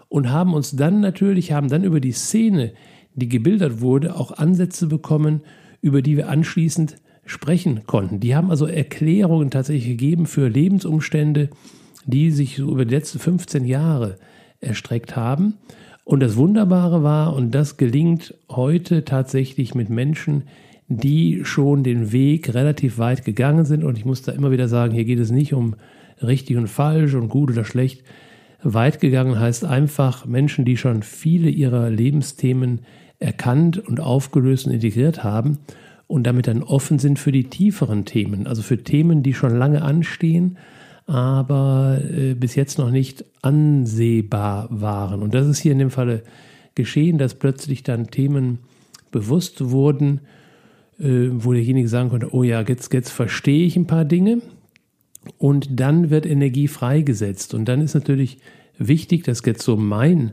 und 0.09 0.30
haben 0.30 0.54
uns 0.54 0.76
dann 0.76 1.00
natürlich, 1.00 1.52
haben 1.52 1.68
dann 1.68 1.85
über 1.85 2.00
die 2.00 2.12
Szene, 2.12 2.72
die 3.14 3.28
gebildet 3.28 3.80
wurde, 3.80 4.16
auch 4.16 4.33
Ansätze 4.33 4.87
bekommen, 4.87 5.42
über 5.81 6.03
die 6.03 6.16
wir 6.16 6.29
anschließend 6.29 6.97
sprechen 7.25 7.87
konnten. 7.87 8.21
Die 8.21 8.35
haben 8.35 8.51
also 8.51 8.66
Erklärungen 8.66 9.51
tatsächlich 9.51 9.87
gegeben 9.87 10.27
für 10.27 10.49
Lebensumstände, 10.49 11.51
die 12.07 12.31
sich 12.31 12.57
so 12.57 12.71
über 12.71 12.85
die 12.85 12.95
letzten 12.95 13.19
15 13.19 13.64
Jahre 13.64 14.16
erstreckt 14.61 15.16
haben. 15.16 15.55
Und 16.05 16.21
das 16.21 16.37
Wunderbare 16.37 17.03
war, 17.03 17.35
und 17.35 17.55
das 17.55 17.77
gelingt 17.77 18.35
heute 18.51 19.05
tatsächlich 19.05 19.75
mit 19.75 19.90
Menschen, 19.90 20.45
die 20.88 21.45
schon 21.45 21.85
den 21.85 22.11
Weg 22.11 22.53
relativ 22.53 22.99
weit 22.99 23.25
gegangen 23.25 23.64
sind. 23.64 23.85
Und 23.85 23.97
ich 23.97 24.05
muss 24.05 24.23
da 24.23 24.33
immer 24.33 24.51
wieder 24.51 24.66
sagen, 24.66 24.93
hier 24.93 25.05
geht 25.05 25.21
es 25.21 25.31
nicht 25.31 25.55
um 25.55 25.77
richtig 26.21 26.57
und 26.57 26.66
falsch 26.66 27.14
und 27.14 27.29
gut 27.29 27.51
oder 27.51 27.64
schlecht. 27.64 28.03
Weit 28.62 29.01
gegangen 29.01 29.38
heißt 29.38 29.64
einfach 29.64 30.27
Menschen, 30.27 30.64
die 30.64 30.77
schon 30.77 31.03
viele 31.03 31.49
ihrer 31.49 31.88
Lebensthemen 31.88 32.81
erkannt 33.20 33.78
und 33.78 34.00
aufgelöst 34.00 34.66
und 34.66 34.72
integriert 34.72 35.22
haben 35.22 35.59
und 36.06 36.24
damit 36.24 36.48
dann 36.48 36.62
offen 36.62 36.98
sind 36.98 37.18
für 37.18 37.30
die 37.30 37.44
tieferen 37.44 38.04
Themen, 38.04 38.46
also 38.46 38.62
für 38.62 38.83
Themen, 38.83 39.22
die 39.22 39.35
schon 39.35 39.56
lange 39.56 39.83
anstehen, 39.83 40.58
aber 41.06 42.00
äh, 42.02 42.35
bis 42.35 42.54
jetzt 42.54 42.79
noch 42.79 42.90
nicht 42.90 43.25
ansehbar 43.42 44.68
waren. 44.71 45.23
Und 45.23 45.35
das 45.35 45.46
ist 45.46 45.58
hier 45.58 45.73
in 45.73 45.79
dem 45.79 45.90
Falle 45.90 46.23
geschehen, 46.75 47.18
dass 47.18 47.35
plötzlich 47.35 47.83
dann 47.83 48.08
Themen 48.08 48.58
bewusst 49.10 49.71
wurden, 49.71 50.21
äh, 50.98 51.29
wo 51.31 51.52
derjenige 51.52 51.88
sagen 51.88 52.10
konnte, 52.10 52.35
oh 52.35 52.42
ja, 52.42 52.62
jetzt, 52.62 52.92
jetzt 52.92 53.10
verstehe 53.10 53.66
ich 53.66 53.77
ein 53.77 53.87
paar 53.87 54.04
Dinge. 54.04 54.40
Und 55.37 55.79
dann 55.79 56.10
wird 56.10 56.27
Energie 56.27 56.68
freigesetzt. 56.68 57.54
Und 57.54 57.66
dann 57.66 57.83
ist 57.83 57.94
natürlich 57.94 58.38
wichtig, 58.79 59.25
dass 59.25 59.44
jetzt 59.44 59.62
so 59.62 59.77
mein, 59.77 60.33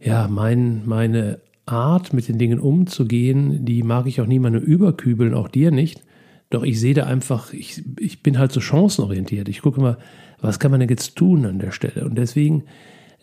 ja, 0.00 0.28
mein, 0.28 0.82
meine 0.84 1.38
Art, 1.66 2.12
mit 2.12 2.28
den 2.28 2.38
Dingen 2.38 2.60
umzugehen, 2.60 3.64
die 3.64 3.82
mag 3.82 4.06
ich 4.06 4.20
auch 4.20 4.26
niemandem 4.26 4.62
überkübeln, 4.62 5.34
auch 5.34 5.48
dir 5.48 5.70
nicht. 5.70 6.02
Doch 6.50 6.62
ich 6.62 6.78
sehe 6.78 6.94
da 6.94 7.04
einfach, 7.04 7.52
ich, 7.52 7.82
ich 7.98 8.22
bin 8.22 8.38
halt 8.38 8.52
so 8.52 8.60
chancenorientiert. 8.60 9.48
Ich 9.48 9.62
gucke 9.62 9.80
mal, 9.80 9.98
was 10.40 10.58
kann 10.58 10.70
man 10.70 10.80
denn 10.80 10.90
jetzt 10.90 11.16
tun 11.16 11.46
an 11.46 11.58
der 11.58 11.72
Stelle? 11.72 12.04
Und 12.04 12.16
deswegen 12.16 12.64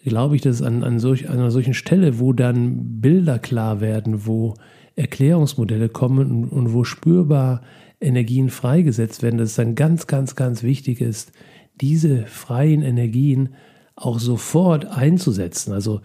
glaube 0.03 0.35
ich, 0.35 0.41
dass 0.41 0.61
an, 0.61 0.83
an, 0.83 0.99
solch, 0.99 1.29
an 1.29 1.37
einer 1.37 1.51
solchen 1.51 1.75
Stelle, 1.75 2.19
wo 2.19 2.33
dann 2.33 2.99
Bilder 2.99 3.37
klar 3.37 3.79
werden, 3.79 4.25
wo 4.25 4.55
Erklärungsmodelle 4.95 5.89
kommen 5.89 6.31
und, 6.31 6.49
und 6.49 6.73
wo 6.73 6.83
spürbar 6.83 7.61
Energien 7.99 8.49
freigesetzt 8.49 9.21
werden, 9.21 9.37
dass 9.37 9.49
es 9.49 9.55
dann 9.55 9.75
ganz, 9.75 10.07
ganz, 10.07 10.35
ganz 10.35 10.63
wichtig 10.63 11.01
ist, 11.01 11.31
diese 11.79 12.25
freien 12.25 12.81
Energien 12.81 13.49
auch 13.95 14.19
sofort 14.19 14.85
einzusetzen. 14.85 15.73
Also 15.73 16.01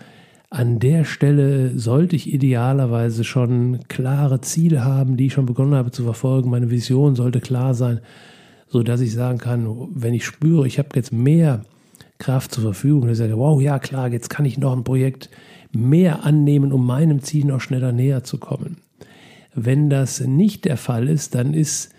an 0.51 0.79
der 0.79 1.05
Stelle 1.05 1.77
sollte 1.79 2.17
ich 2.17 2.33
idealerweise 2.33 3.25
schon 3.25 3.81
klare 3.89 4.41
Ziele 4.41 4.85
haben, 4.85 5.17
die 5.17 5.27
ich 5.27 5.33
schon 5.33 5.47
begonnen 5.47 5.75
habe 5.75 5.91
zu 5.91 6.05
verfolgen. 6.05 6.51
Meine 6.51 6.71
Vision 6.71 7.17
sollte 7.17 7.41
klar 7.41 7.75
sein, 7.75 8.01
so 8.69 8.83
dass 8.83 9.01
ich 9.01 9.13
sagen 9.13 9.39
kann, 9.39 9.89
wenn 9.95 10.15
ich 10.15 10.25
spüre, 10.25 10.67
ich 10.67 10.79
habe 10.79 10.91
jetzt 10.95 11.13
mehr 11.13 11.65
Kraft 12.19 12.53
zur 12.53 12.63
Verfügung, 12.63 13.09
ich 13.09 13.19
sage, 13.19 13.37
wow, 13.37 13.61
ja 13.61 13.79
klar, 13.79 14.09
jetzt 14.09 14.31
kann 14.31 14.45
ich 14.45 14.59
noch 14.59 14.75
ein 14.75 14.85
Projekt 14.85 15.31
mehr 15.73 16.25
annehmen, 16.25 16.73
um 16.73 16.87
meinem 16.87 17.23
Ziel 17.23 17.45
noch 17.45 17.61
schneller 17.61 17.93
näher 17.93 18.25
zu 18.25 18.39
kommen. 18.39 18.79
Wenn 19.55 19.91
das 19.91 20.21
nicht 20.21 20.65
der 20.65 20.77
Fall 20.77 21.09
ist, 21.09 21.35
dann 21.35 21.55
ist 21.55 21.91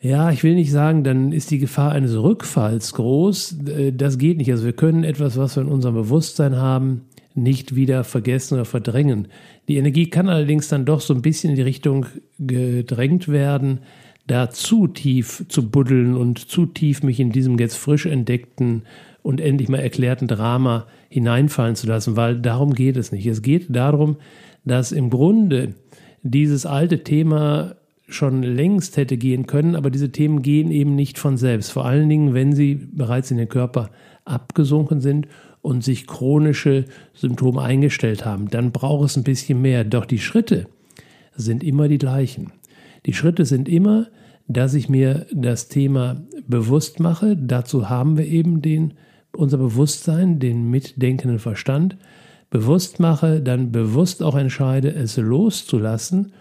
ja, 0.00 0.30
ich 0.30 0.42
will 0.42 0.54
nicht 0.54 0.70
sagen, 0.70 1.04
dann 1.04 1.30
ist 1.30 1.50
die 1.50 1.58
Gefahr 1.58 1.92
eines 1.92 2.16
Rückfalls 2.16 2.94
groß. 2.94 3.56
Äh, 3.68 3.92
das 3.92 4.16
geht 4.18 4.38
nicht. 4.38 4.50
Also 4.50 4.64
wir 4.64 4.72
können 4.72 5.04
etwas, 5.04 5.36
was 5.36 5.56
wir 5.56 5.62
in 5.62 5.68
unserem 5.68 5.94
Bewusstsein 5.94 6.56
haben, 6.56 7.02
nicht 7.34 7.76
wieder 7.76 8.02
vergessen 8.02 8.54
oder 8.54 8.64
verdrängen. 8.64 9.28
Die 9.68 9.76
Energie 9.76 10.08
kann 10.08 10.28
allerdings 10.28 10.68
dann 10.68 10.84
doch 10.84 11.00
so 11.00 11.14
ein 11.14 11.22
bisschen 11.22 11.50
in 11.50 11.56
die 11.56 11.62
Richtung 11.62 12.06
gedrängt 12.38 13.28
werden, 13.28 13.80
da 14.26 14.50
zu 14.50 14.86
tief 14.86 15.44
zu 15.48 15.70
buddeln 15.70 16.16
und 16.16 16.38
zu 16.38 16.66
tief 16.66 17.02
mich 17.02 17.20
in 17.20 17.30
diesem 17.30 17.58
jetzt 17.58 17.76
frisch 17.76 18.06
entdeckten 18.06 18.82
und 19.22 19.40
endlich 19.40 19.68
mal 19.68 19.78
erklärten 19.78 20.28
Drama 20.28 20.86
hineinfallen 21.08 21.76
zu 21.76 21.86
lassen, 21.86 22.16
weil 22.16 22.40
darum 22.40 22.74
geht 22.74 22.96
es 22.96 23.12
nicht. 23.12 23.26
Es 23.26 23.42
geht 23.42 23.66
darum, 23.68 24.16
dass 24.64 24.92
im 24.92 25.10
Grunde 25.10 25.74
dieses 26.22 26.66
alte 26.66 27.02
Thema 27.04 27.76
schon 28.14 28.42
längst 28.42 28.96
hätte 28.96 29.16
gehen 29.16 29.46
können, 29.46 29.76
aber 29.76 29.90
diese 29.90 30.12
Themen 30.12 30.42
gehen 30.42 30.70
eben 30.70 30.94
nicht 30.94 31.18
von 31.18 31.36
selbst. 31.36 31.70
Vor 31.70 31.84
allen 31.84 32.08
Dingen, 32.08 32.34
wenn 32.34 32.52
sie 32.52 32.74
bereits 32.74 33.30
in 33.30 33.36
den 33.36 33.48
Körper 33.48 33.90
abgesunken 34.24 35.00
sind 35.00 35.28
und 35.62 35.84
sich 35.84 36.06
chronische 36.06 36.84
Symptome 37.14 37.62
eingestellt 37.62 38.24
haben, 38.24 38.48
dann 38.48 38.72
braucht 38.72 39.06
es 39.06 39.16
ein 39.16 39.24
bisschen 39.24 39.60
mehr. 39.60 39.84
Doch 39.84 40.06
die 40.06 40.18
Schritte 40.18 40.66
sind 41.34 41.62
immer 41.62 41.88
die 41.88 41.98
gleichen. 41.98 42.52
Die 43.06 43.14
Schritte 43.14 43.44
sind 43.44 43.68
immer, 43.68 44.08
dass 44.48 44.74
ich 44.74 44.88
mir 44.88 45.26
das 45.32 45.68
Thema 45.68 46.22
bewusst 46.46 47.00
mache. 47.00 47.36
Dazu 47.36 47.88
haben 47.88 48.18
wir 48.18 48.26
eben 48.26 48.62
den, 48.62 48.94
unser 49.32 49.58
Bewusstsein, 49.58 50.38
den 50.38 50.70
mitdenkenden 50.70 51.38
Verstand. 51.38 51.96
Bewusst 52.50 52.98
mache, 52.98 53.40
dann 53.40 53.70
bewusst 53.70 54.22
auch 54.22 54.34
entscheide, 54.34 54.92
es 54.92 55.16
loszulassen 55.16 56.32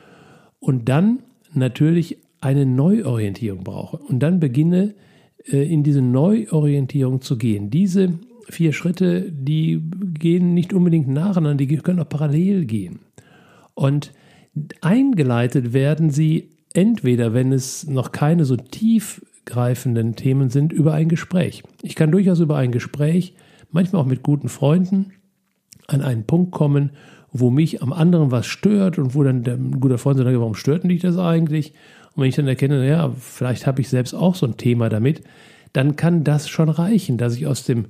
und 0.60 0.90
dann 0.90 1.20
natürlich 1.54 2.18
eine 2.42 2.66
Neuorientierung 2.66 3.64
brauche 3.64 3.98
und 3.98 4.20
dann 4.20 4.40
beginne 4.40 4.94
äh, 5.46 5.72
in 5.72 5.84
diese 5.84 6.02
Neuorientierung 6.02 7.22
zu 7.22 7.38
gehen. 7.38 7.70
Diese 7.70 8.14
vier 8.50 8.74
Schritte, 8.74 9.32
die 9.32 9.82
gehen 10.14 10.54
nicht 10.54 10.74
unbedingt 10.74 11.08
nacheinander, 11.08 11.66
die 11.66 11.78
können 11.78 12.00
auch 12.00 12.10
parallel 12.10 12.66
gehen. 12.66 13.00
Und 13.74 14.12
eingeleitet 14.82 15.74
werden 15.74 16.10
sie 16.10 16.50
entweder, 16.74 17.34
wenn 17.34 17.52
es 17.52 17.88
noch 17.88 18.12
keine 18.12 18.46
so 18.46 18.56
tiefgreifenden 18.56 20.16
Themen 20.16 20.50
sind, 20.50 20.74
über 20.74 20.94
ein 20.94 21.10
Gespräch. 21.10 21.64
Ich 21.82 21.96
kann 21.96 22.12
durchaus 22.12 22.40
über 22.40 22.58
ein 22.58 22.72
Gespräch, 22.72 23.34
manchmal 23.72 24.02
auch 24.02 24.08
mit 24.08 24.24
guten 24.24 24.50
Freunden, 24.50 25.14
an 25.88 26.02
einen 26.02 26.26
Punkt 26.26 26.52
kommen, 26.52 26.92
wo 27.32 27.50
mich 27.50 27.82
am 27.82 27.94
anderen 27.94 28.32
was 28.32 28.48
stört 28.48 28.98
und 28.98 29.16
wo 29.16 29.24
dann 29.24 29.44
der 29.44 29.58
guter 29.58 29.98
Freund 29.98 30.18
sagt, 30.18 30.30
warum 30.30 30.56
stört 30.56 30.84
dich 30.84 31.02
das 31.02 31.18
eigentlich? 31.18 31.74
Und 32.16 32.24
wenn 32.24 32.30
ich 32.30 32.36
dann 32.36 32.48
erkenne, 32.48 32.80
naja, 32.80 33.12
vielleicht 33.18 33.68
habe 33.68 33.82
ich 33.82 33.90
selbst 33.90 34.14
auch 34.14 34.36
so 34.36 34.46
ein 34.46 34.58
Thema 34.58 34.90
damit, 34.90 35.22
dann 35.74 35.96
kann 35.96 36.24
das 36.24 36.50
schon 36.50 36.70
reichen, 36.70 37.18
dass 37.18 37.36
ich 37.36 37.46
aus 37.46 37.64
dem 37.66 37.86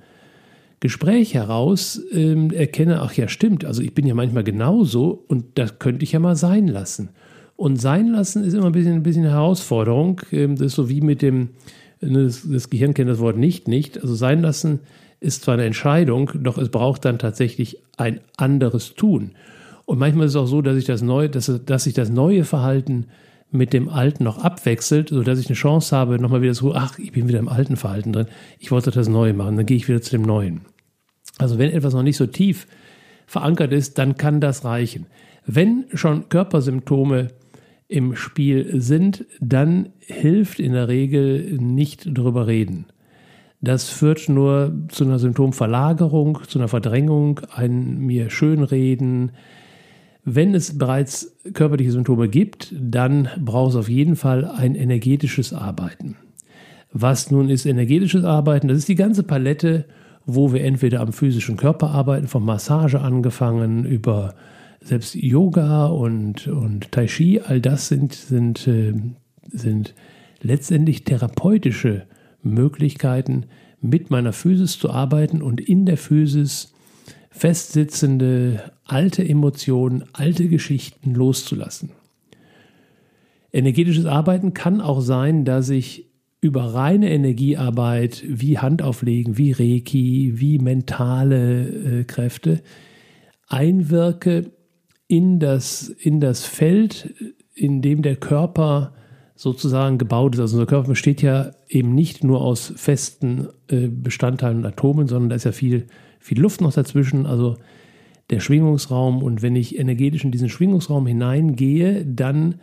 Gespräch 0.81 1.33
heraus 1.33 2.01
ähm, 2.11 2.51
erkenne, 2.51 3.01
ach 3.01 3.13
ja, 3.13 3.27
stimmt, 3.27 3.65
also 3.65 3.81
ich 3.81 3.93
bin 3.93 4.07
ja 4.07 4.13
manchmal 4.13 4.43
genauso 4.43 5.23
und 5.27 5.45
das 5.55 5.79
könnte 5.79 6.03
ich 6.03 6.13
ja 6.13 6.19
mal 6.19 6.35
sein 6.35 6.67
lassen. 6.67 7.09
Und 7.57 7.75
sein 7.81 8.07
lassen 8.07 8.45
ist 8.45 8.53
immer 8.53 8.67
ein 8.67 8.71
bisschen, 8.71 8.93
ein 8.93 9.03
bisschen 9.03 9.25
eine 9.25 9.33
Herausforderung. 9.33 10.21
Ähm, 10.31 10.55
das 10.55 10.67
ist 10.67 10.75
so 10.75 10.87
wie 10.87 11.01
mit 11.01 11.21
dem, 11.21 11.49
ne, 11.99 12.23
das, 12.23 12.47
das 12.49 12.69
Gehirn 12.69 12.93
kennt 12.93 13.09
das 13.09 13.19
Wort 13.19 13.35
nicht, 13.35 13.67
nicht. 13.67 14.01
Also 14.01 14.15
sein 14.15 14.41
lassen 14.41 14.79
ist 15.19 15.43
zwar 15.43 15.55
eine 15.55 15.65
Entscheidung, 15.65 16.31
doch 16.35 16.57
es 16.57 16.69
braucht 16.69 17.05
dann 17.05 17.19
tatsächlich 17.19 17.77
ein 17.97 18.21
anderes 18.37 18.95
Tun. 18.95 19.31
Und 19.85 19.99
manchmal 19.99 20.27
ist 20.27 20.33
es 20.33 20.37
auch 20.37 20.45
so, 20.45 20.61
dass 20.61 20.75
sich 20.75 20.85
das 20.85 21.01
neue, 21.01 21.29
dass, 21.29 21.51
dass 21.65 21.83
sich 21.83 21.93
das 21.93 22.09
neue 22.09 22.45
Verhalten 22.45 23.07
mit 23.51 23.73
dem 23.73 23.89
alten 23.89 24.23
noch 24.23 24.37
abwechselt, 24.37 25.09
sodass 25.09 25.39
ich 25.39 25.47
eine 25.47 25.55
Chance 25.55 25.95
habe, 25.95 26.19
nochmal 26.19 26.41
wieder 26.41 26.53
so, 26.53 26.75
ach, 26.75 26.99
ich 26.99 27.11
bin 27.11 27.27
wieder 27.27 27.39
im 27.39 27.49
alten 27.49 27.75
Verhalten 27.75 28.13
drin, 28.13 28.27
ich 28.59 28.71
wollte 28.71 28.91
das 28.91 29.07
Neue 29.07 29.33
machen, 29.33 29.57
dann 29.57 29.65
gehe 29.65 29.77
ich 29.77 29.87
wieder 29.87 30.01
zu 30.01 30.11
dem 30.11 30.21
Neuen. 30.21 30.61
Also 31.37 31.57
wenn 31.57 31.71
etwas 31.71 31.93
noch 31.93 32.03
nicht 32.03 32.17
so 32.17 32.27
tief 32.27 32.67
verankert 33.25 33.71
ist, 33.71 33.97
dann 33.97 34.17
kann 34.17 34.39
das 34.41 34.65
reichen. 34.65 35.07
Wenn 35.45 35.85
schon 35.93 36.29
Körpersymptome 36.29 37.29
im 37.87 38.15
Spiel 38.15 38.79
sind, 38.79 39.25
dann 39.39 39.89
hilft 39.99 40.59
in 40.59 40.73
der 40.73 40.87
Regel 40.87 41.57
nicht 41.59 42.15
drüber 42.15 42.45
reden. 42.45 42.85
Das 43.61 43.89
führt 43.89 44.29
nur 44.29 44.73
zu 44.87 45.03
einer 45.03 45.19
Symptomverlagerung, 45.19 46.39
zu 46.47 46.59
einer 46.59 46.69
Verdrängung, 46.69 47.41
ein 47.53 47.97
mir 47.99 48.29
Schönreden. 48.29 49.31
Wenn 50.23 50.55
es 50.55 50.77
bereits 50.77 51.35
körperliche 51.53 51.91
Symptome 51.91 52.29
gibt, 52.29 52.73
dann 52.79 53.27
braucht 53.39 53.71
es 53.71 53.75
auf 53.75 53.89
jeden 53.89 54.15
Fall 54.15 54.45
ein 54.45 54.75
energetisches 54.75 55.53
Arbeiten. 55.53 56.15
Was 56.93 57.31
nun 57.31 57.49
ist 57.49 57.65
energetisches 57.65 58.23
Arbeiten? 58.23 58.69
Das 58.69 58.77
ist 58.77 58.87
die 58.87 58.95
ganze 58.95 59.23
Palette, 59.23 59.85
wo 60.25 60.53
wir 60.53 60.63
entweder 60.63 61.01
am 61.01 61.11
physischen 61.11 61.57
Körper 61.57 61.89
arbeiten, 61.89 62.27
von 62.27 62.43
Massage 62.43 63.01
angefangen, 63.01 63.85
über 63.85 64.35
selbst 64.81 65.15
Yoga 65.15 65.87
und, 65.87 66.47
und 66.47 66.91
Tai 66.91 67.07
Chi, 67.07 67.41
all 67.41 67.59
das 67.59 67.89
sind, 67.89 68.13
sind, 68.13 68.67
äh, 68.67 68.93
sind 69.51 69.93
letztendlich 70.41 71.03
therapeutische 71.03 72.05
Möglichkeiten, 72.41 73.45
mit 73.81 74.09
meiner 74.09 74.33
Physis 74.33 74.77
zu 74.77 74.89
arbeiten 74.89 75.41
und 75.41 75.61
in 75.61 75.85
der 75.85 75.97
Physis 75.97 76.73
festsitzende 77.31 78.71
alte 78.83 79.27
Emotionen, 79.27 80.03
alte 80.13 80.47
Geschichten 80.49 81.13
loszulassen. 81.13 81.91
Energetisches 83.51 84.05
Arbeiten 84.05 84.53
kann 84.53 84.81
auch 84.81 85.01
sein, 85.01 85.45
dass 85.45 85.69
ich 85.69 86.09
über 86.41 86.73
reine 86.73 87.09
Energiearbeit 87.09 88.23
wie 88.27 88.59
Handauflegen, 88.59 89.37
wie 89.37 89.51
Reiki, 89.51 90.33
wie 90.35 90.59
mentale 90.59 91.67
äh, 91.67 92.03
Kräfte 92.05 92.61
einwirke 93.47 94.51
in 95.07 95.39
das, 95.39 95.89
in 95.89 96.19
das 96.19 96.45
Feld, 96.45 97.13
in 97.53 97.81
dem 97.81 98.03
der 98.03 98.15
Körper 98.15 98.93
sozusagen 99.39 99.97
gebaut 99.97 100.35
ist. 100.35 100.41
Also 100.41 100.57
unser 100.57 100.67
Körper 100.67 100.89
besteht 100.89 101.21
ja 101.21 101.51
eben 101.69 101.95
nicht 101.95 102.25
nur 102.25 102.41
aus 102.41 102.73
festen 102.75 103.47
äh, 103.69 103.87
Bestandteilen 103.87 104.57
und 104.57 104.65
Atomen, 104.65 105.07
sondern 105.07 105.29
da 105.29 105.37
ist 105.37 105.45
ja 105.45 105.53
viel, 105.53 105.87
viel 106.19 106.41
Luft 106.41 106.59
noch 106.59 106.73
dazwischen. 106.73 107.25
Also 107.25 107.55
der 108.31 108.41
Schwingungsraum 108.41 109.23
und 109.23 109.41
wenn 109.41 109.55
ich 109.55 109.79
energetisch 109.79 110.25
in 110.25 110.31
diesen 110.31 110.49
Schwingungsraum 110.49 111.07
hineingehe, 111.07 112.05
dann 112.05 112.55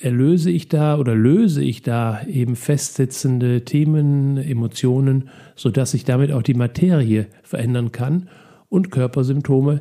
erlöse 0.00 0.50
ich 0.50 0.68
da 0.68 0.98
oder 0.98 1.14
löse 1.14 1.64
ich 1.64 1.80
da 1.80 2.22
eben 2.26 2.56
festsitzende 2.56 3.64
Themen, 3.64 4.36
Emotionen, 4.36 5.30
sodass 5.56 5.92
sich 5.92 6.04
damit 6.04 6.30
auch 6.30 6.42
die 6.42 6.52
Materie 6.52 7.26
verändern 7.42 7.90
kann 7.90 8.28
und 8.68 8.90
Körpersymptome 8.90 9.80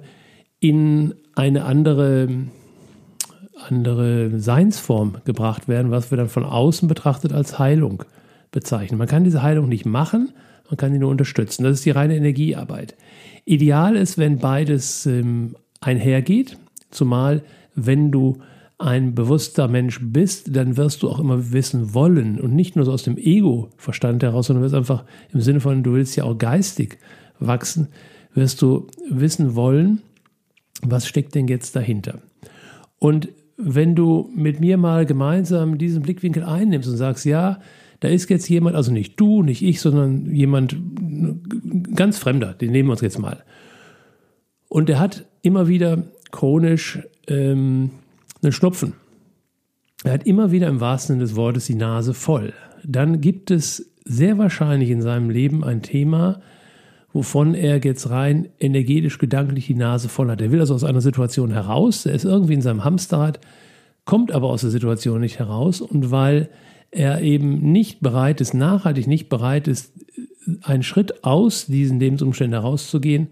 in 0.61 1.13
eine 1.35 1.65
andere 1.65 2.29
andere 3.69 4.39
Seinsform 4.39 5.17
gebracht 5.25 5.67
werden, 5.67 5.91
was 5.91 6.11
wir 6.11 6.17
dann 6.17 6.29
von 6.29 6.43
außen 6.43 6.87
betrachtet 6.87 7.33
als 7.33 7.59
Heilung 7.59 8.03
bezeichnen. 8.51 8.97
Man 8.97 9.07
kann 9.07 9.23
diese 9.23 9.43
Heilung 9.43 9.69
nicht 9.69 9.85
machen, 9.85 10.33
man 10.69 10.77
kann 10.77 10.91
sie 10.91 10.99
nur 10.99 11.09
unterstützen. 11.09 11.63
Das 11.63 11.73
ist 11.73 11.85
die 11.85 11.91
reine 11.91 12.15
Energiearbeit. 12.15 12.95
Ideal 13.45 13.95
ist, 13.95 14.17
wenn 14.17 14.37
beides 14.37 15.05
ähm, 15.05 15.55
einhergeht, 15.81 16.57
zumal 16.91 17.43
wenn 17.75 18.11
du 18.11 18.37
ein 18.77 19.13
bewusster 19.13 19.67
Mensch 19.67 19.99
bist, 20.01 20.55
dann 20.55 20.75
wirst 20.75 21.03
du 21.03 21.09
auch 21.09 21.19
immer 21.19 21.51
wissen 21.51 21.93
wollen 21.93 22.39
und 22.39 22.55
nicht 22.55 22.75
nur 22.75 22.85
so 22.85 22.91
aus 22.91 23.03
dem 23.03 23.17
Ego-Verstand 23.17 24.23
heraus, 24.23 24.47
sondern 24.47 24.63
wirst 24.63 24.75
einfach 24.75 25.05
im 25.31 25.41
Sinne 25.41 25.59
von, 25.59 25.83
du 25.83 25.93
willst 25.93 26.15
ja 26.15 26.23
auch 26.23 26.37
geistig 26.37 26.97
wachsen, 27.39 27.89
wirst 28.33 28.61
du 28.61 28.87
wissen 29.09 29.55
wollen, 29.55 30.01
was 30.81 31.07
steckt 31.07 31.35
denn 31.35 31.47
jetzt 31.47 31.75
dahinter. 31.75 32.21
Und 32.97 33.29
wenn 33.63 33.95
du 33.95 34.29
mit 34.35 34.59
mir 34.59 34.77
mal 34.77 35.05
gemeinsam 35.05 35.77
diesen 35.77 36.01
Blickwinkel 36.01 36.43
einnimmst 36.43 36.89
und 36.89 36.97
sagst, 36.97 37.25
ja, 37.25 37.59
da 37.99 38.07
ist 38.07 38.29
jetzt 38.29 38.49
jemand, 38.49 38.75
also 38.75 38.91
nicht 38.91 39.19
du, 39.19 39.43
nicht 39.43 39.61
ich, 39.61 39.79
sondern 39.79 40.33
jemand 40.33 40.75
ganz 41.95 42.17
Fremder, 42.17 42.53
den 42.53 42.71
nehmen 42.71 42.89
wir 42.89 42.93
uns 42.93 43.01
jetzt 43.01 43.19
mal. 43.19 43.43
Und 44.67 44.89
der 44.89 44.99
hat 44.99 45.25
immer 45.43 45.67
wieder 45.67 46.03
chronisch 46.31 46.99
ähm, 47.27 47.91
einen 48.41 48.51
Schnupfen. 48.51 48.93
Er 50.03 50.13
hat 50.13 50.25
immer 50.25 50.51
wieder 50.51 50.67
im 50.67 50.79
wahrsten 50.79 51.15
Sinne 51.15 51.25
des 51.25 51.35
Wortes 51.35 51.67
die 51.67 51.75
Nase 51.75 52.13
voll. 52.13 52.53
Dann 52.83 53.21
gibt 53.21 53.51
es 53.51 53.91
sehr 54.03 54.37
wahrscheinlich 54.39 54.89
in 54.89 55.01
seinem 55.01 55.29
Leben 55.29 55.63
ein 55.63 55.83
Thema, 55.83 56.41
wovon 57.13 57.53
er 57.53 57.79
jetzt 57.83 58.09
rein 58.09 58.49
energetisch, 58.59 59.17
gedanklich 59.17 59.67
die 59.67 59.75
Nase 59.75 60.09
voll 60.09 60.29
hat. 60.29 60.41
Er 60.41 60.51
will 60.51 60.59
also 60.59 60.73
aus 60.73 60.83
einer 60.83 61.01
Situation 61.01 61.51
heraus, 61.51 62.05
er 62.05 62.13
ist 62.13 62.25
irgendwie 62.25 62.53
in 62.53 62.61
seinem 62.61 62.83
Hamsterrad, 62.83 63.39
kommt 64.05 64.31
aber 64.31 64.49
aus 64.49 64.61
der 64.61 64.69
Situation 64.69 65.21
nicht 65.21 65.39
heraus 65.39 65.81
und 65.81 66.11
weil 66.11 66.49
er 66.91 67.21
eben 67.21 67.71
nicht 67.71 68.01
bereit 68.01 68.41
ist, 68.41 68.53
nachhaltig 68.53 69.07
nicht 69.07 69.29
bereit 69.29 69.67
ist, 69.67 69.93
einen 70.63 70.83
Schritt 70.83 71.23
aus 71.23 71.67
diesen 71.67 71.99
Lebensumständen 71.99 72.59
herauszugehen, 72.59 73.27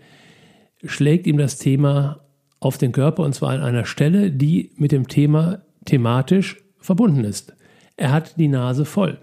schlägt 0.83 1.27
ihm 1.27 1.37
das 1.37 1.57
Thema 1.57 2.21
auf 2.59 2.77
den 2.77 2.91
Körper 2.91 3.23
und 3.23 3.33
zwar 3.33 3.51
an 3.51 3.61
einer 3.61 3.85
Stelle, 3.85 4.31
die 4.31 4.71
mit 4.75 4.91
dem 4.91 5.07
Thema 5.07 5.61
thematisch 5.85 6.57
verbunden 6.79 7.23
ist. 7.23 7.53
Er 7.97 8.11
hat 8.11 8.37
die 8.37 8.47
Nase 8.47 8.85
voll. 8.85 9.17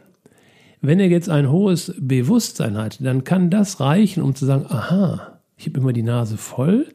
Wenn 0.86 1.00
er 1.00 1.08
jetzt 1.08 1.28
ein 1.28 1.50
hohes 1.50 1.92
Bewusstsein 1.98 2.76
hat, 2.76 3.04
dann 3.04 3.24
kann 3.24 3.50
das 3.50 3.80
reichen, 3.80 4.22
um 4.22 4.36
zu 4.36 4.46
sagen, 4.46 4.66
aha, 4.68 5.40
ich 5.56 5.66
habe 5.66 5.80
immer 5.80 5.92
die 5.92 6.04
Nase 6.04 6.36
voll, 6.36 6.86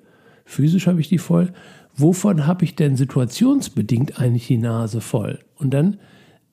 physisch 0.45 0.87
habe 0.87 1.01
ich 1.01 1.09
die 1.09 1.17
voll, 1.17 1.51
wovon 1.97 2.47
habe 2.47 2.63
ich 2.63 2.77
denn 2.77 2.95
situationsbedingt 2.95 4.17
eigentlich 4.17 4.47
die 4.47 4.59
Nase 4.59 5.01
voll? 5.01 5.39
Und 5.55 5.73
dann 5.73 5.97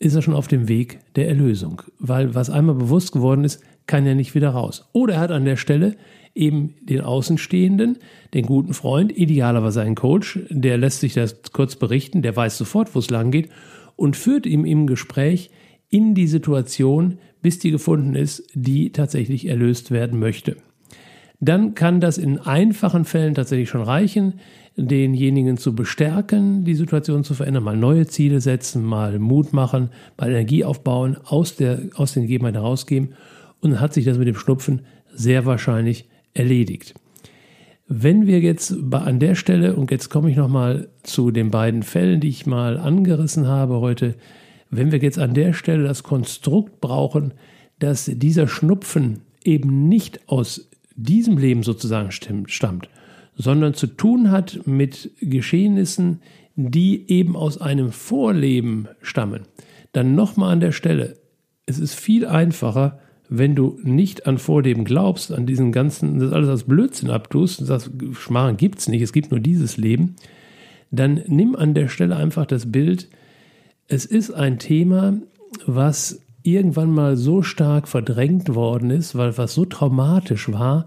ist 0.00 0.16
er 0.16 0.22
schon 0.22 0.34
auf 0.34 0.48
dem 0.48 0.66
Weg 0.66 0.98
der 1.14 1.28
Erlösung, 1.28 1.82
weil 2.00 2.34
was 2.34 2.50
einmal 2.50 2.74
bewusst 2.74 3.12
geworden 3.12 3.44
ist, 3.44 3.62
kann 3.86 4.04
er 4.04 4.16
nicht 4.16 4.34
wieder 4.34 4.50
raus. 4.50 4.88
Oder 4.92 5.14
er 5.14 5.20
hat 5.20 5.30
an 5.30 5.44
der 5.44 5.56
Stelle 5.56 5.94
eben 6.34 6.74
den 6.82 7.02
Außenstehenden, 7.02 7.98
den 8.34 8.46
guten 8.46 8.74
Freund, 8.74 9.16
idealerweise 9.16 9.82
einen 9.82 9.94
Coach, 9.94 10.40
der 10.50 10.76
lässt 10.76 10.98
sich 10.98 11.14
das 11.14 11.40
kurz 11.52 11.76
berichten, 11.76 12.20
der 12.20 12.34
weiß 12.34 12.58
sofort, 12.58 12.96
wo 12.96 12.98
es 12.98 13.10
lang 13.10 13.30
geht 13.30 13.48
und 13.94 14.16
führt 14.16 14.44
ihm 14.44 14.64
im 14.64 14.88
Gespräch 14.88 15.50
in 15.88 16.14
die 16.14 16.26
Situation, 16.26 17.18
bis 17.42 17.58
die 17.58 17.70
gefunden 17.70 18.14
ist, 18.14 18.44
die 18.54 18.90
tatsächlich 18.90 19.46
erlöst 19.48 19.90
werden 19.90 20.18
möchte. 20.18 20.56
Dann 21.40 21.74
kann 21.74 22.00
das 22.00 22.18
in 22.18 22.38
einfachen 22.38 23.04
Fällen 23.04 23.34
tatsächlich 23.34 23.68
schon 23.68 23.82
reichen, 23.82 24.34
denjenigen 24.76 25.56
zu 25.56 25.74
bestärken, 25.74 26.64
die 26.64 26.74
Situation 26.74 27.24
zu 27.24 27.34
verändern, 27.34 27.64
mal 27.64 27.76
neue 27.76 28.06
Ziele 28.06 28.40
setzen, 28.40 28.84
mal 28.84 29.18
Mut 29.18 29.52
machen, 29.52 29.90
mal 30.16 30.30
Energie 30.30 30.64
aufbauen, 30.64 31.16
aus, 31.24 31.56
der, 31.56 31.82
aus 31.94 32.14
den 32.14 32.22
Gegebenheiten 32.22 32.60
herausgeben 32.60 33.10
und 33.60 33.72
dann 33.72 33.80
hat 33.80 33.94
sich 33.94 34.04
das 34.04 34.18
mit 34.18 34.28
dem 34.28 34.36
Schnupfen 34.36 34.82
sehr 35.12 35.46
wahrscheinlich 35.46 36.08
erledigt. 36.34 36.94
Wenn 37.88 38.26
wir 38.26 38.40
jetzt 38.40 38.74
an 38.92 39.18
der 39.18 39.34
Stelle, 39.34 39.74
und 39.74 39.90
jetzt 39.90 40.10
komme 40.10 40.30
ich 40.30 40.36
nochmal 40.36 40.88
zu 41.02 41.30
den 41.30 41.50
beiden 41.50 41.82
Fällen, 41.82 42.20
die 42.20 42.28
ich 42.28 42.46
mal 42.46 42.76
angerissen 42.76 43.46
habe 43.46 43.80
heute, 43.80 44.14
wenn 44.70 44.92
wir 44.92 44.98
jetzt 44.98 45.18
an 45.18 45.34
der 45.34 45.52
Stelle 45.52 45.84
das 45.84 46.02
Konstrukt 46.02 46.80
brauchen, 46.80 47.32
dass 47.78 48.06
dieser 48.06 48.48
Schnupfen 48.48 49.20
eben 49.44 49.88
nicht 49.88 50.28
aus 50.28 50.68
diesem 50.94 51.38
Leben 51.38 51.62
sozusagen 51.62 52.10
stammt, 52.10 52.88
sondern 53.36 53.74
zu 53.74 53.86
tun 53.86 54.30
hat 54.30 54.66
mit 54.66 55.12
Geschehnissen, 55.20 56.20
die 56.56 57.08
eben 57.08 57.36
aus 57.36 57.60
einem 57.60 57.92
Vorleben 57.92 58.88
stammen, 59.00 59.42
dann 59.92 60.16
nochmal 60.16 60.52
an 60.52 60.60
der 60.60 60.72
Stelle, 60.72 61.16
es 61.66 61.78
ist 61.78 61.94
viel 61.94 62.26
einfacher, 62.26 62.98
wenn 63.28 63.54
du 63.54 63.78
nicht 63.82 64.26
an 64.26 64.38
Vorleben 64.38 64.84
glaubst, 64.84 65.32
an 65.32 65.46
diesen 65.46 65.70
ganzen, 65.70 66.18
das 66.18 66.32
alles 66.32 66.48
als 66.48 66.64
Blödsinn 66.64 67.10
abtust, 67.10 67.68
das 67.68 67.90
Schmarrn 68.12 68.56
gibt 68.56 68.80
es 68.80 68.88
nicht, 68.88 69.02
es 69.02 69.12
gibt 69.12 69.30
nur 69.30 69.40
dieses 69.40 69.76
Leben, 69.76 70.16
dann 70.90 71.22
nimm 71.26 71.54
an 71.54 71.74
der 71.74 71.88
Stelle 71.88 72.16
einfach 72.16 72.46
das 72.46 72.72
Bild, 72.72 73.08
es 73.88 74.04
ist 74.04 74.30
ein 74.30 74.58
Thema, 74.58 75.14
was 75.66 76.20
irgendwann 76.42 76.90
mal 76.90 77.16
so 77.16 77.42
stark 77.42 77.88
verdrängt 77.88 78.54
worden 78.54 78.90
ist, 78.90 79.16
weil 79.16 79.36
was 79.36 79.54
so 79.54 79.64
traumatisch 79.64 80.52
war, 80.52 80.86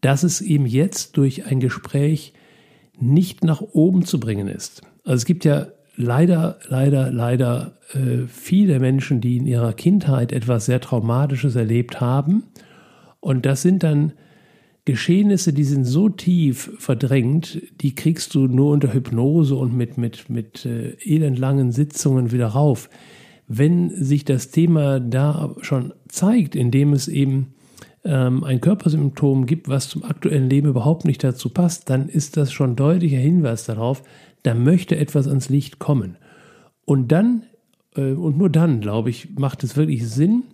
dass 0.00 0.22
es 0.22 0.40
eben 0.40 0.66
jetzt 0.66 1.16
durch 1.16 1.46
ein 1.46 1.60
Gespräch 1.60 2.34
nicht 3.00 3.42
nach 3.42 3.60
oben 3.60 4.04
zu 4.04 4.20
bringen 4.20 4.48
ist. 4.48 4.82
Also 5.04 5.16
es 5.16 5.24
gibt 5.24 5.44
ja 5.44 5.68
leider, 5.96 6.58
leider, 6.68 7.10
leider 7.10 7.78
äh, 7.92 8.26
viele 8.28 8.78
Menschen, 8.78 9.20
die 9.20 9.38
in 9.38 9.46
ihrer 9.46 9.72
Kindheit 9.72 10.32
etwas 10.32 10.66
sehr 10.66 10.80
Traumatisches 10.80 11.56
erlebt 11.56 12.00
haben. 12.00 12.44
Und 13.20 13.46
das 13.46 13.62
sind 13.62 13.82
dann 13.82 14.12
Geschehnisse, 14.86 15.54
die 15.54 15.64
sind 15.64 15.84
so 15.84 16.10
tief 16.10 16.72
verdrängt, 16.78 17.62
die 17.80 17.94
kriegst 17.94 18.34
du 18.34 18.46
nur 18.46 18.70
unter 18.72 18.92
Hypnose 18.92 19.56
und 19.56 19.74
mit, 19.74 19.96
mit, 19.96 20.28
mit 20.28 20.66
äh, 20.66 20.96
elendlangen 21.02 21.72
Sitzungen 21.72 22.32
wieder 22.32 22.48
rauf. 22.48 22.90
Wenn 23.48 23.90
sich 23.90 24.24
das 24.24 24.50
Thema 24.50 25.00
da 25.00 25.54
schon 25.62 25.94
zeigt, 26.08 26.54
indem 26.54 26.92
es 26.92 27.08
eben 27.08 27.54
ähm, 28.04 28.44
ein 28.44 28.60
Körpersymptom 28.60 29.46
gibt, 29.46 29.68
was 29.68 29.88
zum 29.88 30.04
aktuellen 30.04 30.50
Leben 30.50 30.68
überhaupt 30.68 31.06
nicht 31.06 31.24
dazu 31.24 31.48
passt, 31.48 31.88
dann 31.88 32.08
ist 32.08 32.36
das 32.36 32.52
schon 32.52 32.76
deutlicher 32.76 33.18
Hinweis 33.18 33.64
darauf, 33.64 34.02
da 34.42 34.54
möchte 34.54 34.96
etwas 34.96 35.26
ans 35.26 35.48
Licht 35.48 35.78
kommen. 35.78 36.18
Und 36.84 37.10
dann, 37.10 37.44
äh, 37.96 38.12
und 38.12 38.36
nur 38.36 38.50
dann, 38.50 38.80
glaube 38.80 39.08
ich, 39.08 39.30
macht 39.36 39.64
es 39.64 39.78
wirklich 39.78 40.06
Sinn, 40.06 40.44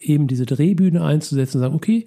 eben 0.00 0.26
diese 0.26 0.46
Drehbühne 0.46 1.04
einzusetzen 1.04 1.58
und 1.58 1.62
sagen, 1.62 1.74
okay, 1.76 2.06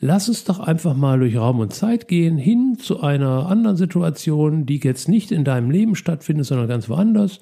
lass 0.00 0.28
es 0.28 0.44
doch 0.44 0.60
einfach 0.60 0.94
mal 0.94 1.18
durch 1.18 1.36
Raum 1.36 1.60
und 1.60 1.72
Zeit 1.72 2.08
gehen, 2.08 2.38
hin 2.38 2.76
zu 2.78 3.00
einer 3.00 3.46
anderen 3.46 3.76
Situation, 3.76 4.66
die 4.66 4.78
jetzt 4.78 5.08
nicht 5.08 5.32
in 5.32 5.44
deinem 5.44 5.70
Leben 5.70 5.96
stattfindet, 5.96 6.46
sondern 6.46 6.68
ganz 6.68 6.88
woanders. 6.88 7.40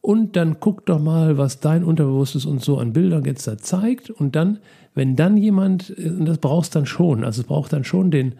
Und 0.00 0.36
dann 0.36 0.60
guck 0.60 0.86
doch 0.86 1.00
mal, 1.00 1.38
was 1.38 1.60
dein 1.60 1.84
Unterbewusstes 1.84 2.46
uns 2.46 2.64
so 2.64 2.78
an 2.78 2.92
Bildern 2.92 3.24
jetzt 3.24 3.46
da 3.46 3.58
zeigt. 3.58 4.10
Und 4.10 4.36
dann, 4.36 4.58
wenn 4.94 5.16
dann 5.16 5.36
jemand, 5.36 5.90
und 5.90 6.26
das 6.26 6.38
brauchst 6.38 6.76
dann 6.76 6.86
schon, 6.86 7.24
also 7.24 7.40
es 7.40 7.46
braucht 7.46 7.72
dann 7.72 7.84
schon 7.84 8.10
den 8.10 8.34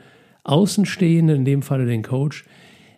Außenstehenden, 0.44 1.36
in 1.36 1.44
dem 1.44 1.62
Falle 1.62 1.86
den 1.86 2.02
Coach, 2.02 2.44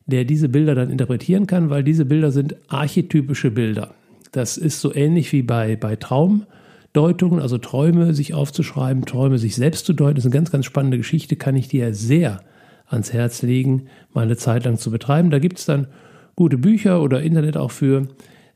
der 0.07 0.25
diese 0.25 0.49
Bilder 0.49 0.75
dann 0.75 0.91
interpretieren 0.91 1.47
kann, 1.47 1.71
weil 1.71 1.85
diese 1.85 2.05
Bilder 2.05 2.33
sind 2.33 2.57
archetypische 2.69 3.51
Bilder. 3.51 3.95
Das 4.33 4.57
ist 4.57 4.81
so 4.81 4.95
ähnlich 4.95 5.33
wie 5.33 5.43
bei, 5.43 5.77
bei 5.77 5.97
Traum. 5.97 6.47
Deutungen, 6.93 7.41
also 7.41 7.59
Träume 7.59 8.15
sich 8.15 8.35
aufzuschreiben, 8.35 9.05
Träume 9.05 9.39
sich 9.39 9.55
selbst 9.55 9.87
zu 9.87 9.93
deuten, 9.93 10.19
ist 10.19 10.25
eine 10.25 10.35
ganz, 10.35 10.51
ganz 10.51 10.65
spannende 10.65 10.97
Geschichte, 10.97 11.37
kann 11.37 11.57
ich 11.57 11.69
dir 11.69 11.95
sehr 11.95 12.41
ans 12.87 13.13
Herz 13.13 13.43
legen, 13.43 13.87
mal 14.13 14.23
eine 14.23 14.37
Zeit 14.37 14.65
lang 14.65 14.77
zu 14.77 14.91
betreiben. 14.91 15.31
Da 15.31 15.39
gibt 15.39 15.59
es 15.59 15.67
dann 15.67 15.87
gute 16.35 16.59
Bücher 16.59 17.03
oder 17.03 17.23
Internet 17.23 17.57
auch 17.57 17.71
für, 17.71 18.09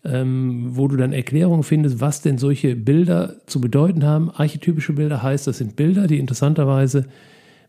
ähm, 0.04 0.70
wo 0.70 0.88
du 0.88 0.96
dann 0.96 1.12
Erklärungen 1.12 1.62
findest, 1.62 2.00
was 2.00 2.22
denn 2.22 2.38
solche 2.38 2.74
Bilder 2.74 3.36
zu 3.46 3.60
bedeuten 3.60 4.04
haben. 4.04 4.30
Archetypische 4.30 4.94
Bilder 4.94 5.22
heißt, 5.22 5.46
das 5.46 5.58
sind 5.58 5.76
Bilder, 5.76 6.06
die 6.06 6.18
interessanterweise 6.18 7.06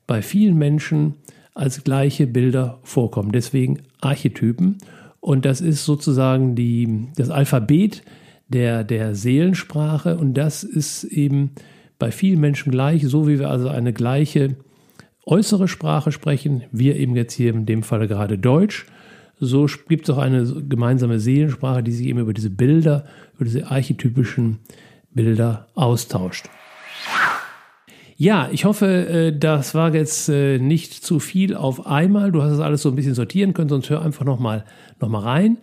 bei 0.08 0.22
vielen 0.22 0.58
Menschen 0.58 1.14
als 1.54 1.84
gleiche 1.84 2.28
Bilder 2.28 2.80
vorkommen. 2.84 3.32
Deswegen 3.32 3.82
Archetypen. 4.02 4.78
Und 5.22 5.46
das 5.46 5.62
ist 5.62 5.86
sozusagen 5.86 6.56
die, 6.56 7.08
das 7.16 7.30
Alphabet, 7.30 8.04
der, 8.48 8.84
der 8.84 9.16
Seelensprache 9.16 10.18
und 10.18 10.34
das 10.36 10.64
ist 10.64 11.04
eben 11.04 11.52
bei 11.98 12.12
vielen 12.12 12.40
Menschen 12.40 12.72
gleich, 12.72 13.04
so 13.08 13.28
wie 13.28 13.40
wir 13.40 13.50
also 13.50 13.70
eine 13.70 13.94
gleiche 13.94 14.56
äußere 15.26 15.68
Sprache 15.68 16.12
sprechen, 16.12 16.64
wir 16.72 16.98
eben 16.98 17.16
jetzt 17.16 17.34
hier 17.34 17.54
in 17.54 17.66
dem 17.66 17.84
Falle 17.84 18.08
gerade 18.08 18.38
Deutsch, 18.38 18.86
so 19.40 19.68
gibt 19.88 20.08
es 20.08 20.16
auch 20.16 20.20
eine 20.20 20.46
gemeinsame 20.68 21.20
Seelensprache, 21.20 21.84
die 21.84 21.92
sich 21.92 22.08
eben 22.08 22.20
über 22.20 22.34
diese 22.34 22.50
Bilder, 22.50 23.06
über 23.36 23.46
diese 23.46 23.70
archetypischen 23.70 24.60
Bilder 25.12 25.68
austauscht. 25.76 26.50
Ja, 28.18 28.48
ich 28.52 28.64
hoffe, 28.64 29.08
äh, 29.08 29.38
das 29.38 29.76
war 29.76 29.94
jetzt 29.94 30.30
äh, 30.30 30.58
nicht 30.58 30.94
zu 30.94 31.20
viel 31.20 31.54
auf 31.54 31.86
einmal. 31.86 32.32
Du 32.32 32.42
hast 32.42 32.52
das 32.52 32.62
alles 32.62 32.82
so 32.82 32.88
ein 32.90 32.96
bisschen 32.96 33.14
sortieren 33.14 33.54
können, 33.54 33.68
sonst 33.68 33.90
hör 33.90 34.02
einfach 34.02 34.24
nochmal 34.24 34.64
noch 35.02 35.10
mal 35.10 35.20
rein 35.20 35.58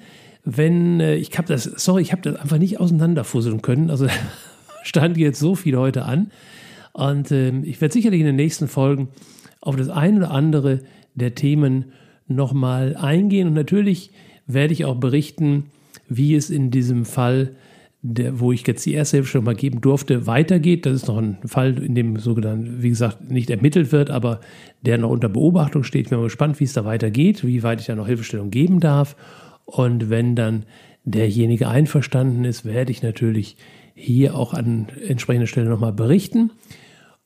wenn 0.45 1.01
äh, 1.01 1.17
ich 1.17 1.37
habe 1.39 1.49
das, 1.49 1.65
sorry, 1.65 2.03
ich 2.03 2.13
habe 2.13 2.23
das 2.23 2.37
einfach 2.37 2.59
nicht 2.59 2.81
auseinanderfusseln 2.81 3.63
können. 3.63 3.91
Also 3.91 4.07
stand 4.83 5.17
jetzt 5.17 5.39
so 5.39 5.55
viel 5.55 5.77
heute 5.77 6.05
an. 6.05 6.31
Und 6.93 7.31
äh, 7.31 7.51
ich 7.61 7.81
werde 7.81 7.93
sicherlich 7.93 8.21
in 8.21 8.27
den 8.27 8.37
nächsten 8.37 8.69
Folgen 8.69 9.09
auf 9.61 9.77
das 9.77 9.89
eine 9.89 10.19
oder 10.19 10.31
andere 10.31 10.81
der 11.15 11.35
Themen 11.35 11.93
nochmal 12.27 12.97
eingehen. 12.97 13.49
Und 13.49 13.55
natürlich 13.55 14.11
werde 14.47 14.73
ich 14.73 14.85
auch 14.85 14.97
berichten, 14.97 15.71
wie 16.09 16.35
es 16.35 16.51
in 16.51 16.71
diesem 16.71 17.05
Fall, 17.05 17.55
der, 18.03 18.41
wo 18.41 18.51
ich 18.51 18.67
jetzt 18.67 18.85
die 18.85 18.95
erste 18.95 19.19
Hilfe 19.19 19.31
schon 19.31 19.45
mal 19.45 19.55
geben 19.55 19.81
durfte, 19.81 20.27
weitergeht. 20.27 20.85
Das 20.85 20.95
ist 20.95 21.07
noch 21.07 21.19
ein 21.19 21.39
Fall, 21.47 21.81
in 21.81 21.95
dem 21.95 22.17
sogenannten, 22.19 22.83
wie 22.83 22.89
gesagt, 22.89 23.31
nicht 23.31 23.49
ermittelt 23.49 23.93
wird, 23.93 24.11
aber 24.11 24.41
der 24.85 24.99
noch 24.99 25.11
unter 25.11 25.29
Beobachtung 25.29 25.85
steht. 25.85 26.07
Ich 26.07 26.11
bin 26.11 26.19
mal 26.19 26.25
gespannt, 26.25 26.59
wie 26.59 26.65
es 26.65 26.73
da 26.73 26.85
weitergeht, 26.85 27.47
wie 27.47 27.63
weit 27.63 27.81
ich 27.81 27.87
da 27.87 27.95
noch 27.95 28.09
Hilfestellung 28.09 28.51
geben 28.51 28.81
darf 28.81 29.15
Und 29.65 30.11
wenn 30.11 30.37
dann 30.37 30.65
derjenige 31.05 31.69
einverstanden 31.69 32.45
ist, 32.45 32.65
werde 32.65 32.93
ich 32.93 33.03
natürlich 33.03 33.57
hier 33.95 34.37
auch 34.37 34.55
an 34.55 34.89
entsprechender 35.07 35.47
Stelle 35.47 35.69
nochmal 35.69 35.93
berichten. 35.93 36.51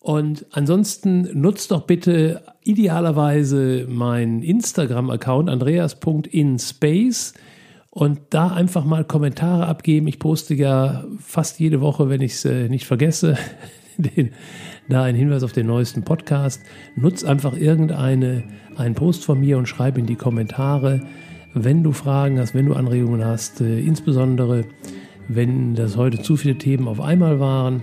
Und 0.06 0.46
ansonsten 0.52 1.28
nutzt 1.40 1.72
doch 1.72 1.82
bitte 1.82 2.42
idealerweise 2.62 3.86
meinen 3.88 4.42
Instagram-Account 4.42 5.50
andreas.inspace 5.50 7.34
und 7.90 8.20
da 8.30 8.48
einfach 8.48 8.84
mal 8.84 9.04
Kommentare 9.04 9.66
abgeben. 9.66 10.06
Ich 10.06 10.18
poste 10.18 10.54
ja 10.54 11.04
fast 11.18 11.58
jede 11.58 11.80
Woche, 11.80 12.08
wenn 12.08 12.20
ich 12.20 12.34
es 12.34 12.44
äh, 12.44 12.68
nicht 12.68 12.86
vergesse, 12.86 13.36
den, 13.96 14.30
da 14.88 15.02
einen 15.02 15.18
Hinweis 15.18 15.42
auf 15.42 15.52
den 15.52 15.66
neuesten 15.66 16.04
Podcast. 16.04 16.62
Nutz 16.94 17.24
einfach 17.24 17.56
irgendeine 17.56 18.44
einen 18.76 18.94
Post 18.94 19.24
von 19.24 19.40
mir 19.40 19.58
und 19.58 19.66
schreib 19.66 19.98
in 19.98 20.06
die 20.06 20.14
Kommentare, 20.16 21.00
wenn 21.64 21.82
du 21.82 21.92
Fragen 21.92 22.38
hast, 22.38 22.54
wenn 22.54 22.66
du 22.66 22.74
Anregungen 22.74 23.24
hast, 23.24 23.60
äh, 23.60 23.80
insbesondere 23.80 24.64
wenn 25.28 25.74
das 25.74 25.96
heute 25.96 26.22
zu 26.22 26.36
viele 26.36 26.56
Themen 26.56 26.86
auf 26.86 27.00
einmal 27.00 27.40
waren 27.40 27.82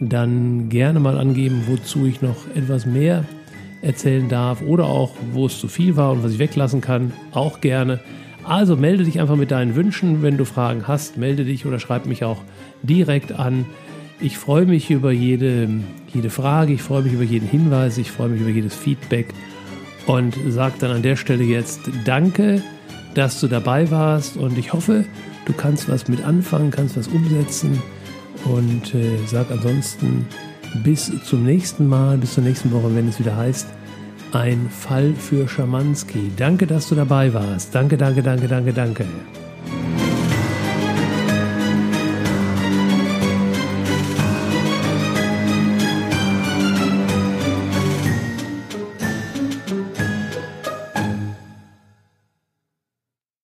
dann 0.00 0.68
gerne 0.68 1.00
mal 1.00 1.18
angeben, 1.18 1.64
wozu 1.66 2.06
ich 2.06 2.22
noch 2.22 2.36
etwas 2.54 2.86
mehr 2.86 3.24
erzählen 3.82 4.28
darf 4.28 4.62
oder 4.62 4.86
auch, 4.86 5.12
wo 5.32 5.46
es 5.46 5.58
zu 5.58 5.68
viel 5.68 5.96
war 5.96 6.12
und 6.12 6.22
was 6.22 6.32
ich 6.32 6.38
weglassen 6.38 6.80
kann, 6.80 7.12
auch 7.32 7.60
gerne. 7.60 8.00
Also 8.44 8.76
melde 8.76 9.04
dich 9.04 9.20
einfach 9.20 9.36
mit 9.36 9.50
deinen 9.50 9.74
Wünschen, 9.74 10.22
wenn 10.22 10.36
du 10.36 10.44
Fragen 10.44 10.88
hast, 10.88 11.16
melde 11.18 11.44
dich 11.44 11.66
oder 11.66 11.78
schreib 11.78 12.06
mich 12.06 12.24
auch 12.24 12.38
direkt 12.82 13.32
an. 13.32 13.66
Ich 14.20 14.38
freue 14.38 14.66
mich 14.66 14.90
über 14.90 15.12
jede, 15.12 15.68
jede 16.12 16.30
Frage, 16.30 16.72
ich 16.72 16.82
freue 16.82 17.02
mich 17.02 17.12
über 17.12 17.24
jeden 17.24 17.48
Hinweis, 17.48 17.98
ich 17.98 18.10
freue 18.10 18.30
mich 18.30 18.40
über 18.40 18.50
jedes 18.50 18.74
Feedback. 18.74 19.34
Und 20.06 20.36
sage 20.48 20.74
dann 20.80 20.90
an 20.90 21.02
der 21.02 21.16
Stelle 21.16 21.44
jetzt 21.44 21.90
Danke, 22.06 22.62
dass 23.14 23.40
du 23.40 23.48
dabei 23.48 23.90
warst 23.90 24.36
und 24.36 24.58
ich 24.58 24.72
hoffe, 24.72 25.04
du 25.46 25.52
kannst 25.52 25.88
was 25.88 26.08
mit 26.08 26.24
anfangen, 26.24 26.70
kannst 26.70 26.96
was 26.96 27.08
umsetzen 27.08 27.82
und 28.44 28.94
äh, 28.94 29.18
sag 29.26 29.50
ansonsten 29.50 30.26
bis 30.84 31.10
zum 31.24 31.44
nächsten 31.44 31.86
Mal, 31.88 32.18
bis 32.18 32.34
zur 32.34 32.44
nächsten 32.44 32.70
Woche, 32.72 32.94
wenn 32.94 33.08
es 33.08 33.18
wieder 33.18 33.36
heißt, 33.36 33.68
ein 34.32 34.68
Fall 34.70 35.14
für 35.14 35.48
Schamanski. 35.48 36.30
Danke, 36.36 36.66
dass 36.66 36.88
du 36.88 36.94
dabei 36.94 37.32
warst. 37.32 37.74
Danke, 37.74 37.96
danke, 37.96 38.22
danke, 38.22 38.46
danke, 38.48 38.72
danke. 38.72 39.06